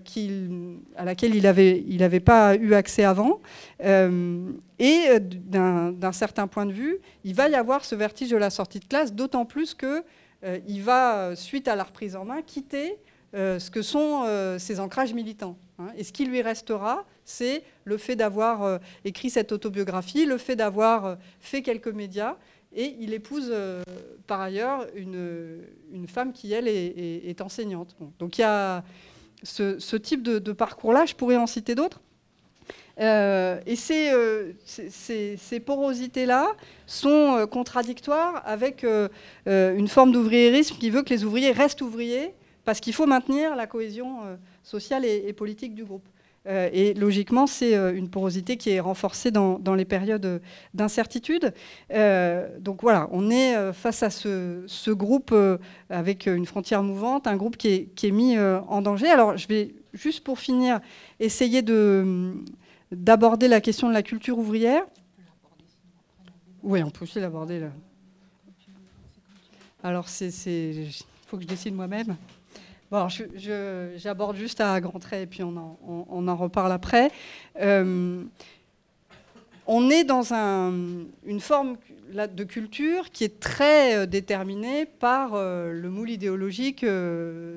[0.95, 3.41] à laquelle il n'avait il avait pas eu accès avant.
[3.83, 8.37] Euh, et euh, d'un certain point de vue, il va y avoir ce vertige de
[8.37, 12.97] la sortie de classe, d'autant plus qu'il va, suite à la reprise en main, quitter
[13.33, 14.25] ce que sont
[14.57, 15.57] ses ancrages militants.
[15.80, 15.88] Hein.
[15.97, 21.17] Et ce qui lui restera, c'est le fait d'avoir écrit cette autobiographie, le fait d'avoir
[21.39, 22.38] fait quelques médias,
[22.75, 23.84] et il épouse euh,
[24.28, 25.61] par ailleurs une,
[25.91, 27.95] une, femme qui, elle, est, enseignante.
[28.19, 28.84] Donc il y a
[29.43, 32.01] ce, type de, parcours-là, je pourrais en citer d'autres.
[32.99, 36.47] Euh, et ces, euh, ces, porosités-là
[36.86, 38.86] sont contradictoires avec
[39.45, 42.34] une forme d'ouvriérisme qui veut que les ouvriers restent ouvriers
[42.68, 44.18] parce qu'il faut maintenir la cohésion
[44.61, 46.03] sociale et politique du groupe.
[46.47, 50.41] Euh, et logiquement, c'est euh, une porosité qui est renforcée dans, les périodes
[50.74, 51.53] d'incertitude.
[51.93, 55.36] Euh, donc voilà, on est face à ce, groupe
[55.89, 59.07] avec une frontière mouvante, un groupe qui est, mis en danger.
[59.07, 60.80] Alors je vais juste pour finir
[61.20, 61.61] essayer
[62.91, 64.84] d'aborder la question de la culture ouvrière.
[66.63, 67.70] Oui, on peut aussi l'aborder là.
[69.84, 70.89] Alors, il
[71.28, 72.18] faut que je décide moi-même.
[72.89, 73.09] Bon,
[73.97, 77.11] j'aborde juste à grands traits et puis on en, reparle après.
[77.59, 78.23] Euh,
[79.65, 81.75] on est dans une forme
[82.13, 86.85] de culture qui est très euh, déterminée par euh, le moule idéologique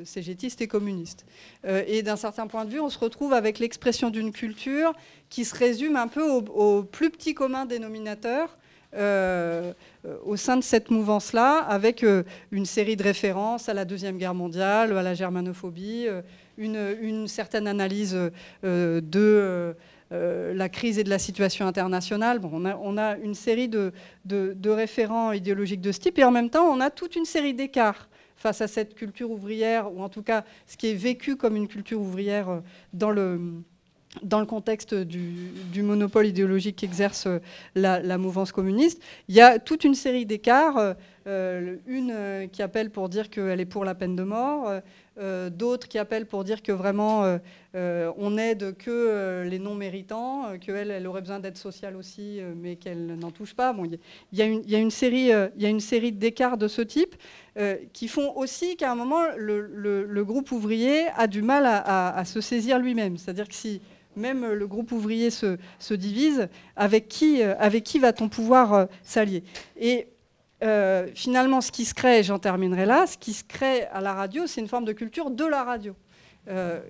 [0.05, 1.24] cégétiste et communiste.
[1.64, 4.93] et d'un certain point de vue, on se retrouve avec l'expression d'une culture
[5.28, 8.59] qui se résume un peu au plus petit commun dénominateur
[8.97, 9.72] euh,
[10.24, 14.34] au sein de cette mouvance-là, avec euh, une série de références à la Deuxième Guerre
[14.34, 16.22] mondiale, à la germanophobie, euh,
[16.59, 18.18] une, certaine analyse
[18.62, 19.74] de
[20.11, 22.38] la crise et de la situation internationale.
[22.38, 23.93] Bon, on, a, une série de,
[24.24, 27.55] de, référents idéologiques de ce type, et en même temps, on a toute une série
[27.55, 31.57] d'écarts face à cette culture ouvrière, ou en tout cas ce qui est vécu comme
[31.57, 32.62] une culture ouvrière
[32.93, 33.41] dans le
[34.23, 37.39] dans le contexte du, monopole idéologique qu'exerce euh,
[37.75, 40.79] la, mouvance communiste, il y a toute une série d'écarts.
[40.79, 40.95] Euh,
[41.27, 44.73] euh, une qui appelle pour dire qu'elle est pour la peine de mort,
[45.51, 47.39] d'autres qui appellent pour dire que vraiment
[47.75, 53.19] on aide que les non méritants, qu'elle elle aurait besoin d'aide sociale aussi, mais qu'elle
[53.19, 53.75] n'en touche pas.
[53.75, 54.79] Bon, il y, il y a
[55.69, 57.17] une série d'écarts de ce type
[57.93, 62.41] qui font aussi qu'à un moment le, groupe ouvrier a du mal à, à se
[62.41, 63.19] saisir lui-même.
[63.19, 63.83] C'est-à-dire que si
[64.17, 69.43] même le groupe ouvrier se, divise, avec qui, euh, avec qui va-t-on pouvoir euh, s'allier?
[69.77, 70.09] Et
[70.63, 74.13] euh, finalement, ce qui se crée, j'en terminerai là, ce qui se crée à la
[74.13, 75.95] radio, c'est une forme de culture de la radio.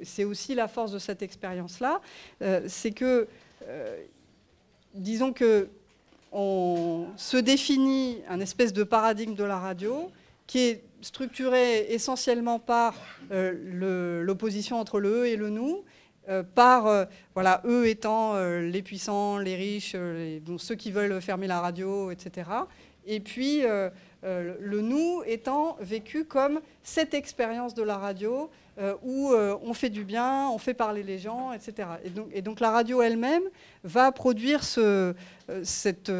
[0.02, 2.00] c'est aussi la force de cette expérience-là,
[2.66, 3.28] c'est que,
[4.94, 5.68] disons que
[6.32, 10.10] on se définit un espèce de paradigme de la radio
[10.46, 12.94] qui est structuré essentiellement par
[13.30, 15.82] l'opposition entre le eux et le nous, euh,
[16.54, 17.04] par euh,
[17.34, 19.96] voilà, eux étant euh, les puissants, les riches,
[20.58, 22.50] ceux qui veulent fermer la radio, etc.
[23.06, 23.62] Et puis
[24.22, 28.50] le nous étant vécu comme cette expérience de la radio
[28.80, 31.86] euh, où euh, on fait du bien, on fait parler les gens, etc.
[32.32, 33.42] Et donc, la radio elle-même
[33.84, 35.12] va produire euh,
[35.62, 36.10] cette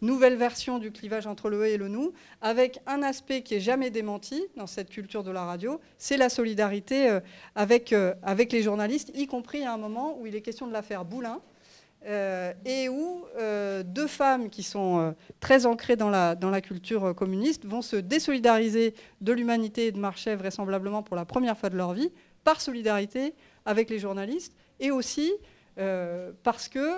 [0.00, 3.90] nouvelle version du clivage entre le et le nous, avec un aspect qui est jamais
[3.90, 7.18] démenti dans cette culture de la radio, c'est la solidarité
[7.54, 11.04] avec, avec les journalistes, y compris à un moment où il est question de l'affaire
[11.04, 11.40] Boulin,
[12.06, 16.60] euh, et où euh, deux femmes qui sont euh, très ancrées dans la, dans la
[16.60, 21.70] culture communiste vont se désolidariser de l'humanité et de Marchais vraisemblablement pour la première fois
[21.70, 22.10] de leur vie,
[22.44, 23.34] par solidarité
[23.64, 25.32] avec les journalistes, et aussi
[26.42, 26.88] parce que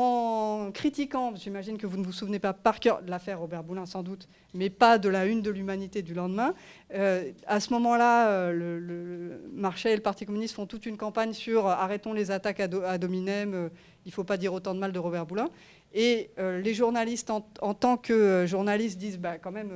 [0.00, 3.86] en critiquant, j'imagine que vous ne vous souvenez pas par cœur de l'affaire Robert Boulin
[3.86, 6.54] sans doute, mais pas de la une de l'humanité du lendemain,
[6.94, 11.32] euh, à ce moment-là, euh, le, Marché et le Parti communiste font toute une campagne
[11.32, 13.70] sur euh, arrêtons les attaques à, Dominem,
[14.04, 15.48] il ne faut pas dire autant de mal de Robert Boulin.
[15.96, 19.70] Et les journalistes, en, tant que journalistes, disent bah, quand même,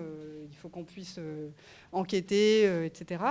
[0.50, 1.20] il faut qu'on puisse
[1.92, 3.22] enquêter, etc.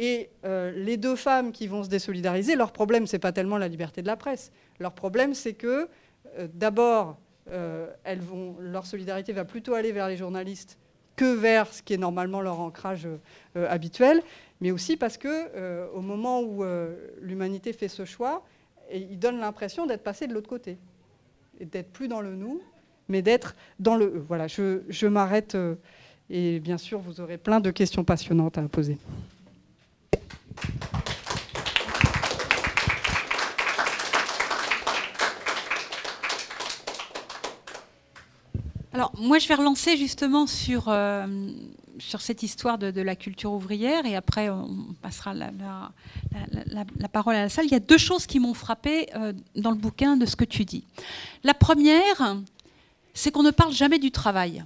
[0.00, 4.02] Et les deux femmes qui vont se désolidariser, leur problème, c'est pas tellement la liberté
[4.02, 4.50] de la presse.
[4.80, 5.88] Leur problème, c'est que
[6.52, 10.78] d'abord, elles vont, leur solidarité va plutôt aller vers les journalistes
[11.16, 13.06] que vers ce qui est normalement leur ancrage
[13.56, 14.22] euh, habituel,
[14.60, 18.44] mais aussi parce que euh, au moment où euh, l'humanité fait ce choix,
[18.92, 20.76] il donne l'impression d'être passé de l'autre côté,
[21.60, 22.60] et d'être plus dans le nous,
[23.08, 24.24] mais d'être dans le eux.
[24.28, 25.56] Voilà, je, je m'arrête
[26.30, 28.98] et bien sûr vous aurez plein de questions passionnantes à poser.
[38.94, 41.26] Alors, moi, je vais relancer justement sur, euh,
[41.98, 45.50] cette histoire de, la culture ouvrière et après, on passera la,
[46.66, 47.64] la, parole à la salle.
[47.64, 50.44] Il y a deux choses qui m'ont frappé euh, dans le bouquin de ce que
[50.44, 50.84] tu dis.
[51.42, 52.36] La première,
[53.14, 54.64] c'est qu'on ne parle jamais du travail.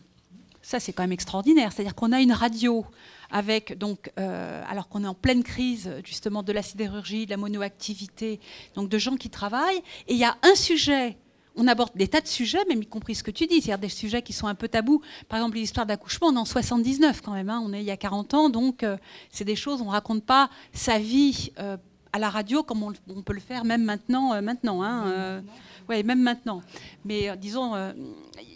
[0.61, 1.73] Ça, c'est quand même extraordinaire.
[1.73, 2.85] C'est-à-dire qu'on a une radio
[3.31, 7.39] avec, donc, euh, alors qu'on est en pleine crise justement de la sidérurgie, de la
[7.39, 8.41] monoactivité,
[8.75, 11.17] donc de gens qui travaillent, et il y a un sujet
[11.59, 13.89] on aborde des tas de sujets, même y compris ce que tu dis, c'est-à-dire des
[13.89, 15.03] sujets qui sont un peu tabous.
[15.29, 17.61] Par exemple, l'histoire d'accouchement, on est en 79 quand même, hein.
[17.65, 18.97] on est il y a 40 ans, donc euh,
[19.31, 21.77] c'est des choses, on ne raconte pas sa vie euh,
[22.13, 24.35] à la radio comme on, peut le faire même maintenant.
[24.35, 25.43] Euh, maintenant hein,
[25.89, 26.63] ouais, même maintenant.
[27.05, 27.75] Mais disons,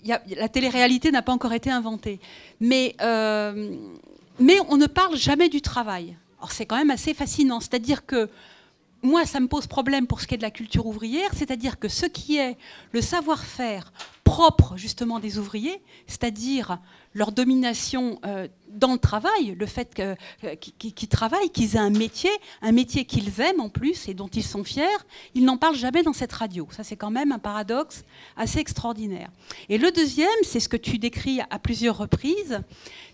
[0.05, 2.21] la télé-réalité n'a pas encore été inventée.
[2.61, 2.95] Mais,
[4.39, 6.17] mais on ne parle jamais du travail.
[6.39, 8.29] Alors c'est quand même assez fascinant, c'est-à-dire que
[9.03, 11.89] moi, ça me pose problème pour ce qui est de la culture ouvrière, c'est-à-dire que
[11.89, 12.57] ce qui est
[12.93, 13.93] le savoir-faire
[14.23, 16.79] propre justement des ouvriers, c'est-à-dire
[17.13, 20.15] leur domination euh, dans le travail, le fait euh,
[20.57, 22.31] qu'ils travaillent, qu'ils aient un métier,
[22.63, 24.87] un métier qu'ils aiment en plus et dont ils sont fiers,
[25.35, 26.67] ils n'en parlent jamais dans cette radio.
[26.71, 28.05] Ça, c'est quand même un paradoxe
[28.37, 29.31] assez extraordinaire.
[29.69, 32.63] Et le deuxième, c'est ce que tu décris à plusieurs reprises,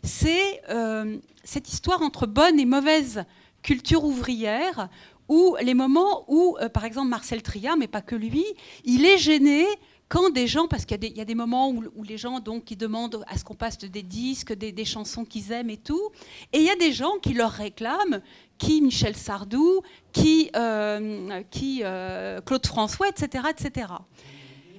[0.04, 3.24] c'est euh, cette histoire entre bonne et mauvaise
[3.62, 4.88] culture ouvrière
[5.28, 8.44] ou les moments où, euh, par exemple, Marcel Tria, mais pas que lui,
[8.84, 9.66] il est gêné
[10.08, 13.22] quand des gens, parce qu'il y, a des moments où, les gens donc qui demandent
[13.28, 16.10] à ce qu'on passe des disques, des, chansons qu'ils aiment et tout,
[16.52, 18.22] et il y a des gens qui leur réclament,
[18.56, 23.86] qui Michel Sardou, qui, euh, qui euh, Claude François, etc., etc.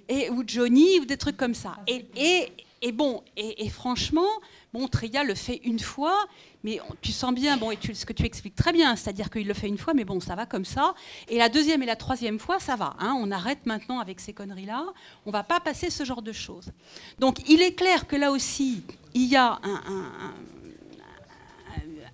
[0.08, 1.78] Et, ou Johnny, ou des trucs comme ça.
[1.86, 4.30] Et, bon, et, franchement,
[4.74, 6.16] bon, Tria le fait une fois,
[6.64, 9.68] mais tu sens bien, bon, ce que tu expliques très bien, c'est-à-dire qu'il le fait
[9.68, 10.94] une fois, mais bon, ça va comme ça.
[11.28, 12.96] Et la deuxième et la troisième fois, ça va.
[13.00, 14.86] Hein, on arrête maintenant avec ces conneries-là.
[15.26, 16.72] On va pas passer ce genre de choses.
[17.20, 20.34] Donc, il est clair que là aussi, il y a un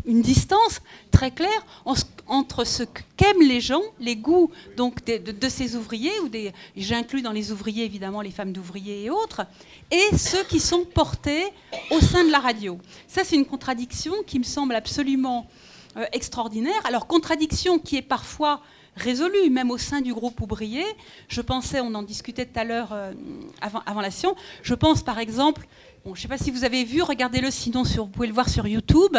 [0.05, 0.81] une distance
[1.11, 1.65] très claire
[2.27, 2.83] entre ce
[3.17, 6.29] qu'aiment les gens, les goûts donc de, ces ouvriers, ou
[6.75, 9.45] j'inclus dans les ouvriers évidemment les femmes d'ouvriers et autres,
[9.91, 11.45] et ceux qui sont portés
[11.91, 12.79] au sein de la radio.
[13.07, 15.47] Ça, c'est une contradiction qui me semble absolument
[15.97, 16.81] euh, extraordinaire.
[16.85, 18.61] Alors, contradiction qui est parfois
[18.95, 20.83] résolue, même au sein du groupe ouvrier.
[21.27, 23.13] Je pensais, on en discutait tout à l'heure euh,
[23.61, 25.67] avant, avant la session, je pense par exemple
[26.13, 28.47] je ne sais pas si vous avez vu, regardez-le sinon, sur, vous pouvez le voir
[28.47, 29.17] sur YouTube,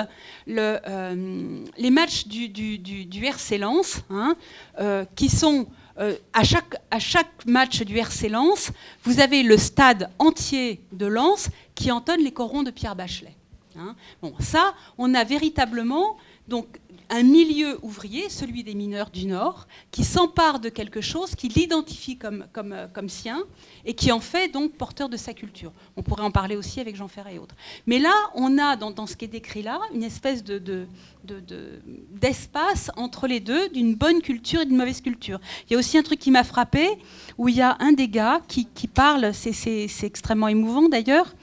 [0.49, 4.37] euh, les matchs du, RC Lens, hein,
[4.79, 5.67] euh, qui sont
[5.99, 8.71] euh, à, chaque, à chaque match du RC Lens,
[9.03, 13.35] vous avez le stade entier de Lens qui entonne les corons de Pierre Bachelet.
[13.77, 13.97] Hein.
[14.23, 16.17] Bon, ça, on a véritablement
[16.47, 16.67] donc
[17.11, 22.17] un milieu ouvrier, celui des mineurs du Nord, qui s'empare de quelque chose, qui l'identifie
[22.17, 23.45] comme, comme, euh, comme, sien
[23.85, 25.73] et qui en fait donc porteur de sa culture.
[25.97, 27.55] On pourrait en parler aussi avec Jean Ferret et autres.
[27.87, 30.87] Mais là, on a dans, ce qui est décrit là une espèce de,
[32.11, 35.41] d'espace entre les deux, d'une bonne culture et d'une mauvaise culture.
[35.69, 36.89] Il y a aussi un truc qui m'a frappé,
[37.39, 41.35] où il y a un des gars qui, parle, c'est, extrêmement émouvant d'ailleurs,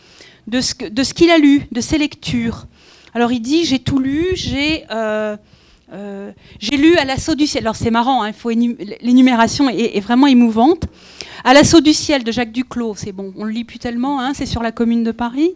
[0.47, 2.67] de ce, de ce qu'il a lu, de ses lectures.
[3.13, 4.85] Alors il dit, j'ai tout lu, j'ai...
[4.91, 5.37] Euh,
[5.93, 7.63] euh, j'ai lu à l'assaut du ciel.
[7.63, 8.31] Alors c'est marrant, hein,
[9.01, 10.85] l'énumération est, vraiment émouvante.
[11.43, 14.31] À l'assaut du ciel de Jacques Duclos, c'est bon, on le lit plus tellement, hein,
[14.33, 15.51] c'est sur la commune de Paris.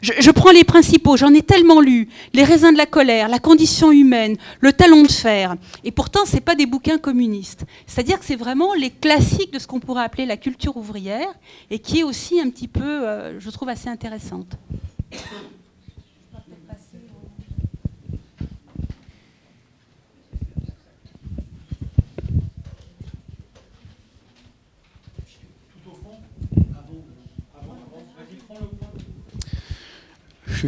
[0.00, 2.08] Je, prends les principaux, j'en ai tellement lu.
[2.34, 5.56] Les raisins de la colère, la condition humaine, le talon de fer.
[5.82, 7.64] Et pourtant, c'est pas des bouquins communistes.
[7.86, 11.28] C'est-à-dire que c'est vraiment les classiques de ce qu'on pourrait appeler la culture ouvrière
[11.70, 14.56] et qui est aussi un petit peu, euh, je trouve, assez intéressante.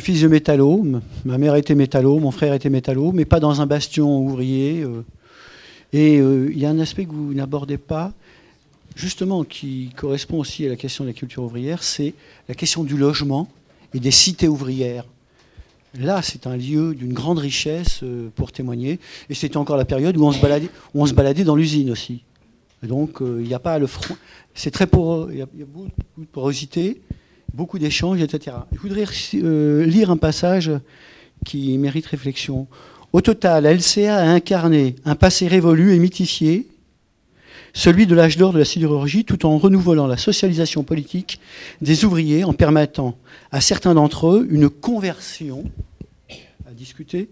[0.00, 0.84] Suis fils de métallo.
[1.24, 4.82] Ma mère était métallo, mon frère était métallo, mais pas dans un bastion ouvrier.
[4.82, 5.02] Euh.
[5.92, 8.12] Et euh, il y a un aspect que vous n'abordez pas.
[8.94, 12.14] justement, qui correspond aussi à la question de la culture ouvrière, c'est
[12.48, 13.48] la question du logement
[13.94, 15.04] et des cités ouvrières.
[15.98, 19.00] Là, c'est un lieu d'une grande richesse euh, pour témoigner.
[19.30, 21.90] Et c'était encore la période où on se baladait, où on se baladait dans l'usine
[21.90, 22.22] aussi.
[22.82, 24.14] donc, il n'y a pas le front.
[24.54, 25.30] C'est très poreux.
[25.32, 25.88] Il y, a, beaucoup
[26.18, 27.00] de porosité,
[27.56, 28.54] beaucoup d'échanges, etc.
[28.70, 30.70] Je voudrais euh, lire un passage
[31.46, 32.66] qui mérite réflexion.
[33.14, 36.68] Au total, LCA a incarné un passé révolu et mythifié,
[37.72, 41.40] celui de l'âge d'or de la sidérurgie, tout en renouvelant la socialisation politique
[41.80, 43.16] des ouvriers, en permettant
[43.50, 45.64] à certains d'entre eux une conversion,
[46.68, 47.30] à discuter,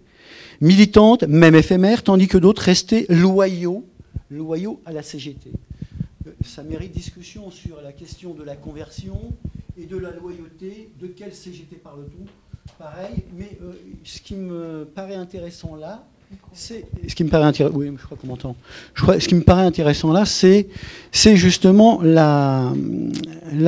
[0.62, 3.84] militante, même éphémère, tandis que d'autres restaient loyaux,
[4.30, 5.50] loyaux à la CGT.
[6.46, 9.18] Ça mérite discussion sur la question de la conversion
[9.78, 10.90] et de la loyauté.
[11.00, 12.24] De quelle CGT parle-t-on
[12.78, 13.72] Pareil, mais euh,
[14.04, 16.06] ce qui me paraît intéressant là,
[16.52, 17.46] c'est ce qui me paraît
[19.64, 20.12] intéressant.
[20.12, 22.74] Là, c'est justement la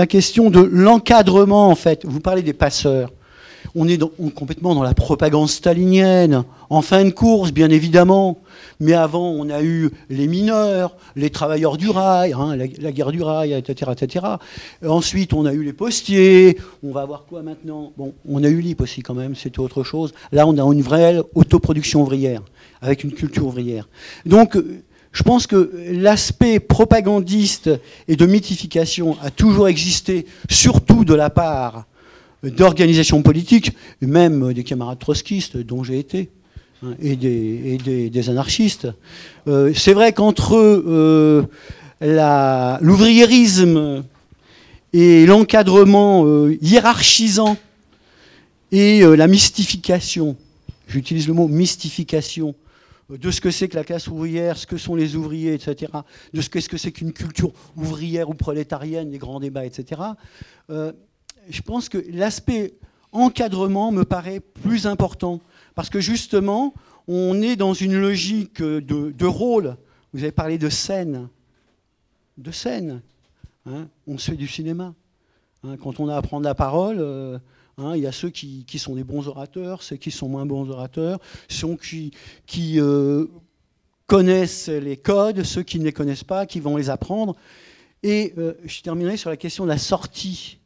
[0.09, 2.05] question de l'encadrement en fait.
[2.05, 3.13] Vous parlez des passeurs.
[3.79, 4.01] On est
[4.35, 8.39] complètement dans la propagande stalinienne, en fin de course, bien évidemment.
[8.81, 13.23] Mais avant, on a eu les mineurs, les travailleurs du rail, hein, la, guerre du
[13.23, 14.25] rail, etc., etc.
[14.83, 16.57] Ensuite, on a eu les postiers.
[16.83, 17.93] On va voir quoi maintenant?
[17.99, 20.15] Bon, on a eu l'IP aussi quand même, c'était autre chose.
[20.33, 22.41] Là, on a une vraie autoproduction ouvrière,
[22.81, 23.91] avec une culture ouvrière.
[24.25, 24.57] Donc,
[25.13, 27.71] je pense que l'aspect propagandiste
[28.09, 31.85] et de mythification a toujours existé, surtout de la part
[32.51, 36.31] d'organisations politiques, même des camarades trotskistes dont j'ai été.
[36.83, 38.87] Hein, et, des, anarchistes.
[39.49, 41.47] Euh, c'est vrai qu'entre euh,
[42.83, 44.05] l'ouvriérisme
[44.93, 47.57] et l'encadrement euh, hiérarchisant
[48.73, 50.37] et la mystification,
[50.87, 52.55] j'utilise le mot mystification,
[53.09, 55.93] de ce que c'est que la classe ouvrière, ce que sont les ouvriers, etc.,
[56.35, 60.01] de ce que c'est qu'une culture ouvrière ou prolétarienne, les grands débats, etc.,
[61.49, 62.75] je pense que l'aspect
[63.13, 65.41] encadrement me paraît plus important
[65.75, 66.75] parce que justement,
[67.09, 69.77] on est dans une logique de, rôle.
[70.13, 71.29] Vous avez parlé de scène.
[72.39, 73.03] De scène.
[73.67, 73.89] Hein.
[74.07, 74.95] on se fait du cinéma.
[75.65, 75.77] Hein.
[75.83, 77.39] quand on a à prendre la parole, euh,
[77.79, 80.71] hein, il y a ceux qui, sont des bons orateurs, ceux qui sont moins bons
[80.71, 81.19] orateurs,
[81.49, 83.27] ceux qui, euh,
[84.07, 87.35] connaissent les codes, ceux qui ne les connaissent pas, qui vont les apprendre.
[88.03, 90.59] Et euh, je terminerai sur la question de la sortie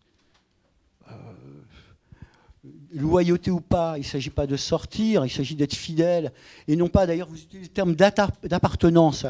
[2.92, 6.32] loyauté ou pas, il ne s'agit pas de sortir, il s'agit d'être fidèle.
[6.68, 9.26] Et non pas, d'ailleurs, vous utilisez le terme d'appartenance.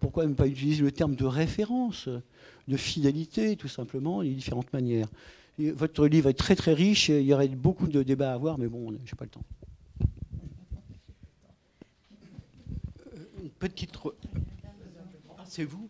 [0.00, 2.08] Pourquoi ne pas utiliser le terme de référence,
[2.68, 5.08] de fidélité, tout simplement, les différentes manières
[5.58, 8.68] Votre livre est très très riche, il y aurait beaucoup de débats à avoir, mais
[8.68, 9.44] bon, je n'ai pas le temps.
[13.42, 13.92] Une petite...
[15.38, 15.88] Ah, c'est vous?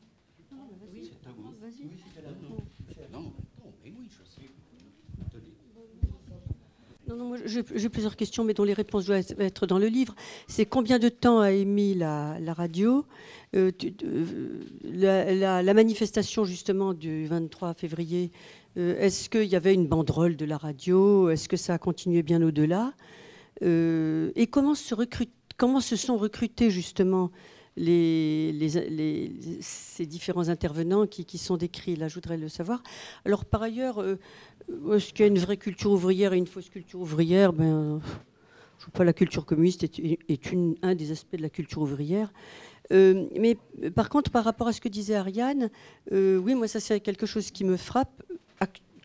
[7.45, 10.15] J'ai plusieurs questions, mais dont les réponses doivent être dans le livre.
[10.47, 13.05] C'est combien de temps a émis la, radio
[13.55, 13.71] euh,
[14.85, 18.31] la, manifestation justement du 23 février,
[18.79, 21.29] euh, est-ce qu'il y avait une banderole de la radio?
[21.29, 22.95] Est-ce que ça a continué bien au-delà?
[23.63, 27.31] Euh, Et comment se sont recrutés justement
[27.77, 31.97] les, ces différents intervenants qui, sont décrits.
[31.97, 32.83] Là, je voudrais le savoir.
[33.25, 34.19] Alors, par ailleurs, euh,
[34.93, 37.53] est-ce qu'il y a une vraie culture ouvrière et une fausse culture ouvrière?
[37.53, 38.01] Ben,
[38.79, 42.33] Je pas, la culture communiste est, un des aspects de la culture ouvrière.
[42.93, 43.57] Euh, mais
[43.95, 45.71] par contre, par rapport à ce que disait Ariane,
[46.13, 48.23] euh, oui, moi, ça, c'est quelque chose qui me frappe.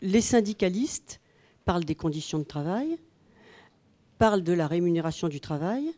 [0.01, 1.19] Les syndicalistes
[1.65, 2.97] parlent des conditions de travail,
[4.19, 5.91] parlent de la rémunération du travail,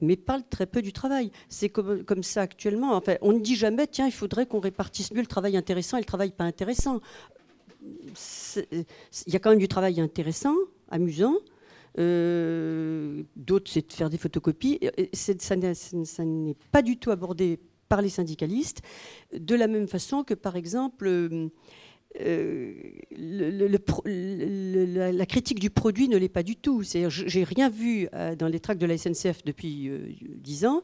[0.00, 1.30] mais parle très peu du travail.
[1.48, 2.94] C'est comme, ça actuellement.
[2.94, 6.00] Enfin, on ne dit jamais, tiens, il faudrait qu'on répartisse mieux le travail intéressant et
[6.00, 7.00] le travail pas intéressant.
[7.82, 8.84] Il
[9.26, 10.54] y a quand même du travail intéressant,
[10.90, 11.36] amusant.
[11.98, 14.80] Euh, d'autres, c'est de faire des photocopies.
[15.12, 18.82] Ça, ça n'est pas du tout abordé par les syndicalistes,
[19.32, 21.50] de la même façon que, par exemple,
[22.20, 22.72] euh,
[23.18, 26.82] euh, la, critique du produit ne l'est pas du tout.
[26.82, 30.82] J'ai rien vu euh, dans les tracts de la SNCF depuis euh, dix ans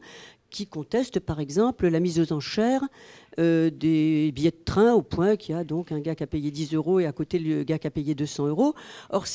[0.49, 2.83] qui conteste, par exemple, la mise aux enchères
[3.37, 6.51] des billets de train au point qu'il y a donc un gars qui a payé
[6.51, 8.75] 10 euros et à côté le gars qui a payé 200 euros.
[9.11, 9.25] Or,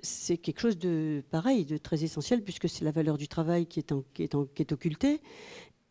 [0.00, 3.80] c'est quelque chose de pareil, de très essentiel, puisque c'est la valeur du travail qui
[3.80, 5.22] est occultée.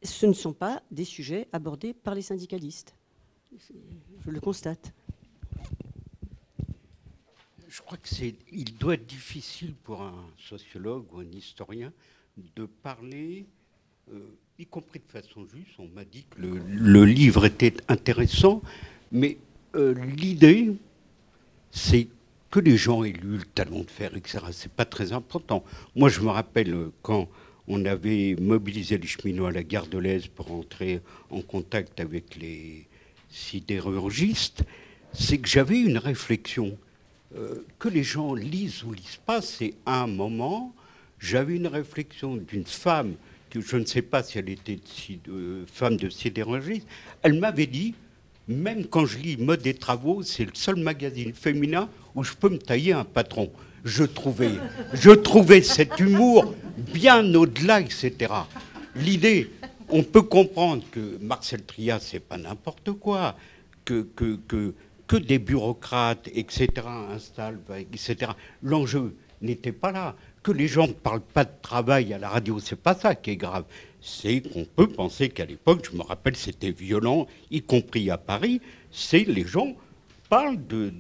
[0.04, 2.94] Ce ne sont pas des sujets abordés par les syndicalistes.
[4.24, 4.94] Je le constate
[7.78, 11.94] je crois que c'est, il doit être difficile pour un sociologue ou un historien
[12.56, 13.46] de parler
[14.60, 18.62] y compris de façon juste, on m'a dit que le, livre était intéressant,
[19.12, 19.38] mais
[19.76, 20.74] l'idée,
[21.72, 22.08] c'est
[22.50, 24.40] que les gens aient lu le talon de fer, etc.
[24.52, 25.64] C'est pas très important.
[25.96, 27.30] Moi, je me rappelle quand
[27.68, 32.36] on avait mobilisé les cheminots à la gare de l'Est pour entrer en contact avec
[32.38, 32.88] les
[33.30, 34.64] sidérurgistes,
[35.14, 36.78] c'est que j'avais une réflexion.
[37.36, 40.74] Euh, que les gens lisent ou lisent pas, c'est un moment.
[41.20, 43.16] J'avais une réflexion d'une femme,
[43.50, 44.80] que je ne sais pas si elle était
[45.68, 46.88] femme de sidérurgiste,
[47.24, 47.96] elle m'avait dit,
[48.48, 52.50] même quand je lis Mode des travaux, c'est le seul magazine féminin où je peux
[52.50, 53.52] me tailler un patron.
[53.84, 54.52] Je trouvais,
[54.94, 56.54] je trouvais cet humour
[56.94, 58.14] bien au-delà, etc.
[58.96, 59.50] L'idée,
[59.90, 63.36] on peut comprendre que Marcel Trias, c'est pas n'importe quoi,
[63.86, 64.74] que, que, que,
[65.08, 66.68] que, des bureaucrates, etc.,
[67.12, 68.32] installent, etc.
[68.62, 70.16] L'enjeu n'était pas là.
[70.44, 73.32] Que les gens ne parlent pas de travail à la radio, c'est pas ça qui
[73.32, 73.66] est grave.
[74.02, 78.62] C'est qu'on peut penser qu'à l'époque, je me rappelle, c'était violent, y compris à Paris,
[78.92, 79.76] c'est les gens
[80.30, 80.92] parlent de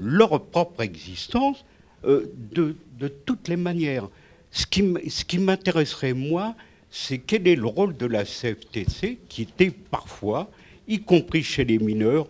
[0.00, 1.64] leur propre existence
[2.04, 4.08] euh, de, de toutes les manières.
[4.50, 6.54] Ce qui m'intéresserait, moi,
[6.90, 10.50] c'est quel est le rôle de la CFTC, qui était parfois,
[10.86, 12.28] y compris chez les mineurs,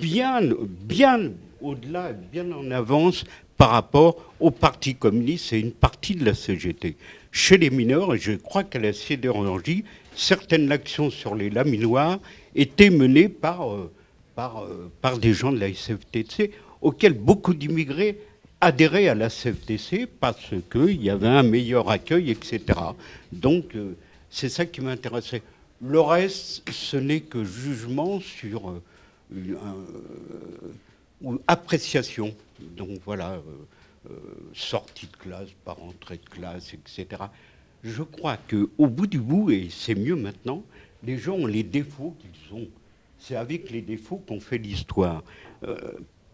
[0.00, 0.40] bien,
[0.82, 3.24] bien au-delà, bien en avance
[3.56, 6.96] par rapport au Parti communiste et une partie de la CGT.
[7.32, 12.18] Chez les mineurs, et je crois qu'à la sidérurgie, certaines actions sur les laminoirs
[12.54, 13.90] étaient menées par, euh,
[14.38, 18.18] euh, par des gens de la CFTC, auxquels beaucoup d'immigrés
[18.60, 22.62] adhérer à la CFTC parce qu'il y avait un meilleur accueil, etc.
[23.32, 23.96] Donc, euh,
[24.30, 25.42] c'est ça qui m'intéressait.
[25.82, 28.80] Le reste, ce n'est que jugement sur
[29.34, 29.56] euh,
[31.24, 32.34] euh, appréciation.
[32.76, 33.40] Donc voilà,
[34.52, 37.22] sortie de classe, par entrée de classe, etc.
[37.82, 40.62] Je crois qu'au bout du bout, et c'est mieux maintenant,
[41.02, 42.68] les gens ont les défauts qu'ils ont.
[43.18, 45.24] C'est avec les défauts qu'on fait l'histoire.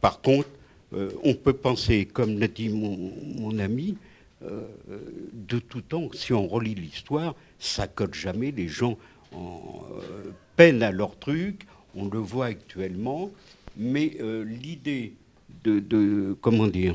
[0.01, 0.49] par contre,
[0.93, 3.97] euh, on peut penser, comme l'a dit mon, ami,
[4.43, 4.67] euh,
[5.33, 8.51] de tout temps, si on relit l'histoire, ça colle jamais.
[8.51, 8.99] Les gens
[9.33, 13.31] en, euh, peinent à leur truc, on le voit actuellement,
[13.77, 14.17] mais
[14.47, 15.15] l'idée
[15.65, 16.95] de, comment dire,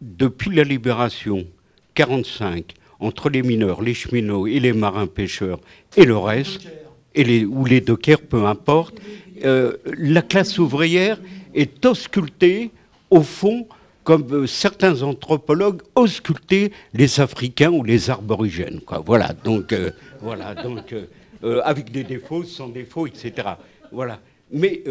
[0.00, 1.46] depuis la libération
[1.94, 5.60] 45, entre les mineurs, les cheminots et les marins pêcheurs
[5.96, 6.68] et le reste,
[7.14, 9.00] et les, ou les dockers, peu importe,
[9.42, 11.18] la classe ouvrière
[11.54, 12.70] est ausculté,
[13.10, 13.66] au fond,
[14.02, 18.80] comme euh, certains anthropologues auscultaient les Africains ou les arborigènes.
[18.80, 19.02] Quoi.
[19.04, 20.94] Voilà, donc, euh, voilà, donc
[21.44, 23.32] euh, avec des défauts, sans défauts, etc.
[23.92, 24.20] Voilà.
[24.50, 24.82] Mais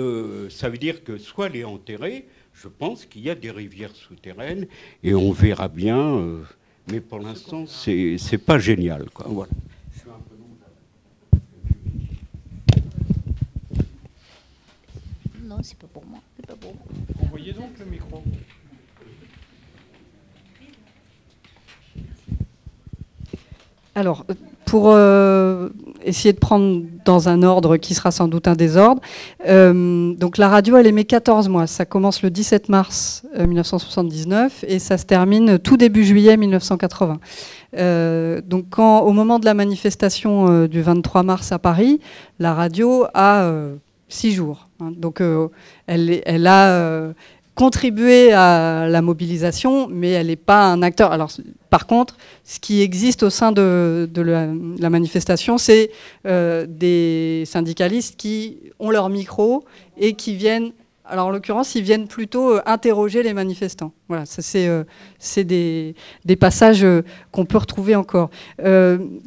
[0.50, 4.68] ça veut dire que soit les enterrés, je pense qu'il y a des rivières souterraines,
[5.04, 6.40] et on verra bien,
[6.92, 9.10] mais pour l'instant, c'est, c'est pas génial.
[9.12, 9.26] Quoi.
[9.30, 9.52] Voilà.
[15.44, 16.20] Non, c'est pas pour moi.
[17.22, 18.24] Envoyez donc le micro?
[23.96, 24.26] Alors,
[24.74, 25.70] pour euh,
[26.04, 29.04] essayer de prendre dans un ordre qui sera sans doute un désordre,
[29.48, 31.68] euh, donc la radio, elle émet 14 mois.
[31.68, 37.20] Ça commence le 17 mars 1979 euh, et ça se termine tout début juillet 1980.
[38.48, 42.00] donc, quand, au moment de la manifestation du 23 mars à Paris,
[42.40, 43.48] la radio a
[44.08, 44.70] six jours.
[44.80, 44.92] Hein.
[44.98, 45.22] Donc
[45.86, 47.14] elle, elle, a
[47.56, 51.12] contribué à la mobilisation, mais elle n'est pas un acteur.
[51.12, 51.32] Alors,
[51.70, 55.92] par contre, ce qui existe au sein de, la, manifestation, c'est
[56.26, 59.64] euh, des syndicalistes qui ont leur micro
[59.98, 60.72] et qui viennent
[61.06, 63.92] alors en l'occurrence, ils viennent plutôt euh, interroger les manifestants.
[64.10, 64.84] Voilà, ça c'est euh,
[65.38, 65.96] des,
[66.26, 68.30] des, passages euh, qu'on peut retrouver encore.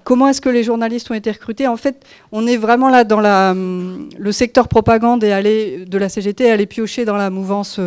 [0.05, 1.67] comment est-ce que les journalistes ont été recrutés?
[1.67, 5.99] En fait, on est vraiment là dans la, hum, le secteur propagande et aller, de
[5.99, 7.81] la CGT, aller piocher dans la mouvance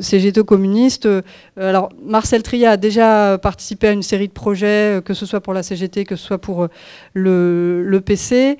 [0.00, 1.08] CGT communiste.
[1.56, 5.54] alors Marcel Tria a déjà participé à une série de projets, que ce soit pour
[5.54, 6.66] la CGT, que ce soit pour
[7.14, 8.58] le, le PC.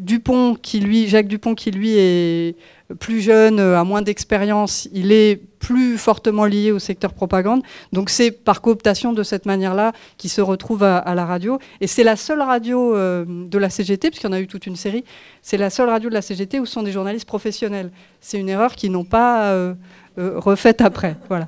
[0.00, 2.56] Dupont, qui lui, Jacques Dupont, qui lui est
[2.98, 7.62] plus jeune, a moins d'expérience, il est plus fortement lié au secteur propagande.
[7.92, 11.58] Donc c'est par cooptation de cette manière-là qu'il se retrouve à, la radio.
[11.80, 14.66] Et c'est la seule radio euh, de la CGT, puisqu'il y en a eu toute
[14.66, 15.04] une série,
[15.42, 17.92] c'est la seule radio de la CGT où sont des journalistes professionnels.
[18.20, 19.74] C'est une erreur qu'ils n'ont pas euh,
[20.18, 21.16] euh, refaite après.
[21.28, 21.46] Voilà.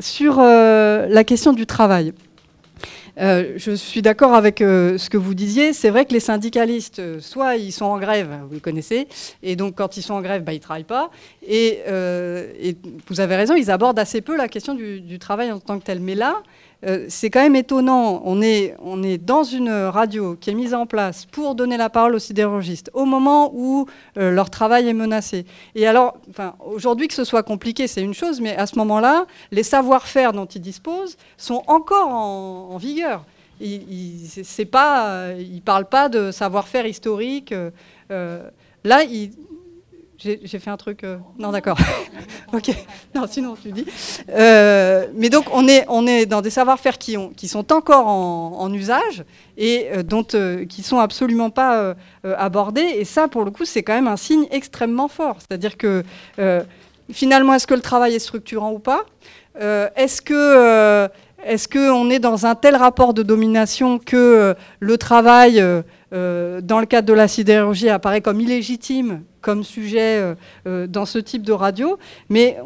[0.00, 2.12] sur la question du travail.
[3.18, 5.72] Euh, je suis d'accord avec euh, ce que vous disiez.
[5.72, 9.08] C'est vrai que les syndicalistes, euh, soit ils sont en grève, vous le connaissez,
[9.42, 11.10] et donc quand ils sont en grève, bah, ils ne travaillent pas.
[11.46, 11.80] Et,
[13.08, 16.00] vous avez raison, ils abordent assez peu la question du, travail en tant que tel.
[16.00, 16.42] Mais là,
[16.86, 18.22] euh, c'est quand même étonnant.
[18.24, 21.90] On est, on est dans une radio qui est mise en place pour donner la
[21.90, 25.44] parole aux sidérurgistes au moment où euh, leur travail est menacé.
[25.74, 26.16] Et alors,
[26.64, 30.46] aujourd'hui que ce soit compliqué, c'est une chose, mais à ce moment-là, les savoir-faire dont
[30.46, 33.24] ils disposent sont encore en, vigueur.
[33.60, 37.52] Ils ne parlent pas de savoir-faire historique.
[38.08, 39.32] là, ils,
[40.18, 41.04] j'ai fait un truc.
[41.04, 41.78] Euh, non, d'accord.
[42.52, 42.70] ok.
[43.14, 43.86] Non, sinon tu dis.
[44.30, 48.08] Euh, mais donc on est, on est dans des savoir-faire qui, ont, qui sont encore
[48.08, 49.24] en, usage
[49.56, 51.94] et euh, dont, qui sont absolument pas
[52.24, 52.80] abordés.
[52.96, 55.36] Et ça, pour le coup, c'est quand même un signe extrêmement fort.
[55.38, 56.02] C'est-à-dire que
[57.12, 59.04] finalement, est-ce que le travail est structurant ou pas?
[59.60, 61.08] Est-ce que
[61.44, 65.62] est-ce qu'on est dans un tel rapport de domination que le travail
[66.10, 70.34] dans le cadre de la sidérurgie, apparaît comme illégitime comme sujet euh,
[70.66, 71.98] euh, dans ce type de radio.
[72.28, 72.58] Mais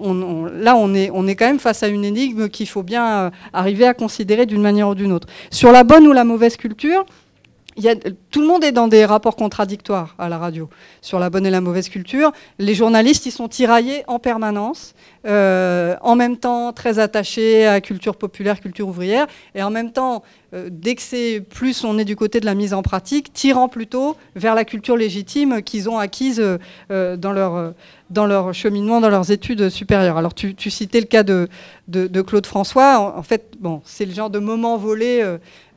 [0.53, 3.87] là, on est, on est quand même face à une énigme qu'il faut bien arriver
[3.87, 5.29] à considérer d'une manière ou d'une autre.
[5.53, 7.07] Sur la bonne ou la mauvaise culture,
[8.33, 10.69] tout le monde est dans des rapports contradictoires à la radio
[11.03, 12.33] sur la bonne et la mauvaise culture.
[12.59, 14.95] Les journalistes, ils sont tiraillés en permanence,
[15.27, 20.23] euh, en même temps très attachés à culture populaire, culture ouvrière, et en même temps,
[20.55, 23.69] euh, dès que c'est plus on est du côté de la mise en pratique, tirant
[23.69, 26.43] plutôt vers la culture légitime qu'ils ont acquise
[26.91, 27.75] euh, dans leur
[28.11, 30.19] dans leur cheminement, dans leurs études supérieures.
[30.19, 31.49] Alors tu, citais le cas de,
[31.89, 33.15] de, Claude François.
[33.17, 35.25] En, fait, bon, c'est le genre de moment volé.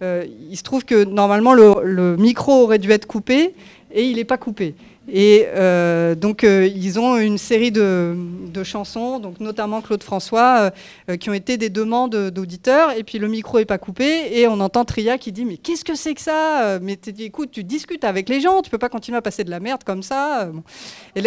[0.02, 3.54] Il se trouve que normalement le, micro aurait dû être coupé
[3.92, 4.76] et il n'est pas coupé.
[5.08, 8.16] Et euh, donc, euh, ils ont une série de,
[8.64, 10.72] chansons, donc notamment Claude François,
[11.10, 12.92] euh, qui ont été des demandes d'auditeurs.
[12.98, 14.40] Et puis, le micro n'est pas coupé.
[14.40, 16.80] Et on entend Tria qui dit Mais qu'est-ce que c'est que ça?
[16.82, 19.60] Mais écoute, tu discutes avec les gens, tu peux pas continuer à passer de la
[19.60, 20.50] merde comme ça.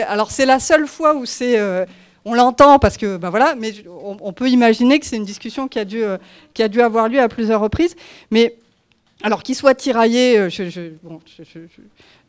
[0.09, 1.61] alors, c'est la seule fois où c'est.
[2.25, 5.79] on l'entend parce que, ben voilà, mais on, peut imaginer que c'est une discussion qui
[5.79, 6.03] a, dû,
[6.55, 7.95] qui a dû avoir lieu à plusieurs reprises.
[8.31, 8.57] Mais
[9.23, 11.21] alors, qu'il soit tiraillé, je, bon,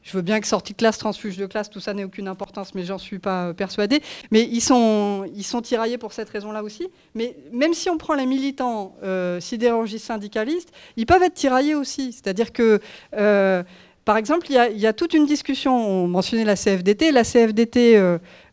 [0.01, 2.73] je veux bien que sortie de classe, transfuge de classe, tout ça n'ait aucune importance,
[2.73, 4.01] mais j'en suis pas euh, persuadée.
[4.31, 5.29] Mais ils sont,
[5.61, 6.87] tiraillés pour cette raison-là aussi.
[7.13, 12.11] Mais même si on prend les militants euh, sidérurgistes syndicalistes, ils peuvent être tiraillés aussi.
[12.11, 12.79] C'est-à-dire que,
[13.15, 13.61] euh,
[14.05, 15.75] par exemple, il y, a, toute une discussion.
[15.75, 17.11] On mentionnait la CFDT.
[17.11, 17.97] La CFDT,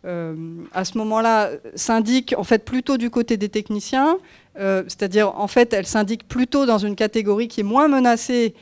[0.05, 4.19] à ce moment-là, syndique en fait plutôt du côté des techniciens.
[4.59, 8.55] C'est-à-dire, en fait, elle syndique plutôt dans une catégorie qui est moins menacée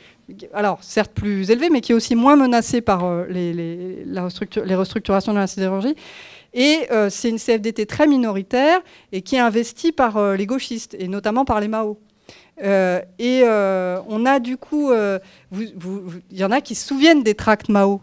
[0.53, 4.05] alors certes plus élevé, mais qui est aussi moins menacé par euh, les,
[4.75, 5.95] restructurations de la sidérurgie.
[6.53, 8.81] Et euh, c'est une CFDT très minoritaire
[9.13, 11.99] et qui est investie par euh, les gauchistes, et notamment par les Mao.
[12.61, 18.01] et on a du coup, il y en a qui se souviennent des tracts Mao.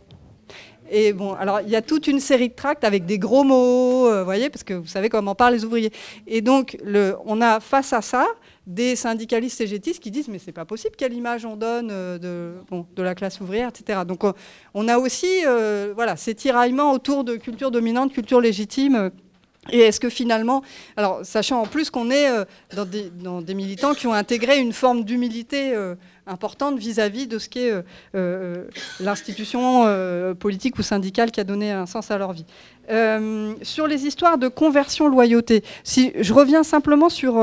[0.93, 4.11] Et bon, alors il y a toute une série de tracts avec des gros mots,
[4.11, 5.91] vous voyez, parce que vous savez comment parlent les ouvriers.
[6.27, 6.77] Et donc,
[7.25, 8.27] on a face à ça
[8.67, 12.17] des syndicalistes cégétistes qui disent mais c'est pas possible quelle image on donne euh,
[12.95, 14.01] de, la classe ouvrière, etc.
[14.07, 14.21] Donc
[14.73, 19.11] on a aussi euh, voilà, ces tiraillements autour de culture dominante, culture légitime.
[19.71, 20.63] Et est-ce que finalement,
[20.97, 25.03] alors sachant en plus qu'on est euh, dans, des, militants qui ont intégré une forme
[25.03, 25.73] d'humilité
[26.31, 27.81] importante vis-à-vis de ce qu'est euh,
[28.15, 28.63] euh,
[28.99, 32.45] l'institution euh, politique ou syndicale qui a donné un sens à leur vie.
[33.61, 37.33] sur les histoires de conversion loyauté, si je reviens simplement sur,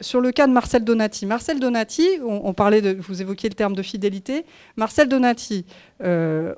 [0.00, 1.24] sur le cas de Marcel Donati.
[1.24, 4.44] Marcel Donati, on, parlait de, vous évoquiez le terme de fidélité.
[4.76, 5.64] Marcel Donati,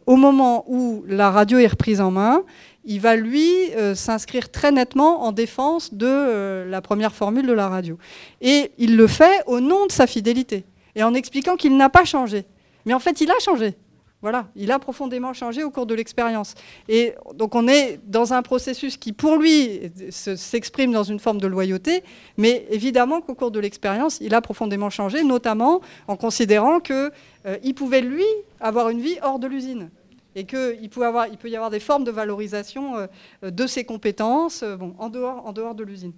[0.06, 2.42] au moment où la radio est reprise en main,
[2.86, 3.50] il va lui
[3.94, 7.98] s'inscrire très nettement en défense de la première formule de la radio.
[8.40, 10.64] Et il le fait au nom de sa fidélité
[10.94, 12.44] et en expliquant qu'il n'a pas changé.
[12.86, 13.76] Mais en fait, il a changé.
[14.22, 16.54] Voilà, il a profondément changé au cours de l'expérience.
[16.90, 19.80] Et donc on est dans un processus qui, pour lui,
[20.10, 22.04] s'exprime dans une forme de loyauté,
[22.36, 27.10] mais évidemment qu'au cours de l'expérience, il a profondément changé, notamment en considérant qu'il
[27.46, 28.26] euh, pouvait, lui,
[28.60, 29.90] avoir une vie hors de l'usine.
[30.36, 33.08] Et qu'il peut, y avoir des formes de valorisation
[33.42, 36.12] euh, de ses compétences euh, bon, en, dehors, en dehors de l'usine.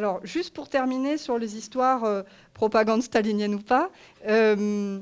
[0.00, 2.22] Alors, juste pour terminer sur les histoires euh,
[2.54, 3.90] propagande stalinienne ou pas,
[4.26, 4.98] euh,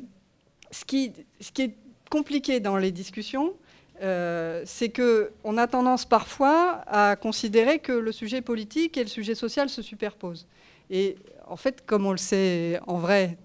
[0.72, 1.12] ce, qui,
[1.58, 1.76] est
[2.10, 3.54] compliqué dans les discussions,
[4.02, 9.36] euh, c'est qu'on a tendance parfois à considérer que le sujet politique et le sujet
[9.36, 10.48] social se superposent.
[10.90, 11.14] Et
[11.46, 13.38] en fait, comme on le sait en vrai,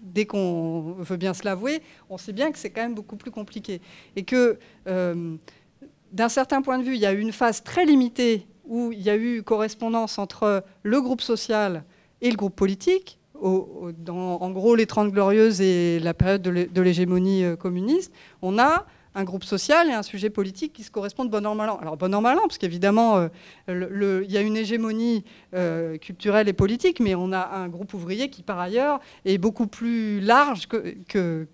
[0.00, 3.30] dès qu'on veut bien se l'avouer, on sait bien que c'est quand même beaucoup plus
[3.30, 3.82] compliqué.
[4.16, 8.92] Et que, d'un certain point de vue, il y a une phase très limitée où
[8.92, 11.84] il y a eu correspondance entre le groupe social
[12.20, 17.56] et le groupe politique, en gros les Trente Glorieuses et la période de l'hégémonie euh,
[17.56, 18.12] communiste,
[18.42, 21.70] on a un groupe social et un sujet politique qui se correspondent bon an, mal
[21.70, 21.78] an.
[21.80, 23.28] Alors bon an, mal an, parce qu'évidemment,
[23.68, 25.24] euh, il y a une hégémonie
[25.54, 29.68] euh, culturelle et politique, mais on a un groupe ouvrier qui, par ailleurs, est beaucoup
[29.68, 31.48] plus large que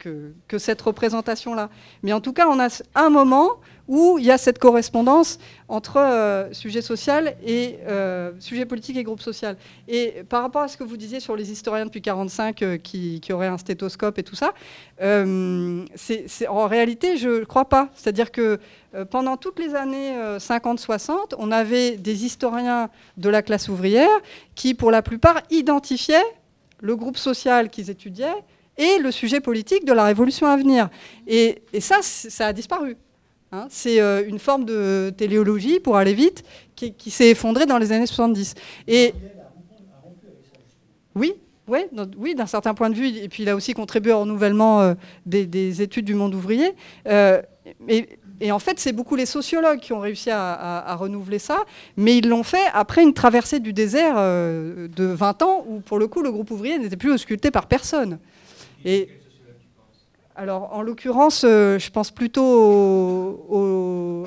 [0.59, 1.71] cette représentation-là.
[2.03, 2.67] Mais en tout cas, on a
[2.97, 5.39] un moment où il y a cette correspondance
[5.69, 9.57] entre euh, sujet social et euh, sujet politique et groupe social.
[9.89, 13.21] Et par rapport à ce que vous disiez sur les historiens depuis 1945 euh, qui,
[13.33, 14.53] auraient un stéthoscope et tout ça,
[15.01, 17.89] en réalité, je ne crois pas.
[17.95, 18.59] C'est-à-dire que
[19.11, 24.11] pendant toutes les années 50-60, on avait des historiens de la classe ouvrière
[24.55, 26.23] qui, pour la plupart, identifiaient
[26.81, 28.45] le groupe social qu'ils étudiaient
[28.77, 30.91] et le sujet politique de la révolution à venir.
[31.27, 32.97] Et ça, ça a disparu.
[33.55, 33.67] Hein.
[33.69, 36.43] c'est euh, une forme de téléologie, pour aller vite,
[36.75, 38.55] qui, s'est effondrée dans les années 70.
[38.89, 39.13] Et
[41.15, 41.35] oui,
[41.69, 41.81] oui,
[42.17, 43.09] oui d'un certain point de vue.
[43.09, 44.95] Et puis il a aussi contribué au renouvellement euh,
[45.27, 46.75] des, études du monde ouvrier.
[47.07, 47.43] Euh,
[47.89, 51.63] et, en fait, c'est beaucoup les sociologues qui ont réussi à, renouveler ça,
[51.97, 56.09] mais ils l'ont fait après une traversée du désert de 20 ans, où pour le
[56.09, 58.19] coup, le groupe ouvrier n'était plus ausculté par personne.
[58.85, 59.09] Et,
[60.35, 63.45] alors, en l'occurrence, euh, je pense plutôt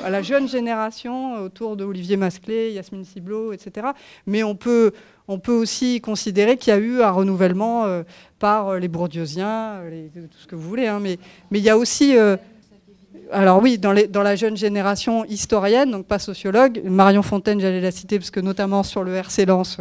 [0.04, 3.88] à la jeune génération autour de Olivier Masclé, Yasmine Ciblot, etc.
[4.28, 4.92] Mais on peut,
[5.28, 8.04] on peut aussi considérer qu'il y a eu un renouvellement euh,
[8.38, 9.82] par euh, les bourdieusiens,
[10.14, 10.86] tout ce que vous voulez.
[10.86, 11.00] Hein.
[11.00, 11.18] mais,
[11.52, 12.16] il y a aussi...
[13.32, 17.92] alors oui, dans, dans, la jeune génération historienne, donc pas sociologue, Marion Fontaine, j'allais la
[17.92, 19.80] citer, parce que notamment sur le RC Lens,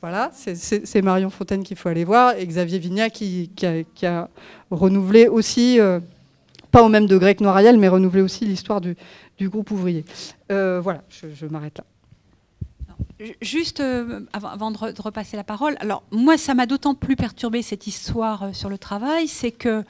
[0.00, 3.50] voilà, c'est Marion Fontaine qu'il faut aller voir, et Xavier Vignat qui,
[4.02, 4.28] a,
[4.70, 6.00] renouvelé aussi, euh,
[6.70, 8.96] pas au même degré que Noiriel, mais renouvelé aussi l'histoire du,
[9.40, 10.04] groupe ouvrier.
[10.52, 11.84] Euh, voilà, je, m'arrête là.
[13.40, 17.86] Juste euh, avant, de, repasser la parole, alors moi ça m'a d'autant plus perturbé cette
[17.86, 19.84] histoire sur le travail, c'est que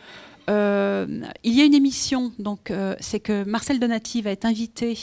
[0.48, 4.96] il y a une émission, donc c'est que Marcel Donati va être invité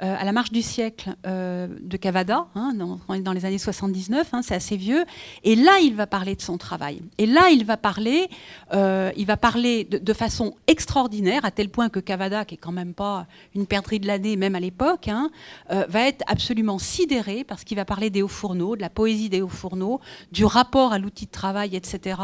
[0.00, 4.42] euh, à la marche du siècle euh, de Cavada, hein, dans, les années 79, hein,
[4.42, 5.04] c'est assez vieux.
[5.42, 7.02] Et là, il va parler de son travail.
[7.18, 8.28] Et là, il va parler,
[8.72, 12.70] euh, il va parler de, façon extraordinaire, à tel point que Cavada, qui est quand
[12.70, 13.26] même pas
[13.56, 15.30] une perdrix de l'année, même à l'époque, hein,
[15.68, 19.42] va être absolument sidéré parce qu'il va parler des hauts fourneaux, de la poésie des
[19.42, 20.00] hauts fourneaux,
[20.32, 22.20] du rapport à l'outil de travail, etc.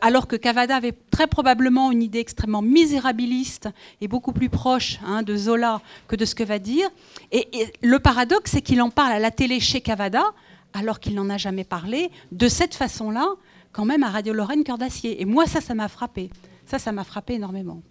[0.00, 3.68] alors que Cavada avait très probablement une idée extrêmement misérabiliste
[4.00, 6.89] et beaucoup plus proche de Zola que de ce que va dire.
[7.32, 7.46] Et,
[7.82, 10.24] le paradoxe, c'est qu'il en parle à la télé chez Cavada,
[10.72, 13.26] alors qu'il n'en a jamais parlé, de cette façon-là,
[13.72, 15.20] quand même à Radio Lorraine Cœur d'Acier.
[15.20, 16.30] Et moi, ça, ça m'a frappé.
[16.66, 17.82] Ça, ça m'a frappé énormément.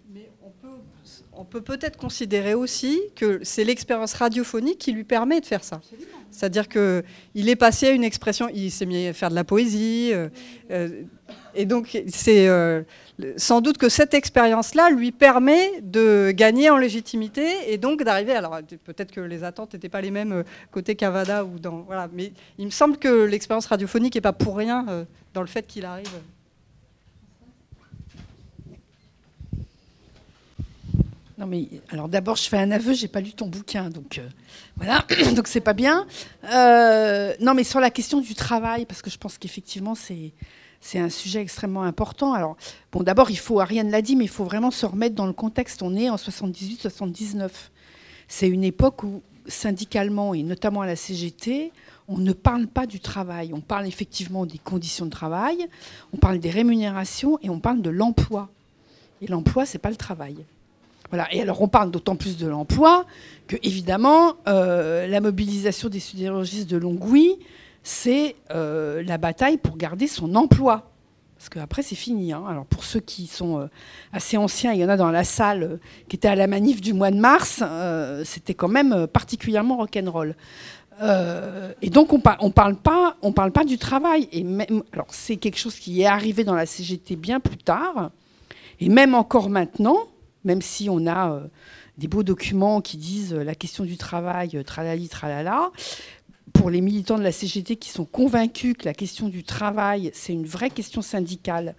[1.40, 5.80] On peut peut-être considérer aussi que c'est l'expérience radiophonique qui lui permet de faire ça.
[6.30, 10.10] C'est-à-dire qu'il est passé à une expression, il s'est mis à faire de la poésie,
[10.12, 10.28] euh,
[10.70, 11.02] euh,
[11.54, 12.82] et donc c'est euh,
[13.38, 18.32] sans doute que cette expérience-là lui permet de gagner en légitimité et donc d'arriver.
[18.32, 22.32] Alors peut-être que les attentes n'étaient pas les mêmes côté Cavada ou dans voilà, mais
[22.58, 26.12] il me semble que l'expérience radiophonique n'est pas pour rien dans le fait qu'il arrive.
[31.40, 34.28] Non mais alors d'abord je fais un aveu, j'ai pas lu ton bouquin donc euh,
[34.76, 36.06] voilà donc c'est pas bien.
[36.44, 40.32] non mais sur la question du travail parce que je pense qu'effectivement c'est
[40.80, 42.32] c'est un sujet extrêmement important.
[42.32, 42.56] Alors,
[42.90, 45.32] bon, d'abord, il faut, Ariane l'a dit, mais il faut vraiment se remettre dans le
[45.32, 45.82] contexte.
[45.82, 47.50] On est en 78-79.
[48.28, 51.72] C'est une époque où, syndicalement, et notamment à la CGT,
[52.08, 53.52] on ne parle pas du travail.
[53.52, 55.68] On parle effectivement des conditions de travail,
[56.12, 58.48] on parle des rémunérations et on parle de l'emploi.
[59.20, 60.36] Et l'emploi, c'est pas le travail.
[61.10, 61.32] Voilà.
[61.32, 63.04] Et alors, on parle d'autant plus de l'emploi
[63.48, 67.38] que, évidemment, euh, la mobilisation des sidérurgistes de Longwy
[67.82, 70.90] c'est euh, la bataille pour garder son emploi.
[71.38, 72.34] Parce qu'après, c'est fini.
[72.34, 72.44] Hein.
[72.46, 73.66] Alors, pour ceux qui sont euh,
[74.12, 76.92] assez anciens, il y en a dans la salle qui était à la manif du
[76.92, 77.62] mois de mars,
[78.24, 80.36] c'était quand même particulièrement rock'n'roll.
[81.80, 84.28] et donc, on ne parle, pas, parle pas du travail.
[84.30, 88.10] Et même, alors, c'est quelque chose qui est arrivé dans la CGT bien plus tard.
[88.78, 90.06] Et même encore maintenant,
[90.44, 91.40] même si on a
[91.98, 95.70] des beaux documents qui disent la question du travail, tralali, tralala,
[96.52, 100.32] pour les militants de la CGT qui sont convaincus que la question du travail, c'est
[100.32, 101.74] une vraie question syndicale.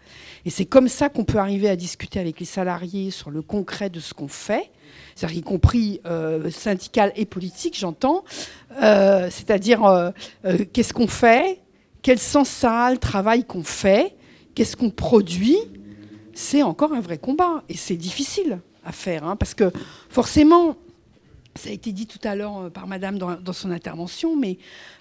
[0.46, 3.90] Et c'est comme ça qu'on peut arriver à discuter avec les salariés sur le concret
[3.90, 4.72] de ce qu'on fait,
[5.16, 8.24] c'est-à-dire y compris euh, syndical et politique, j'entends.
[8.82, 10.12] Euh, c'est-à-dire euh,
[10.74, 11.60] qu'est-ce qu'on fait,
[12.02, 14.16] quel sens ça a le travail qu'on fait,
[14.56, 15.58] qu'est-ce qu'on produit.
[16.34, 19.72] C'est encore un vrai combat et c'est difficile à faire, hein, parce que
[20.10, 20.76] forcément,
[21.56, 24.58] ça a été dit tout à l'heure euh, par Madame dans, son intervention, mais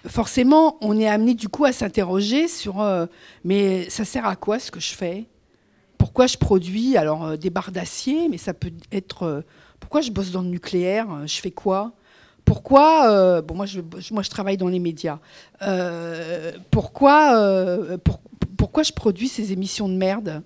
[0.07, 3.05] forcément, on est amené du coup à s'interroger sur euh,
[3.43, 5.25] mais ça sert à quoi ce que je fais?
[5.97, 9.43] Pourquoi je produis alors euh, des barres d'acier, mais ça peut être
[9.79, 11.93] Pourquoi je bosse dans le nucléaire Je fais quoi?
[12.43, 13.79] Pourquoi, bon moi je,
[14.11, 15.19] moi je travaille dans les médias,
[16.71, 17.97] pourquoi,
[18.57, 20.41] pourquoi je produis ces émissions de merde?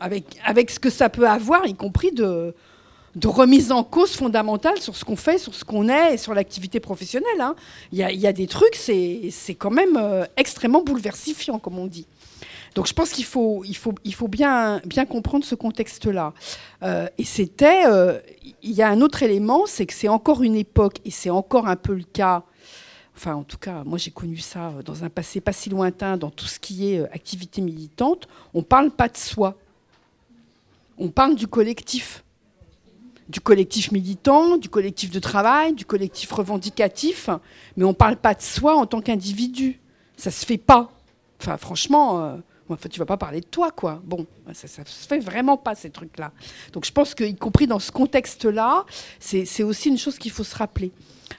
[0.00, 2.54] Avec, avec ce que ça peut avoir, y compris de,
[3.24, 6.80] remise en cause fondamentale sur ce qu'on fait, sur ce qu'on est et sur l'activité
[6.80, 7.40] professionnelle.
[7.40, 7.54] Hein.
[7.92, 12.06] Il y, a des trucs, c'est quand même euh, extrêmement bouleversifiant, comme on dit.
[12.76, 16.34] Donc je pense qu'il faut, il faut, il faut bien, bien comprendre ce contexte-là.
[16.82, 18.20] Euh, et c'était, euh,
[18.62, 21.68] il y a un autre élément, c'est que c'est encore une époque, et c'est encore
[21.68, 22.42] un peu le cas,
[23.16, 26.28] enfin en tout cas, moi j'ai connu ça dans un passé pas si lointain, dans
[26.28, 29.56] tout ce qui est activité militante, on ne parle pas de soi,
[30.98, 32.24] on parle du collectif
[33.28, 37.28] du collectif militant, du collectif de travail, du collectif revendicatif,
[37.76, 39.80] mais on ne parle pas de soi en tant qu'individu.
[40.16, 40.90] Ça se fait pas.
[41.58, 42.36] Franchement, euh,
[42.68, 44.00] enfin, tu vas pas parler de toi, quoi.
[44.04, 46.32] Bon, ça, ne se fait vraiment pas ces trucs-là.
[46.72, 48.84] Donc, je pense qu'y compris dans ce contexte-là,
[49.18, 50.92] c'est aussi une chose qu'il faut se rappeler.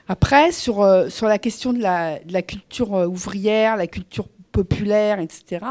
[0.07, 4.27] Après, sur, euh, la question de la, de la culture euh, ouvrière, la culture
[4.57, 5.63] populaire, etc.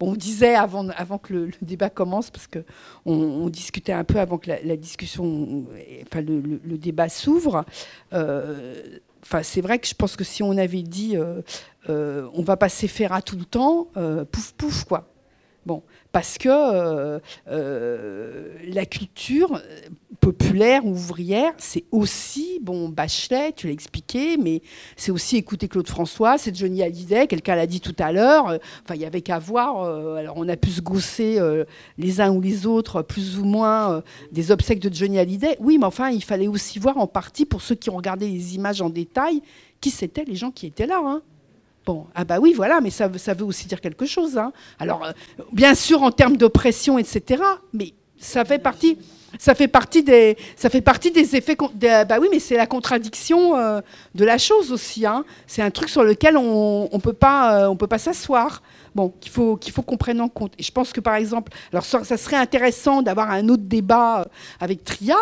[0.00, 2.64] On disait avant, que le, débat commence, parce qu'on
[3.04, 5.66] on discutait un peu avant que la, discussion,
[6.06, 7.66] enfin le, débat s'ouvre.
[8.14, 8.98] Euh,
[9.42, 11.42] c'est vrai que je pense que si on avait dit euh,
[11.90, 13.88] euh, on va passer à tout le temps,
[14.32, 15.09] pouf pouf quoi.
[15.66, 17.18] Bon, parce que euh,
[17.48, 19.60] euh, la culture
[20.18, 24.62] populaire ouvrière, c'est aussi, bon, Bachelet, tu l'as expliqué, mais
[24.96, 28.58] c'est aussi écouter Claude François, c'est Johnny Hallyday, quelqu'un l'a dit tout à l'heure, euh,
[28.84, 29.84] enfin, il y avait qu'à voir,
[30.16, 31.38] alors on a pu se gausser
[31.98, 35.86] les uns ou les autres, plus ou moins, des obsèques de Johnny Hallyday, oui, mais
[35.86, 38.88] enfin, il fallait aussi voir en partie, pour ceux qui ont regardé les images en
[38.88, 39.42] détail,
[39.80, 41.22] qui c'étaient les gens qui étaient là, hein.
[41.86, 44.36] Bon, ah bah oui, voilà, mais ça, veut aussi dire quelque chose.
[44.36, 44.52] Hein.
[44.78, 45.12] Alors, euh,
[45.52, 47.42] bien sûr, en termes d'oppression, etc.,
[47.72, 48.98] mais ça fait partie,
[49.38, 51.56] ça fait partie des, ça fait partie des effets.
[51.56, 53.80] bah oui, mais c'est la contradiction euh,
[54.14, 55.06] de la chose aussi.
[55.06, 55.24] Hein.
[55.46, 56.88] C'est un truc sur lequel on,
[57.18, 58.62] pas, euh, on peut pas s'asseoir.
[58.94, 60.52] Bon, qu'il faut qu'il faut qu'on prenne en compte.
[60.58, 64.26] Et je pense que par exemple, alors ça, ça serait intéressant d'avoir un autre débat
[64.58, 65.16] avec Tria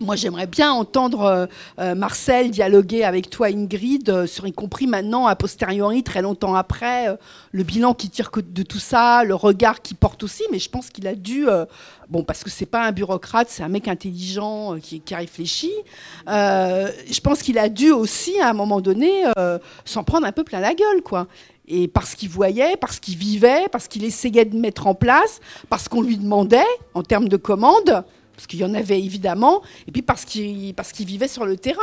[0.00, 1.46] moi, j'aimerais bien entendre euh,
[1.78, 6.54] euh, Marcel dialoguer avec toi, Ingrid, euh, sur y compris maintenant, a posteriori, très longtemps
[6.54, 7.16] après,
[7.52, 10.42] le bilan qui tire de tout ça, le regard qu'il porte aussi.
[10.52, 11.46] Mais je pense qu'il a dû,
[12.10, 15.72] bon, parce que c'est pas un bureaucrate, c'est un mec intelligent qui, qui, a réfléchi.
[16.26, 19.24] je pense qu'il a dû aussi, à un moment donné,
[19.84, 21.26] s'en prendre un peu plein la gueule, quoi
[21.68, 25.88] et parce qu'il voyait, parce qu'il vivait, parce qu'il essayait de mettre en place, parce
[25.88, 26.62] qu'on lui demandait,
[26.94, 28.04] en termes de commandes,
[28.36, 31.80] parce qu'il y en avait évidemment, et puis parce qu'il parce vivait sur le terrain.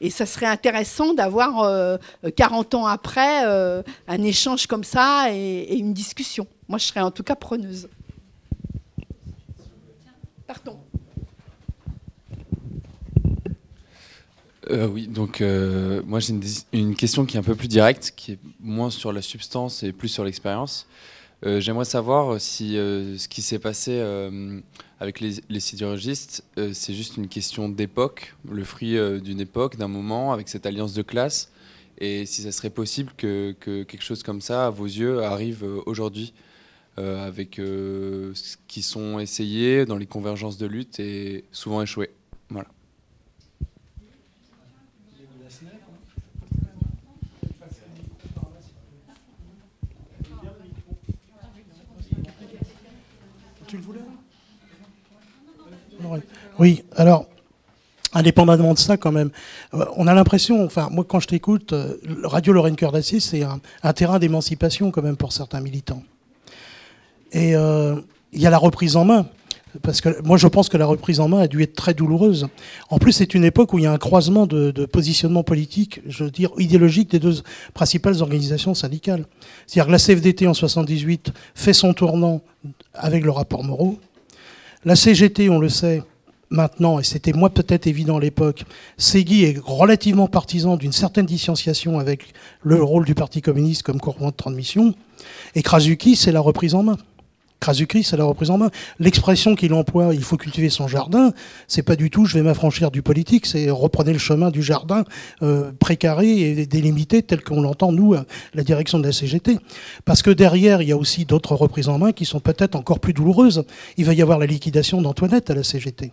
[0.00, 1.98] Et ça serait intéressant d'avoir,
[2.36, 6.46] 40 euh, ans après, euh, un échange comme ça et, une discussion.
[6.68, 7.88] Moi, je serais en tout cas preneuse.
[10.46, 10.78] Pardon.
[14.68, 15.40] Euh, oui, donc
[16.06, 16.42] moi j'ai une,
[16.72, 19.92] une, question qui est un peu plus directe, qui est moins sur la substance et
[19.92, 20.86] plus sur l'expérience.
[21.44, 24.02] J'aimerais savoir si ce qui s'est passé
[24.98, 29.88] avec les, sidérurgistes, euh, c'est juste une question d'époque, le fruit euh, d'une époque, d'un
[29.88, 31.52] moment, avec cette alliance de classe.
[31.98, 35.82] Et si ça serait possible que, quelque chose comme ça, à vos yeux, arrive euh,
[35.86, 36.32] aujourd'hui,
[36.98, 42.08] avec ce qui sont essayés dans les convergences de lutte et souvent échoués.
[42.48, 42.68] Voilà.
[56.58, 57.26] Oui, alors,
[58.12, 59.30] indépendamment de ça, quand même,
[59.74, 63.42] euh, on a l'impression, enfin, moi, quand je t'écoute, euh, Radio Lorraine Cœur d'Acier, c'est
[63.42, 66.02] un, terrain d'émancipation, quand même, pour certains militants.
[67.32, 67.96] Et euh,
[68.32, 69.26] il y a la reprise en main.
[69.82, 72.48] Parce que moi, je pense que la reprise en main a dû être très douloureuse.
[72.88, 76.00] En plus, c'est une époque où il y a un croisement de, de positionnement politique,
[76.06, 77.42] je veux dire, idéologique des deux
[77.74, 79.26] principales organisations syndicales.
[79.66, 82.40] C'est-à-dire que la CFDT en 78 fait son tournant
[82.94, 83.98] avec le rapport Moreau.
[84.86, 86.02] La CGT, on le sait
[86.50, 88.64] maintenant, et c'était moins peut-être évident à l'époque,
[88.98, 92.32] Segui est relativement partisan d'une certaine distanciation avec
[92.62, 94.94] le rôle du Parti communiste comme courant de transmission,
[95.54, 96.96] et Krasuki, c'est la reprise en main.
[97.60, 98.70] Krasuki, c'est la reprise en main.
[98.98, 101.32] L'expression qu'il emploie, il faut cultiver son jardin,
[101.68, 105.04] c'est pas du tout je vais m'affranchir du politique, c'est reprenez le chemin du jardin
[105.42, 108.14] euh, précaré et délimité tel qu'on l'entend, nous,
[108.54, 109.58] la direction de la CGT.
[110.04, 113.00] Parce que derrière, il y a aussi d'autres reprises en main qui sont peut-être encore
[113.00, 113.64] plus douloureuses.
[113.96, 116.12] Il va y avoir la liquidation d'Antoinette à la CGT.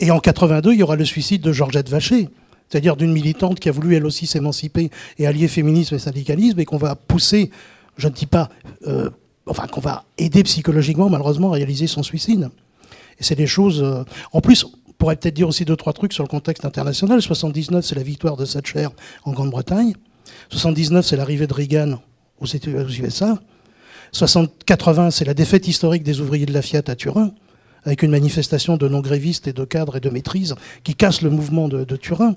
[0.00, 2.28] Et en 82, il y aura le suicide de Georgette Vacher
[2.68, 6.64] c'est-à-dire d'une militante qui a voulu elle aussi s'émanciper et allier féminisme et syndicalisme, et
[6.64, 7.50] qu'on va pousser,
[7.96, 8.48] je ne dis pas
[8.86, 9.10] euh,
[9.46, 12.50] enfin qu'on va aider psychologiquement, malheureusement, à réaliser son suicide.
[13.20, 13.82] Et c'est des choses.
[13.82, 14.02] Euh,
[14.32, 14.66] en plus,
[14.98, 17.20] pourrait peut-être dire aussi deux, trois trucs sur le contexte international.
[17.20, 18.88] 79, c'est la victoire de Thatcher
[19.24, 19.94] en Grande-Bretagne.
[20.50, 22.00] 79, c'est l'arrivée de Reagan
[22.40, 23.38] aux USA.
[24.66, 27.32] 80, c'est la défaite historique des ouvriers de la Fiat à Turin,
[27.84, 31.68] avec une manifestation de non-grévistes et de cadres et de maîtrises qui casse le mouvement
[31.68, 32.34] de, Turin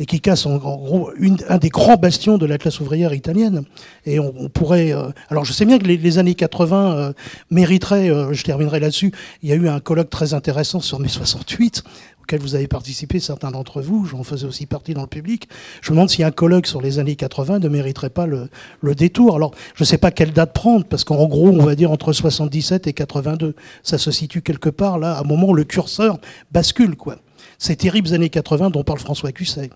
[0.00, 1.10] et qui casse en, gros
[1.48, 3.64] un des grands bastions de la classe ouvrière italienne.
[4.06, 4.92] Et on, pourrait.
[4.92, 7.12] Euh, alors je sais bien que les, années 80 euh,
[7.50, 9.12] mériteraient, euh, je terminerai là-dessus,
[9.42, 11.82] il y a eu un colloque très intéressant sur mai 68
[12.28, 15.48] auquel vous avez participé, certains d'entre vous, j'en faisais aussi partie dans le public.
[15.80, 18.50] Je me demande si un colloque sur les années 80 ne mériterait pas le,
[18.94, 19.34] détour.
[19.34, 22.12] Alors, je ne sais pas quelle date prendre, parce qu'en gros, on va dire entre
[22.12, 23.54] 77 et 82.
[23.82, 26.18] Ça se situe quelque part, là, à un moment où le curseur
[26.52, 27.16] bascule, quoi.
[27.56, 29.70] Ces terribles années 80 dont parle François Cusset.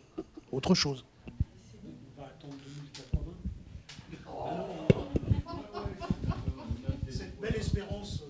[0.52, 1.06] Autre chose.
[7.08, 8.24] Cette belle espérance.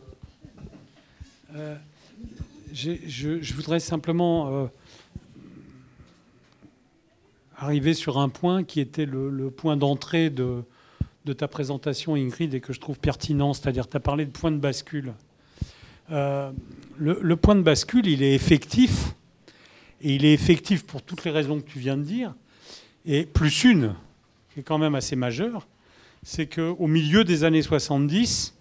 [1.57, 1.75] Euh,
[2.73, 4.67] je, voudrais simplement euh,
[7.57, 10.65] arriver sur un point qui était le, point d'entrée de,
[11.37, 14.59] ta présentation, Ingrid, et que je trouve pertinent, c'est-à-dire tu as parlé de point de
[14.59, 15.15] bascule.
[16.11, 16.51] Euh,
[16.99, 19.15] le, point de bascule, il est effectif,
[20.01, 22.35] et il est effectif pour toutes les raisons que tu viens de dire,
[23.05, 23.95] et plus une,
[24.53, 25.67] qui est quand même assez majeure,
[26.23, 28.55] c'est qu'au milieu des années 70,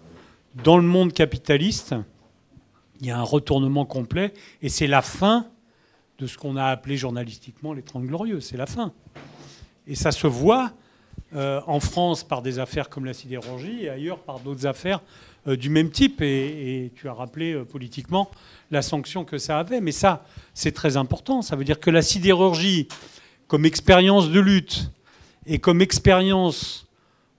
[0.63, 1.95] dans le monde capitaliste,
[3.01, 5.47] il y a un retournement complet et c'est la fin
[6.19, 8.39] de ce qu'on a appelé journalistiquement les Trente Glorieux.
[8.39, 8.93] C'est la fin.
[9.87, 10.71] Et ça se voit
[11.35, 15.01] euh, en France par des affaires comme la sidérurgie et ailleurs par d'autres affaires
[15.47, 16.21] euh, du même type.
[16.21, 18.29] Et, tu as rappelé euh, politiquement
[18.69, 19.81] la sanction que ça avait.
[19.81, 20.23] Mais ça,
[20.53, 21.41] c'est très important.
[21.41, 22.87] Ça veut dire que la sidérurgie,
[23.47, 24.91] comme expérience de lutte
[25.47, 26.85] et comme expérience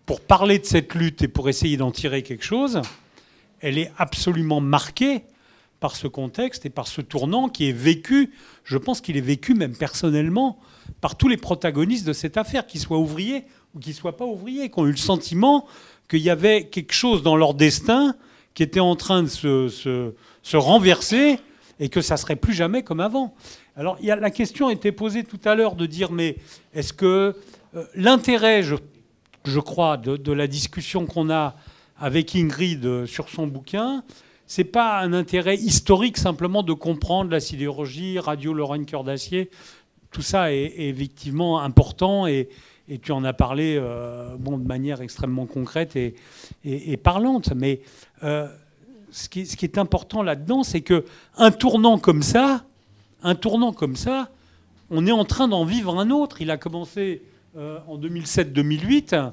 [0.07, 2.83] pour parler de cette lutte et pour essayer d'en tirer quelque chose,
[3.61, 5.23] elle est absolument marquée
[5.83, 8.31] par ce contexte et par ce tournant qui est vécu,
[8.63, 10.61] je pense qu'il est vécu même personnellement
[11.01, 13.45] par tous les protagonistes de cette affaire, qu'ils soient ouvriers
[13.75, 15.67] ou qu'ils ne soient pas ouvriers, qui ont eu le sentiment
[16.09, 18.15] qu'il y avait quelque chose dans leur destin
[18.55, 21.41] qui était en train de se, se, renverser
[21.81, 23.35] et que ça serait plus jamais comme avant.
[23.77, 26.37] Alors la question a été posée tout à l'heure de dire mais
[26.75, 27.35] est-ce que
[27.75, 31.57] euh, l'intérêt, je, crois, de, de la discussion qu'on a
[31.99, 34.05] avec Ingrid euh, sur son bouquin,
[34.55, 39.49] c'est pas un intérêt historique simplement de comprendre la sidérurgie, Radio Lorraine Cœur d'Acier.
[40.11, 42.51] Tout ça est, effectivement important et,
[43.01, 47.55] tu en as parlé euh, bon, de manière extrêmement concrète et, parlante.
[47.57, 47.81] Mais
[48.25, 48.47] euh,
[49.11, 51.07] ce, qui, ce, qui, est important là-dedans, c'est que
[51.39, 52.67] un tournant comme ça,
[53.23, 54.29] un tournant comme ça,
[54.91, 56.43] on est en train d'en vivre un autre.
[56.43, 57.23] Il a commencé
[57.57, 59.33] euh, en 2007-2008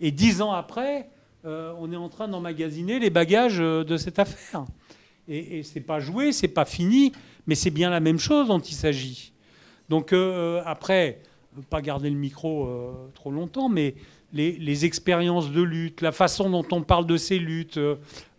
[0.00, 1.08] et dix ans après,
[1.44, 4.64] euh, on est en train d'emmagasiner les bagages euh, de cette affaire.
[5.26, 7.12] Et, et c'est pas joué, c'est pas fini,
[7.48, 9.32] mais c'est bien la même chose dont il s'agit.
[9.88, 11.20] Donc euh, après,
[11.68, 12.68] pas garder le micro
[13.14, 13.94] trop longtemps, mais
[14.32, 17.78] les, expériences de lutte, la façon dont on parle de ces luttes,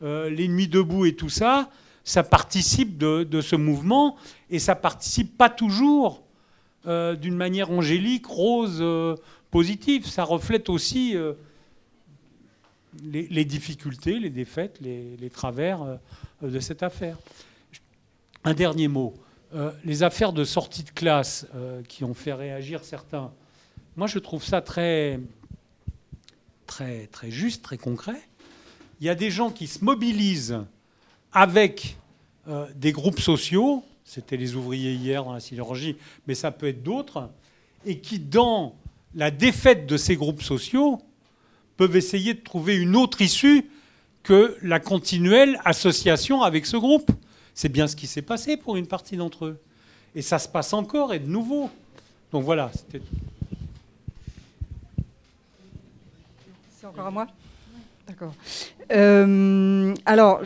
[0.02, 1.70] les nuits debout et tout ça,
[2.04, 4.16] ça participe de, de, ce mouvement
[4.50, 6.24] et ça participe pas toujours
[6.86, 8.84] d'une manière angélique, rose,
[9.52, 10.08] positive.
[10.08, 11.16] Ça reflète aussi
[13.04, 15.98] les, difficultés, les défaites, les, travers euh,
[16.42, 17.18] de cette affaire.
[18.44, 19.14] Un dernier mot.
[19.54, 23.32] Euh, les affaires de sortie de classe euh, qui ont fait réagir certains,
[23.96, 25.20] moi je trouve ça très,
[26.66, 28.22] très, très juste, très concret.
[29.00, 30.60] Il y a des gens qui se mobilisent
[31.32, 31.98] avec
[32.76, 35.96] des groupes sociaux, c'était les ouvriers hier dans la sidérurgie,
[36.28, 37.30] mais ça peut être d'autres,
[37.86, 38.76] et qui, dans
[39.16, 41.02] la défaite de ces groupes sociaux,
[41.78, 43.70] peuvent essayer de trouver une autre issue
[44.24, 47.12] que la continuelle association avec ce groupe.
[47.54, 49.60] C'est bien ce qui s'est passé pour une partie d'entre eux.
[50.16, 51.70] Et ça se passe encore et de nouveau.
[52.32, 53.02] Donc voilà, c'était
[56.80, 57.28] C'est encore à moi?
[58.08, 58.34] D'accord.
[58.92, 60.42] Euh, alors,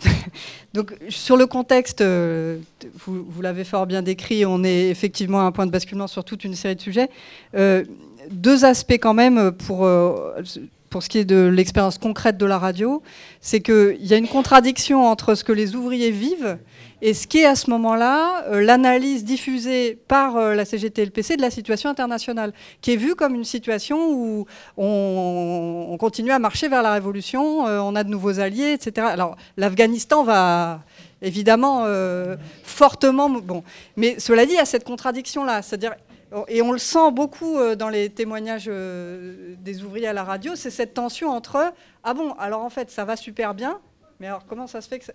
[0.74, 2.58] donc sur le contexte, euh,
[3.06, 6.44] vous, l'avez fort bien décrit, on est effectivement à un point de basculement sur toute
[6.44, 7.10] une série de sujets.
[7.54, 7.84] Euh,
[8.30, 10.42] deux aspects quand même pour, euh,
[10.90, 13.02] pour ce qui est de l'expérience concrète de la radio.
[13.40, 16.58] C'est qu'il y a une contradiction entre ce que les ouvriers vivent
[17.02, 21.42] et ce qui est à ce moment-là euh, l'analyse diffusée par euh, la CGT-LPC de
[21.42, 24.46] la situation internationale, qui est vue comme une situation où
[24.76, 29.06] on, continue à marcher vers la révolution, on a de nouveaux alliés, etc.
[29.10, 30.80] Alors l'Afghanistan va
[31.22, 31.86] évidemment
[32.62, 33.30] fortement...
[33.30, 33.62] Bon.
[33.96, 35.62] Mais cela dit, il y a cette contradiction-là.
[35.62, 35.94] C'est-à-dire
[36.48, 40.52] et on le sent beaucoup euh, dans les témoignages euh, des ouvriers à la radio,
[40.56, 43.80] c'est cette tension entre ah bon, alors en fait ça va super bien,
[44.20, 45.06] Mais alors, comment ça se fait que,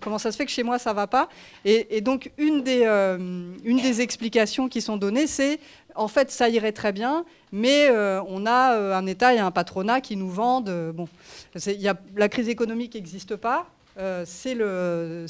[0.00, 1.28] comment ça se fait que chez moi, ça va pas?
[1.64, 5.60] Et, donc, une des, une des explications qui sont données, c'est
[5.94, 7.90] en fait, ça irait très bien, mais
[8.26, 10.92] on a un État et un patronat qui nous vendent.
[10.94, 11.08] bon,
[12.16, 13.66] la crise économique n'existe pas.
[14.24, 15.26] C'est le,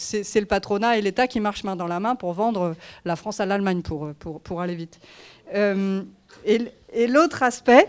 [0.47, 3.83] patronat et l'État qui marchent main dans la main pour vendre la France à l'Allemagne,
[3.83, 5.01] pour, aller vite.
[5.55, 6.61] et,
[6.93, 7.89] et l'autre aspect,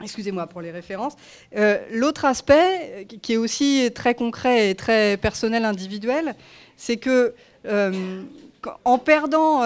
[0.00, 1.14] Excusez-moi pour les références.
[1.56, 6.36] Euh, l'autre aspect, qui est aussi très concret et très personnel, individuel,
[6.76, 7.34] c'est que
[7.66, 8.22] euh,
[8.66, 9.62] euh, en perdant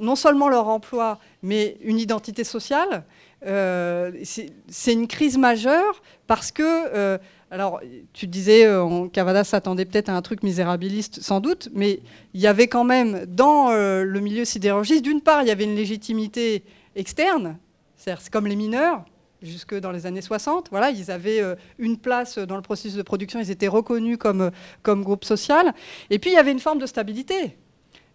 [0.00, 3.04] non seulement leur emploi, mais une identité sociale,
[3.44, 7.18] c'est une crise majeure parce que,
[7.50, 7.80] alors,
[8.12, 8.66] tu disais,
[9.12, 12.00] Cavada s'attendait peut-être à un truc misérabiliste, sans doute, mais
[12.34, 15.74] il y avait quand même dans le milieu sidérurgiste, d'une part, il y avait une
[15.74, 16.62] légitimité
[16.94, 17.56] externe
[17.98, 19.04] c'est comme les mineurs,
[19.42, 20.68] jusque dans les années 60.
[20.70, 24.42] Voilà, ils avaient euh, une place dans le processus de production, ils étaient reconnus comme,
[24.42, 24.50] euh,
[24.82, 25.74] comme groupe social.
[26.10, 27.56] Et puis, il y avait une forme de stabilité.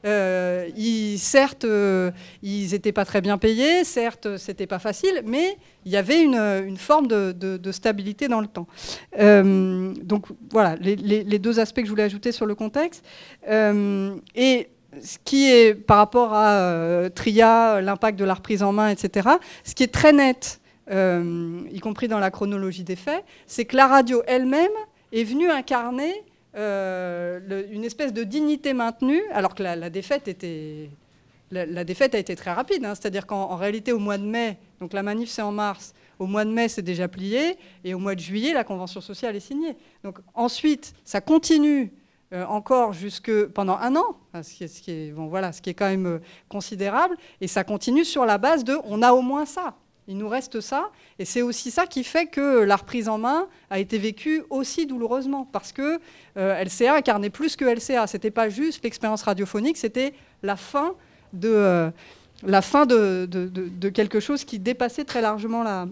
[0.06, 1.66] Euh, ils, certes,
[2.44, 6.78] ils n'étaient pas très bien payés, certes, c'était pas facile, mais il y avait une,
[6.78, 8.68] forme de, stabilité dans le temps.
[9.18, 13.04] donc voilà, les, les, deux aspects que je voulais ajouter sur le contexte.
[13.48, 14.68] et
[15.02, 19.30] ce qui est, par rapport à euh, TRIA, l'impact de la reprise en main, etc.,
[19.64, 20.60] ce qui est très net,
[20.92, 24.72] euh, y compris dans la chronologie des faits, c'est que la radio elle-même
[25.12, 26.14] est venue incarner
[26.56, 30.90] euh, une espèce de dignité maintenue, alors que la, défaite était...
[31.56, 32.96] A été très rapide, hein.
[32.96, 36.46] c'est-à-dire qu'en réalité, au mois de mai, donc la manif c'est en mars, au mois
[36.46, 39.76] de mai c'est déjà plié, et au mois de juillet, la convention sociale est signée.
[40.04, 41.94] Donc ensuite, ça continue
[42.34, 45.70] euh, encore jusque pendant un an, ce qui est, ce qui est, voilà, ce qui
[45.70, 46.20] est quand même euh,
[46.50, 49.76] considérable, et ça continue sur la base de on a au moins ça.
[50.08, 53.48] Il nous reste ça, et c'est aussi ça qui fait que la reprise en main
[53.70, 56.00] a été vécue aussi douloureusement, parce que
[56.38, 58.08] euh, LCA incarnait plus que LCA.
[58.08, 60.96] C'était pas juste l'expérience radiophonique, c'était la fin
[61.32, 61.92] de
[62.44, 65.88] de, quelque chose qui dépassait très largement la,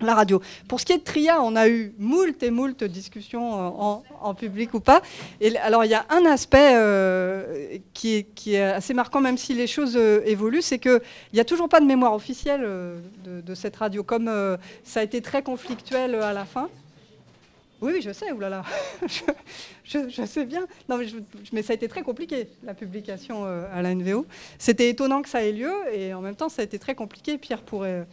[0.00, 0.40] la radio.
[0.68, 4.34] Pour ce qui est de TRIA, on a eu moult et moult discussions euh, en,
[4.34, 5.02] public ou pas.
[5.40, 9.66] Et alors, il y a un aspect euh, qui, est, assez marquant, même si les
[9.66, 11.00] choses euh, évoluent, c'est qu'il
[11.32, 12.66] n'y a toujours pas de mémoire officielle
[13.24, 14.30] de, cette radio, comme
[14.84, 16.68] ça a été très conflictuel à la fin.
[17.80, 18.64] Oui, je sais, oulala,
[19.84, 20.66] je, sais bien.
[20.88, 20.98] Non,
[21.52, 24.26] mais, ça a été très compliqué, la publication à la NVO.
[24.58, 27.38] C'était étonnant que ça ait lieu, et en même temps, ça a été très compliqué.
[27.38, 28.06] Pierre pourrait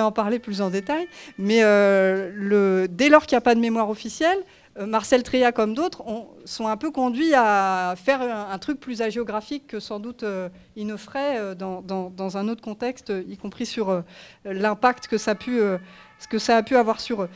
[0.00, 1.06] en parler plus en détail.
[1.38, 4.38] Mais euh, dès lors qu'il n'y a pas de mémoire officielle,
[4.78, 6.02] euh, Marcel Tria, comme d'autres,
[6.44, 10.86] sont un peu conduits à faire un, truc plus agéographique que sans doute euh, ils
[10.86, 14.02] ne feraient dans, un autre contexte, y compris sur
[14.44, 17.28] l'impact que ça a pu avoir sur eux.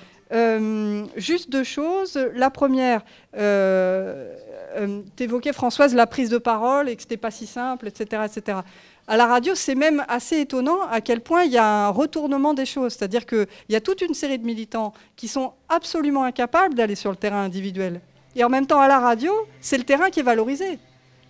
[1.16, 2.16] Juste deux choses.
[2.34, 3.04] La première,
[3.34, 8.58] tu évoquais Françoise la prise de parole et que c'était pas si simple, etc., etc
[9.08, 12.54] à la radio, c'est même assez étonnant à quel point il y a un retournement
[12.54, 12.94] des choses.
[12.94, 17.10] C'est-à-dire qu'il y a toute une série de militants qui sont absolument incapables d'aller sur
[17.10, 18.00] le terrain individuel.
[18.36, 20.78] Et en même temps, à la radio, c'est le terrain qui est valorisé.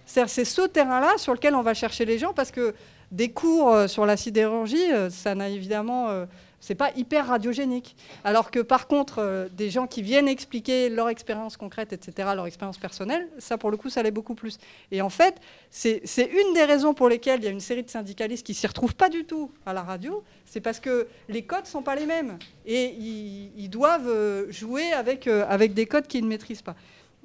[0.05, 2.74] C'est ce terrain-là sur lequel on va chercher les gens parce que
[3.11, 6.27] des cours euh, sur la sidérurgie, euh, ça n'a évidemment euh,
[6.62, 7.97] c'est pas hyper radiogénique.
[8.24, 12.47] Alors que par contre, euh, des gens qui viennent expliquer leur expérience concrète, etc., leur
[12.47, 14.59] expérience personnelle, ça pour le coup, ça l'est beaucoup plus.
[14.93, 15.34] Et en fait,
[15.70, 18.66] c'est une des raisons pour lesquelles il y a une série de syndicalistes qui s'y
[18.66, 22.06] retrouvent pas du tout à la radio, c'est parce que les codes sont pas les
[22.06, 26.76] mêmes et ils, doivent euh, jouer avec, euh, avec des codes qu'ils ne maîtrisent pas.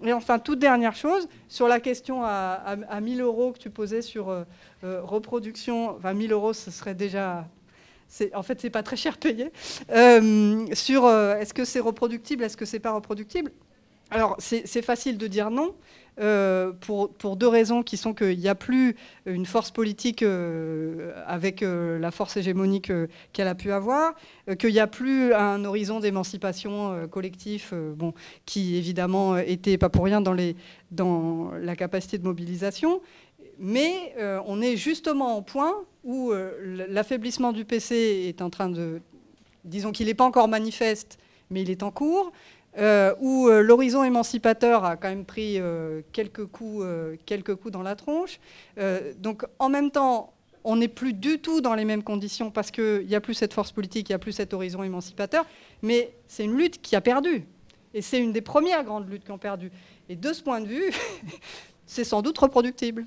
[0.03, 4.03] Et enfin, toute dernière chose, sur la question à, à, 1000 euros que tu posais
[4.03, 4.45] sur
[4.83, 7.47] reproduction, enfin 1000 euros, ce serait déjà
[8.33, 9.51] en fait, c'est pas très cher payé.
[9.91, 13.51] Euh, sur euh, est-ce que c'est reproductible, est-ce que c'est pas reproductible?
[14.09, 15.75] Alors, c'est facile de dire non.
[16.19, 18.95] Euh, pour, pour, deux raisons qui sont qu'il n'y a plus
[19.27, 20.25] une force politique
[21.27, 22.91] avec la force hégémonique
[23.33, 24.15] qu'elle a pu avoir,
[24.57, 28.13] qu'il n'y a plus un horizon d'émancipation collectif, bon,
[28.45, 30.55] qui évidemment était pas pour rien dans, les,
[30.89, 33.01] dans la capacité de mobilisation,
[33.59, 34.13] mais
[34.45, 35.75] on est justement au point
[36.07, 39.01] où euh, l'affaiblissement du PC est en train de...
[39.65, 41.19] Disons qu'il n'est pas encore manifeste,
[41.51, 42.31] mais il est en cours.
[42.77, 45.59] Euh, où euh, l'horizon émancipateur a quand même pris
[46.13, 46.85] quelques, coups,
[47.25, 48.39] quelques coups dans la tronche.
[49.19, 53.05] donc en même temps, on n'est plus du tout dans les mêmes conditions parce qu'il
[53.05, 55.45] n'y a plus cette force politique, il n'y a plus cet horizon émancipateur,
[55.81, 57.45] mais c'est une lutte qui a perdu.
[57.93, 59.71] Et c'est une des premières grandes luttes qui ont perdu.
[60.07, 60.91] Et de ce point de vue,
[61.85, 63.05] c'est sans doute reproductible.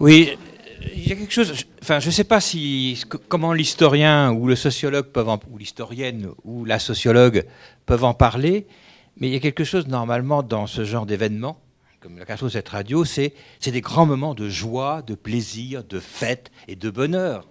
[0.00, 0.30] Oui,
[0.96, 1.52] il y a quelque chose.
[1.82, 6.78] je ne sais pas si comment l'historien ou le sociologue peuvent ou l'historienne ou la
[6.78, 7.44] sociologue
[7.84, 8.66] peuvent en parler,
[9.18, 11.60] mais il y a quelque chose normalement dans ce genre d'événement,
[12.00, 16.00] comme la carte de cette radio, c'est des grands moments de joie, de plaisir, de
[16.00, 17.46] fête et de bonheur.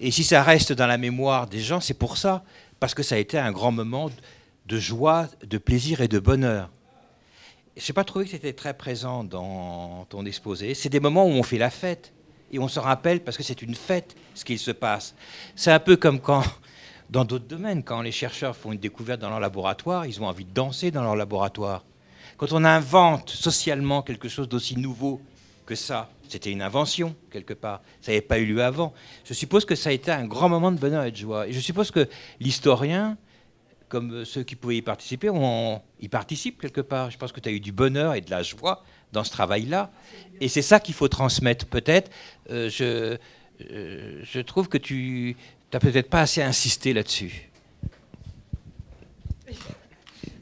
[0.00, 2.42] Et si ça reste dans la mémoire des gens, c'est pour ça,
[2.80, 4.10] parce que ça a été un grand moment
[4.66, 6.70] de joie, de plaisir et de bonheur.
[7.76, 10.74] Je n'ai pas trouvé que c'était très présent dans ton exposé.
[10.74, 12.12] C'est des moments où on fait la fête
[12.52, 15.14] et on se rappelle parce que c'est une fête ce qu'il se passe.
[15.56, 16.42] C'est un peu comme quand,
[17.08, 20.44] dans d'autres domaines, quand les chercheurs font une découverte dans leur laboratoire, ils ont envie
[20.44, 21.82] de danser dans leur laboratoire.
[22.36, 25.22] Quand on invente socialement quelque chose d'aussi nouveau
[25.64, 28.92] que ça, c'était une invention quelque part, ça n'avait pas eu lieu avant.
[29.24, 31.48] Je suppose que ça a été un grand moment de bonheur et de joie.
[31.48, 32.06] Et je suppose que
[32.38, 33.16] l'historien,
[33.92, 37.10] comme ceux qui pouvaient y participer, on y participe quelque part.
[37.10, 38.82] Je pense que tu as eu du bonheur et de la joie
[39.12, 39.90] dans ce travail-là.
[40.40, 42.10] Et c'est ça qu'il faut transmettre peut-être.
[42.48, 43.18] Euh, je,
[43.70, 45.36] euh, je trouve que tu
[45.70, 47.50] n'as peut-être pas assez insisté là-dessus.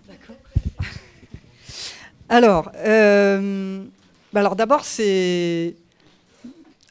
[0.06, 0.36] D'accord.
[2.28, 3.82] Alors, euh,
[4.32, 5.74] alors d'abord, c'est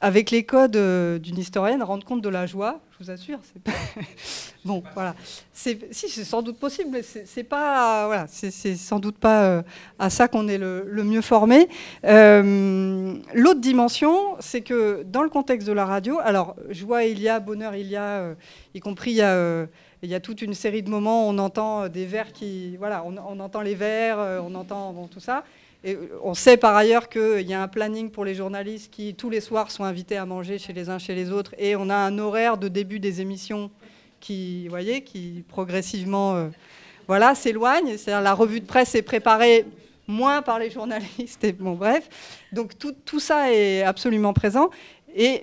[0.01, 3.39] avec les codes d'une historienne, rendre compte de la joie, vous assure.
[3.63, 3.71] Pas...
[4.65, 5.15] bon, voilà.
[5.53, 9.61] Si, c'est sans doute possible, mais c'est pas, voilà, c'est sans doute pas euh,
[9.97, 11.69] à ça qu'on est le, mieux formé.
[12.03, 17.29] Euh, l'autre dimension, c'est que dans le contexte de la radio, alors joie il y
[17.29, 18.35] a, bonheur il y a, euh,
[18.73, 19.65] y compris il y a.
[20.01, 22.75] il y a toute une série de moments où on entend des vers qui.
[22.77, 25.43] Voilà, on, on entend les vers, on entend bon, tout ça.
[25.83, 29.29] Et on sait par ailleurs qu'il y a un planning pour les journalistes qui, tous
[29.29, 31.55] les soirs, sont invités à manger chez les uns chez les autres.
[31.57, 33.71] Et on a un horaire de début des émissions
[34.19, 36.49] qui, voyez, qui progressivement euh,
[37.07, 37.95] voilà, s'éloigne.
[38.07, 39.65] La revue de presse est préparée
[40.05, 41.47] moins par les journalistes.
[41.59, 42.09] Bon, bref.
[42.51, 44.69] Donc tout, tout ça est absolument présent.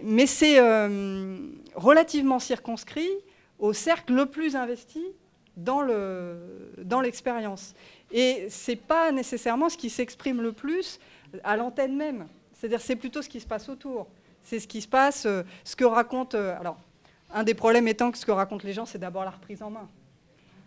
[0.02, 1.38] Mais c'est euh,
[1.74, 3.10] relativement circonscrit
[3.58, 5.02] au cercle le plus investi
[5.56, 5.80] dans
[7.00, 7.72] l'expérience.
[7.72, 7.80] Dans
[8.12, 10.98] et ce n'est pas nécessairement ce qui s'exprime le plus
[11.44, 12.26] à l'antenne même.
[12.52, 14.06] C'est-à-dire c'est plutôt ce qui se passe autour.
[14.42, 16.34] C'est ce qui se passe, euh, ce que raconte...
[16.34, 16.78] Euh, alors,
[17.32, 19.70] un des problèmes étant que ce que racontent les gens, c'est d'abord la reprise en
[19.70, 19.88] main.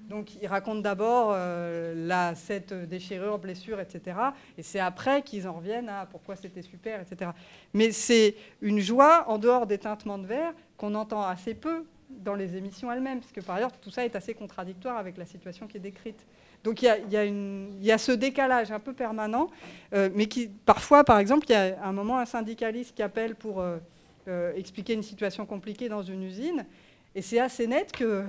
[0.09, 4.17] Donc ils racontent d'abord euh, cette déchirure, blessure, etc.
[4.57, 7.31] Et c'est après qu'ils en reviennent à pourquoi c'était super, etc.
[7.73, 12.33] Mais c'est une joie en dehors des tintements de verre qu'on entend assez peu dans
[12.33, 15.67] les émissions elles-mêmes, parce que par ailleurs tout ça est assez contradictoire avec la situation
[15.67, 16.25] qui est décrite.
[16.63, 19.49] Donc il y, a, ce décalage un peu permanent,
[19.93, 23.35] euh, mais qui parfois, par exemple, il y a un moment un syndicaliste qui appelle
[23.35, 23.77] pour euh,
[24.27, 26.65] euh, expliquer une situation compliquée dans une usine,
[27.15, 28.25] et c'est assez net que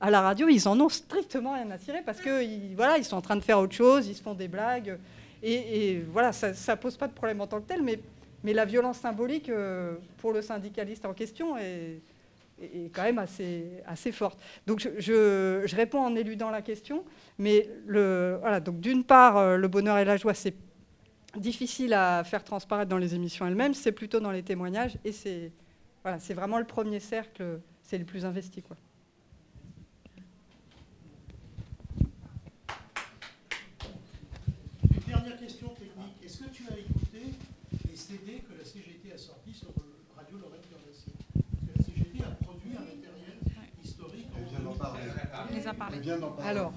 [0.00, 3.16] à la radio, ils en ont strictement rien à tirer parce que voilà, ils sont
[3.16, 4.98] en train de faire autre chose, ils se font des blagues,
[5.42, 8.98] et, voilà, ça, ne pose pas de problème en tant que tel, mais la violence
[8.98, 9.50] symbolique
[10.18, 12.00] pour le syndicaliste en question est
[12.60, 14.40] est quand même assez, assez forte.
[14.66, 14.90] Donc je,
[15.66, 17.04] je, réponds en éludant la question,
[17.38, 20.54] mais le, voilà, donc d'une part, euh, le bonheur et la joie, c'est
[21.36, 25.52] difficile à faire transparaître dans les émissions elles-mêmes, c'est plutôt dans les témoignages, et c'est
[26.02, 28.62] voilà, vraiment le premier cercle, c'est le plus investi.
[28.62, 28.76] Quoi.
[35.06, 36.24] Dernière question technique.
[36.24, 37.34] Est-ce que tu as écouté
[37.88, 39.68] les CD que la CGT a sortis sur
[40.16, 40.62] Radio Lorraine
[46.44, 46.72] alors,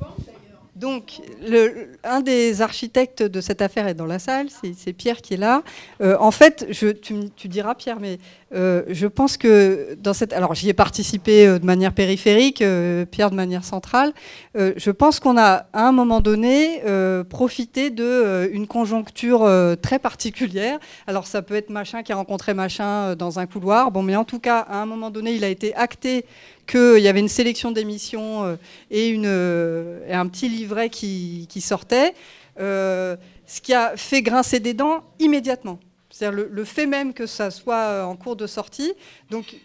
[0.75, 5.35] donc, le, un des architectes de cette affaire est dans la salle, c'est Pierre qui
[5.35, 5.63] est là.
[6.01, 8.19] Euh, en fait, je, tu, diras Pierre, mais
[8.53, 10.33] euh, je pense que dans cette...
[10.33, 12.61] Alors, j'y ai participé euh, de manière périphérique,
[13.09, 14.11] Pierre de manière centrale.
[14.53, 16.81] je pense qu'on a, à un moment donné,
[17.29, 19.49] profité d'une conjoncture
[19.81, 20.77] très particulière.
[21.07, 23.91] Alors, ça peut être machin qui a rencontré machin dans un couloir.
[23.91, 26.25] Bon, mais en tout cas, à un moment donné, il a été acté
[26.65, 28.55] qu'il y avait une sélection d'émissions euh,
[28.91, 32.13] et, une, euh, un petit livret qui, sortait,
[32.59, 33.15] euh,
[33.45, 35.79] ce qui a fait grincer des dents immédiatement.
[36.09, 38.93] C'est-à-dire le, fait même que ça soit en cours de sortie.
[39.29, 39.55] Donc,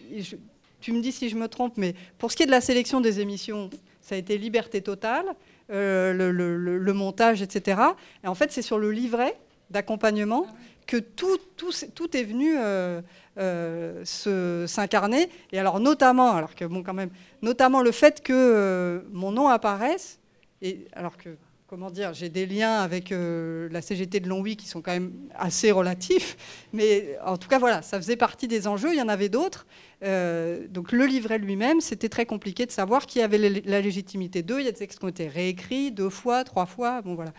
[0.81, 2.99] tu me dis si je me trompe, mais pour ce qui est de la sélection
[2.99, 3.69] des émissions,
[4.01, 5.25] ça a été liberté totale,
[5.69, 7.81] le, montage, etc.
[8.23, 9.37] Et en fait, c'est sur le livret
[9.69, 10.45] d'accompagnement
[10.85, 13.01] que tout, tout, tout, est venu euh,
[13.37, 15.29] s'incarner.
[15.51, 17.09] Et alors notamment, alors que bon quand même,
[17.41, 20.19] notamment le fait que euh, mon nom apparaisse,
[20.61, 21.29] et alors que
[21.67, 25.13] comment dire, j'ai des liens avec euh, la CGT de Longwy qui sont quand même
[25.35, 26.35] assez relatifs,
[26.73, 28.93] mais en tout cas voilà, ça faisait partie des enjeux.
[28.93, 29.65] Il y en avait d'autres.
[30.01, 34.59] donc le livret lui-même, c'était très compliqué de savoir qui avait la légitimité d'eux.
[34.59, 37.01] Il y a des textes qui ont été réécrits deux fois, trois fois.
[37.01, 37.31] Bon voilà.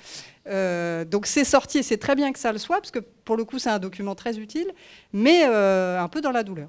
[0.48, 3.36] Euh, donc c'est sorti et c'est très bien que ça le soit, parce que pour
[3.36, 4.68] le coup c'est un document très utile,
[5.12, 6.68] mais euh, un peu dans la douleur.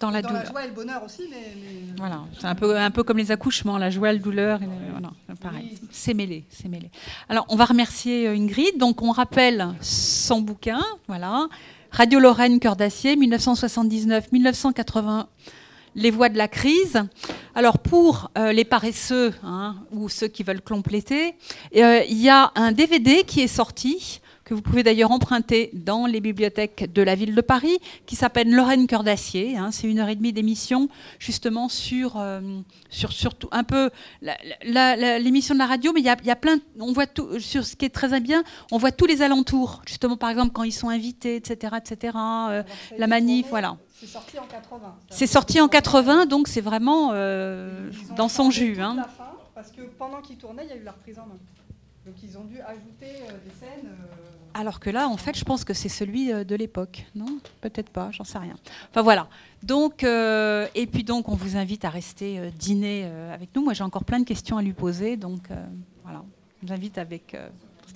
[0.00, 0.42] Dans la, dans douleur.
[0.42, 1.54] la joie et le bonheur aussi, mais,
[1.96, 4.66] voilà, c'est un peu un peu comme les accouchements, la joie, et la douleur, le...
[4.90, 6.90] voilà, pareil, c'est mêlé, c'est mêlé.
[7.28, 11.46] Alors on va remercier euh, Ingrid, donc on rappelle son bouquin, voilà,
[11.90, 15.26] Radio Lorraine Cœur d'acier, 1979-1980.
[15.94, 17.02] Les voix de la crise.
[17.54, 21.34] Alors pour euh, les paresseux hein, ou ceux qui veulent compléter,
[21.76, 24.21] euh, il y a un DVD qui est sorti
[24.52, 28.52] que vous pouvez d'ailleurs emprunter dans les bibliothèques de la ville de Paris, qui s'appelle
[28.54, 29.56] Lorraine Cœur d'acier.
[29.56, 29.70] hein.
[29.72, 32.40] C'est une heure et demie d'émission justement sur, euh,
[32.90, 33.88] sur surtout un peu
[34.64, 37.38] l'émission de la radio, mais il y a, il y a plein, on voit tout
[37.40, 40.64] sur ce qui est très bien, on voit tous les alentours, justement par exemple quand
[40.64, 42.16] ils sont invités, etc., etc.
[42.50, 42.62] euh,
[42.98, 43.76] la manif, voilà.
[43.98, 44.80] C'est sorti en 80.
[45.08, 45.16] ça.
[45.16, 48.78] C'est sorti en 80, donc c'est vraiment euh, dans son jus.
[48.80, 48.96] hein.
[48.96, 51.38] la fin, parce que pendant qu'ils tournaient, il y a eu la reprise en main.
[52.04, 53.86] Donc ils ont dû ajouter euh, des scènes.
[53.86, 57.06] euh, Alors que là, en fait, je pense que c'est celui euh, de l'époque.
[57.14, 58.54] Non Peut-être pas, j'en sais rien.
[58.90, 59.28] Enfin voilà.
[59.62, 63.62] Donc, euh, et puis donc, on vous invite à rester euh, dîner avec nous.
[63.62, 65.16] Moi, j'ai encore plein de questions à lui poser.
[65.16, 65.48] Donc,
[66.04, 66.22] voilà.
[66.60, 67.36] Je vous invite avec,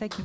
[0.01, 0.25] avec nous.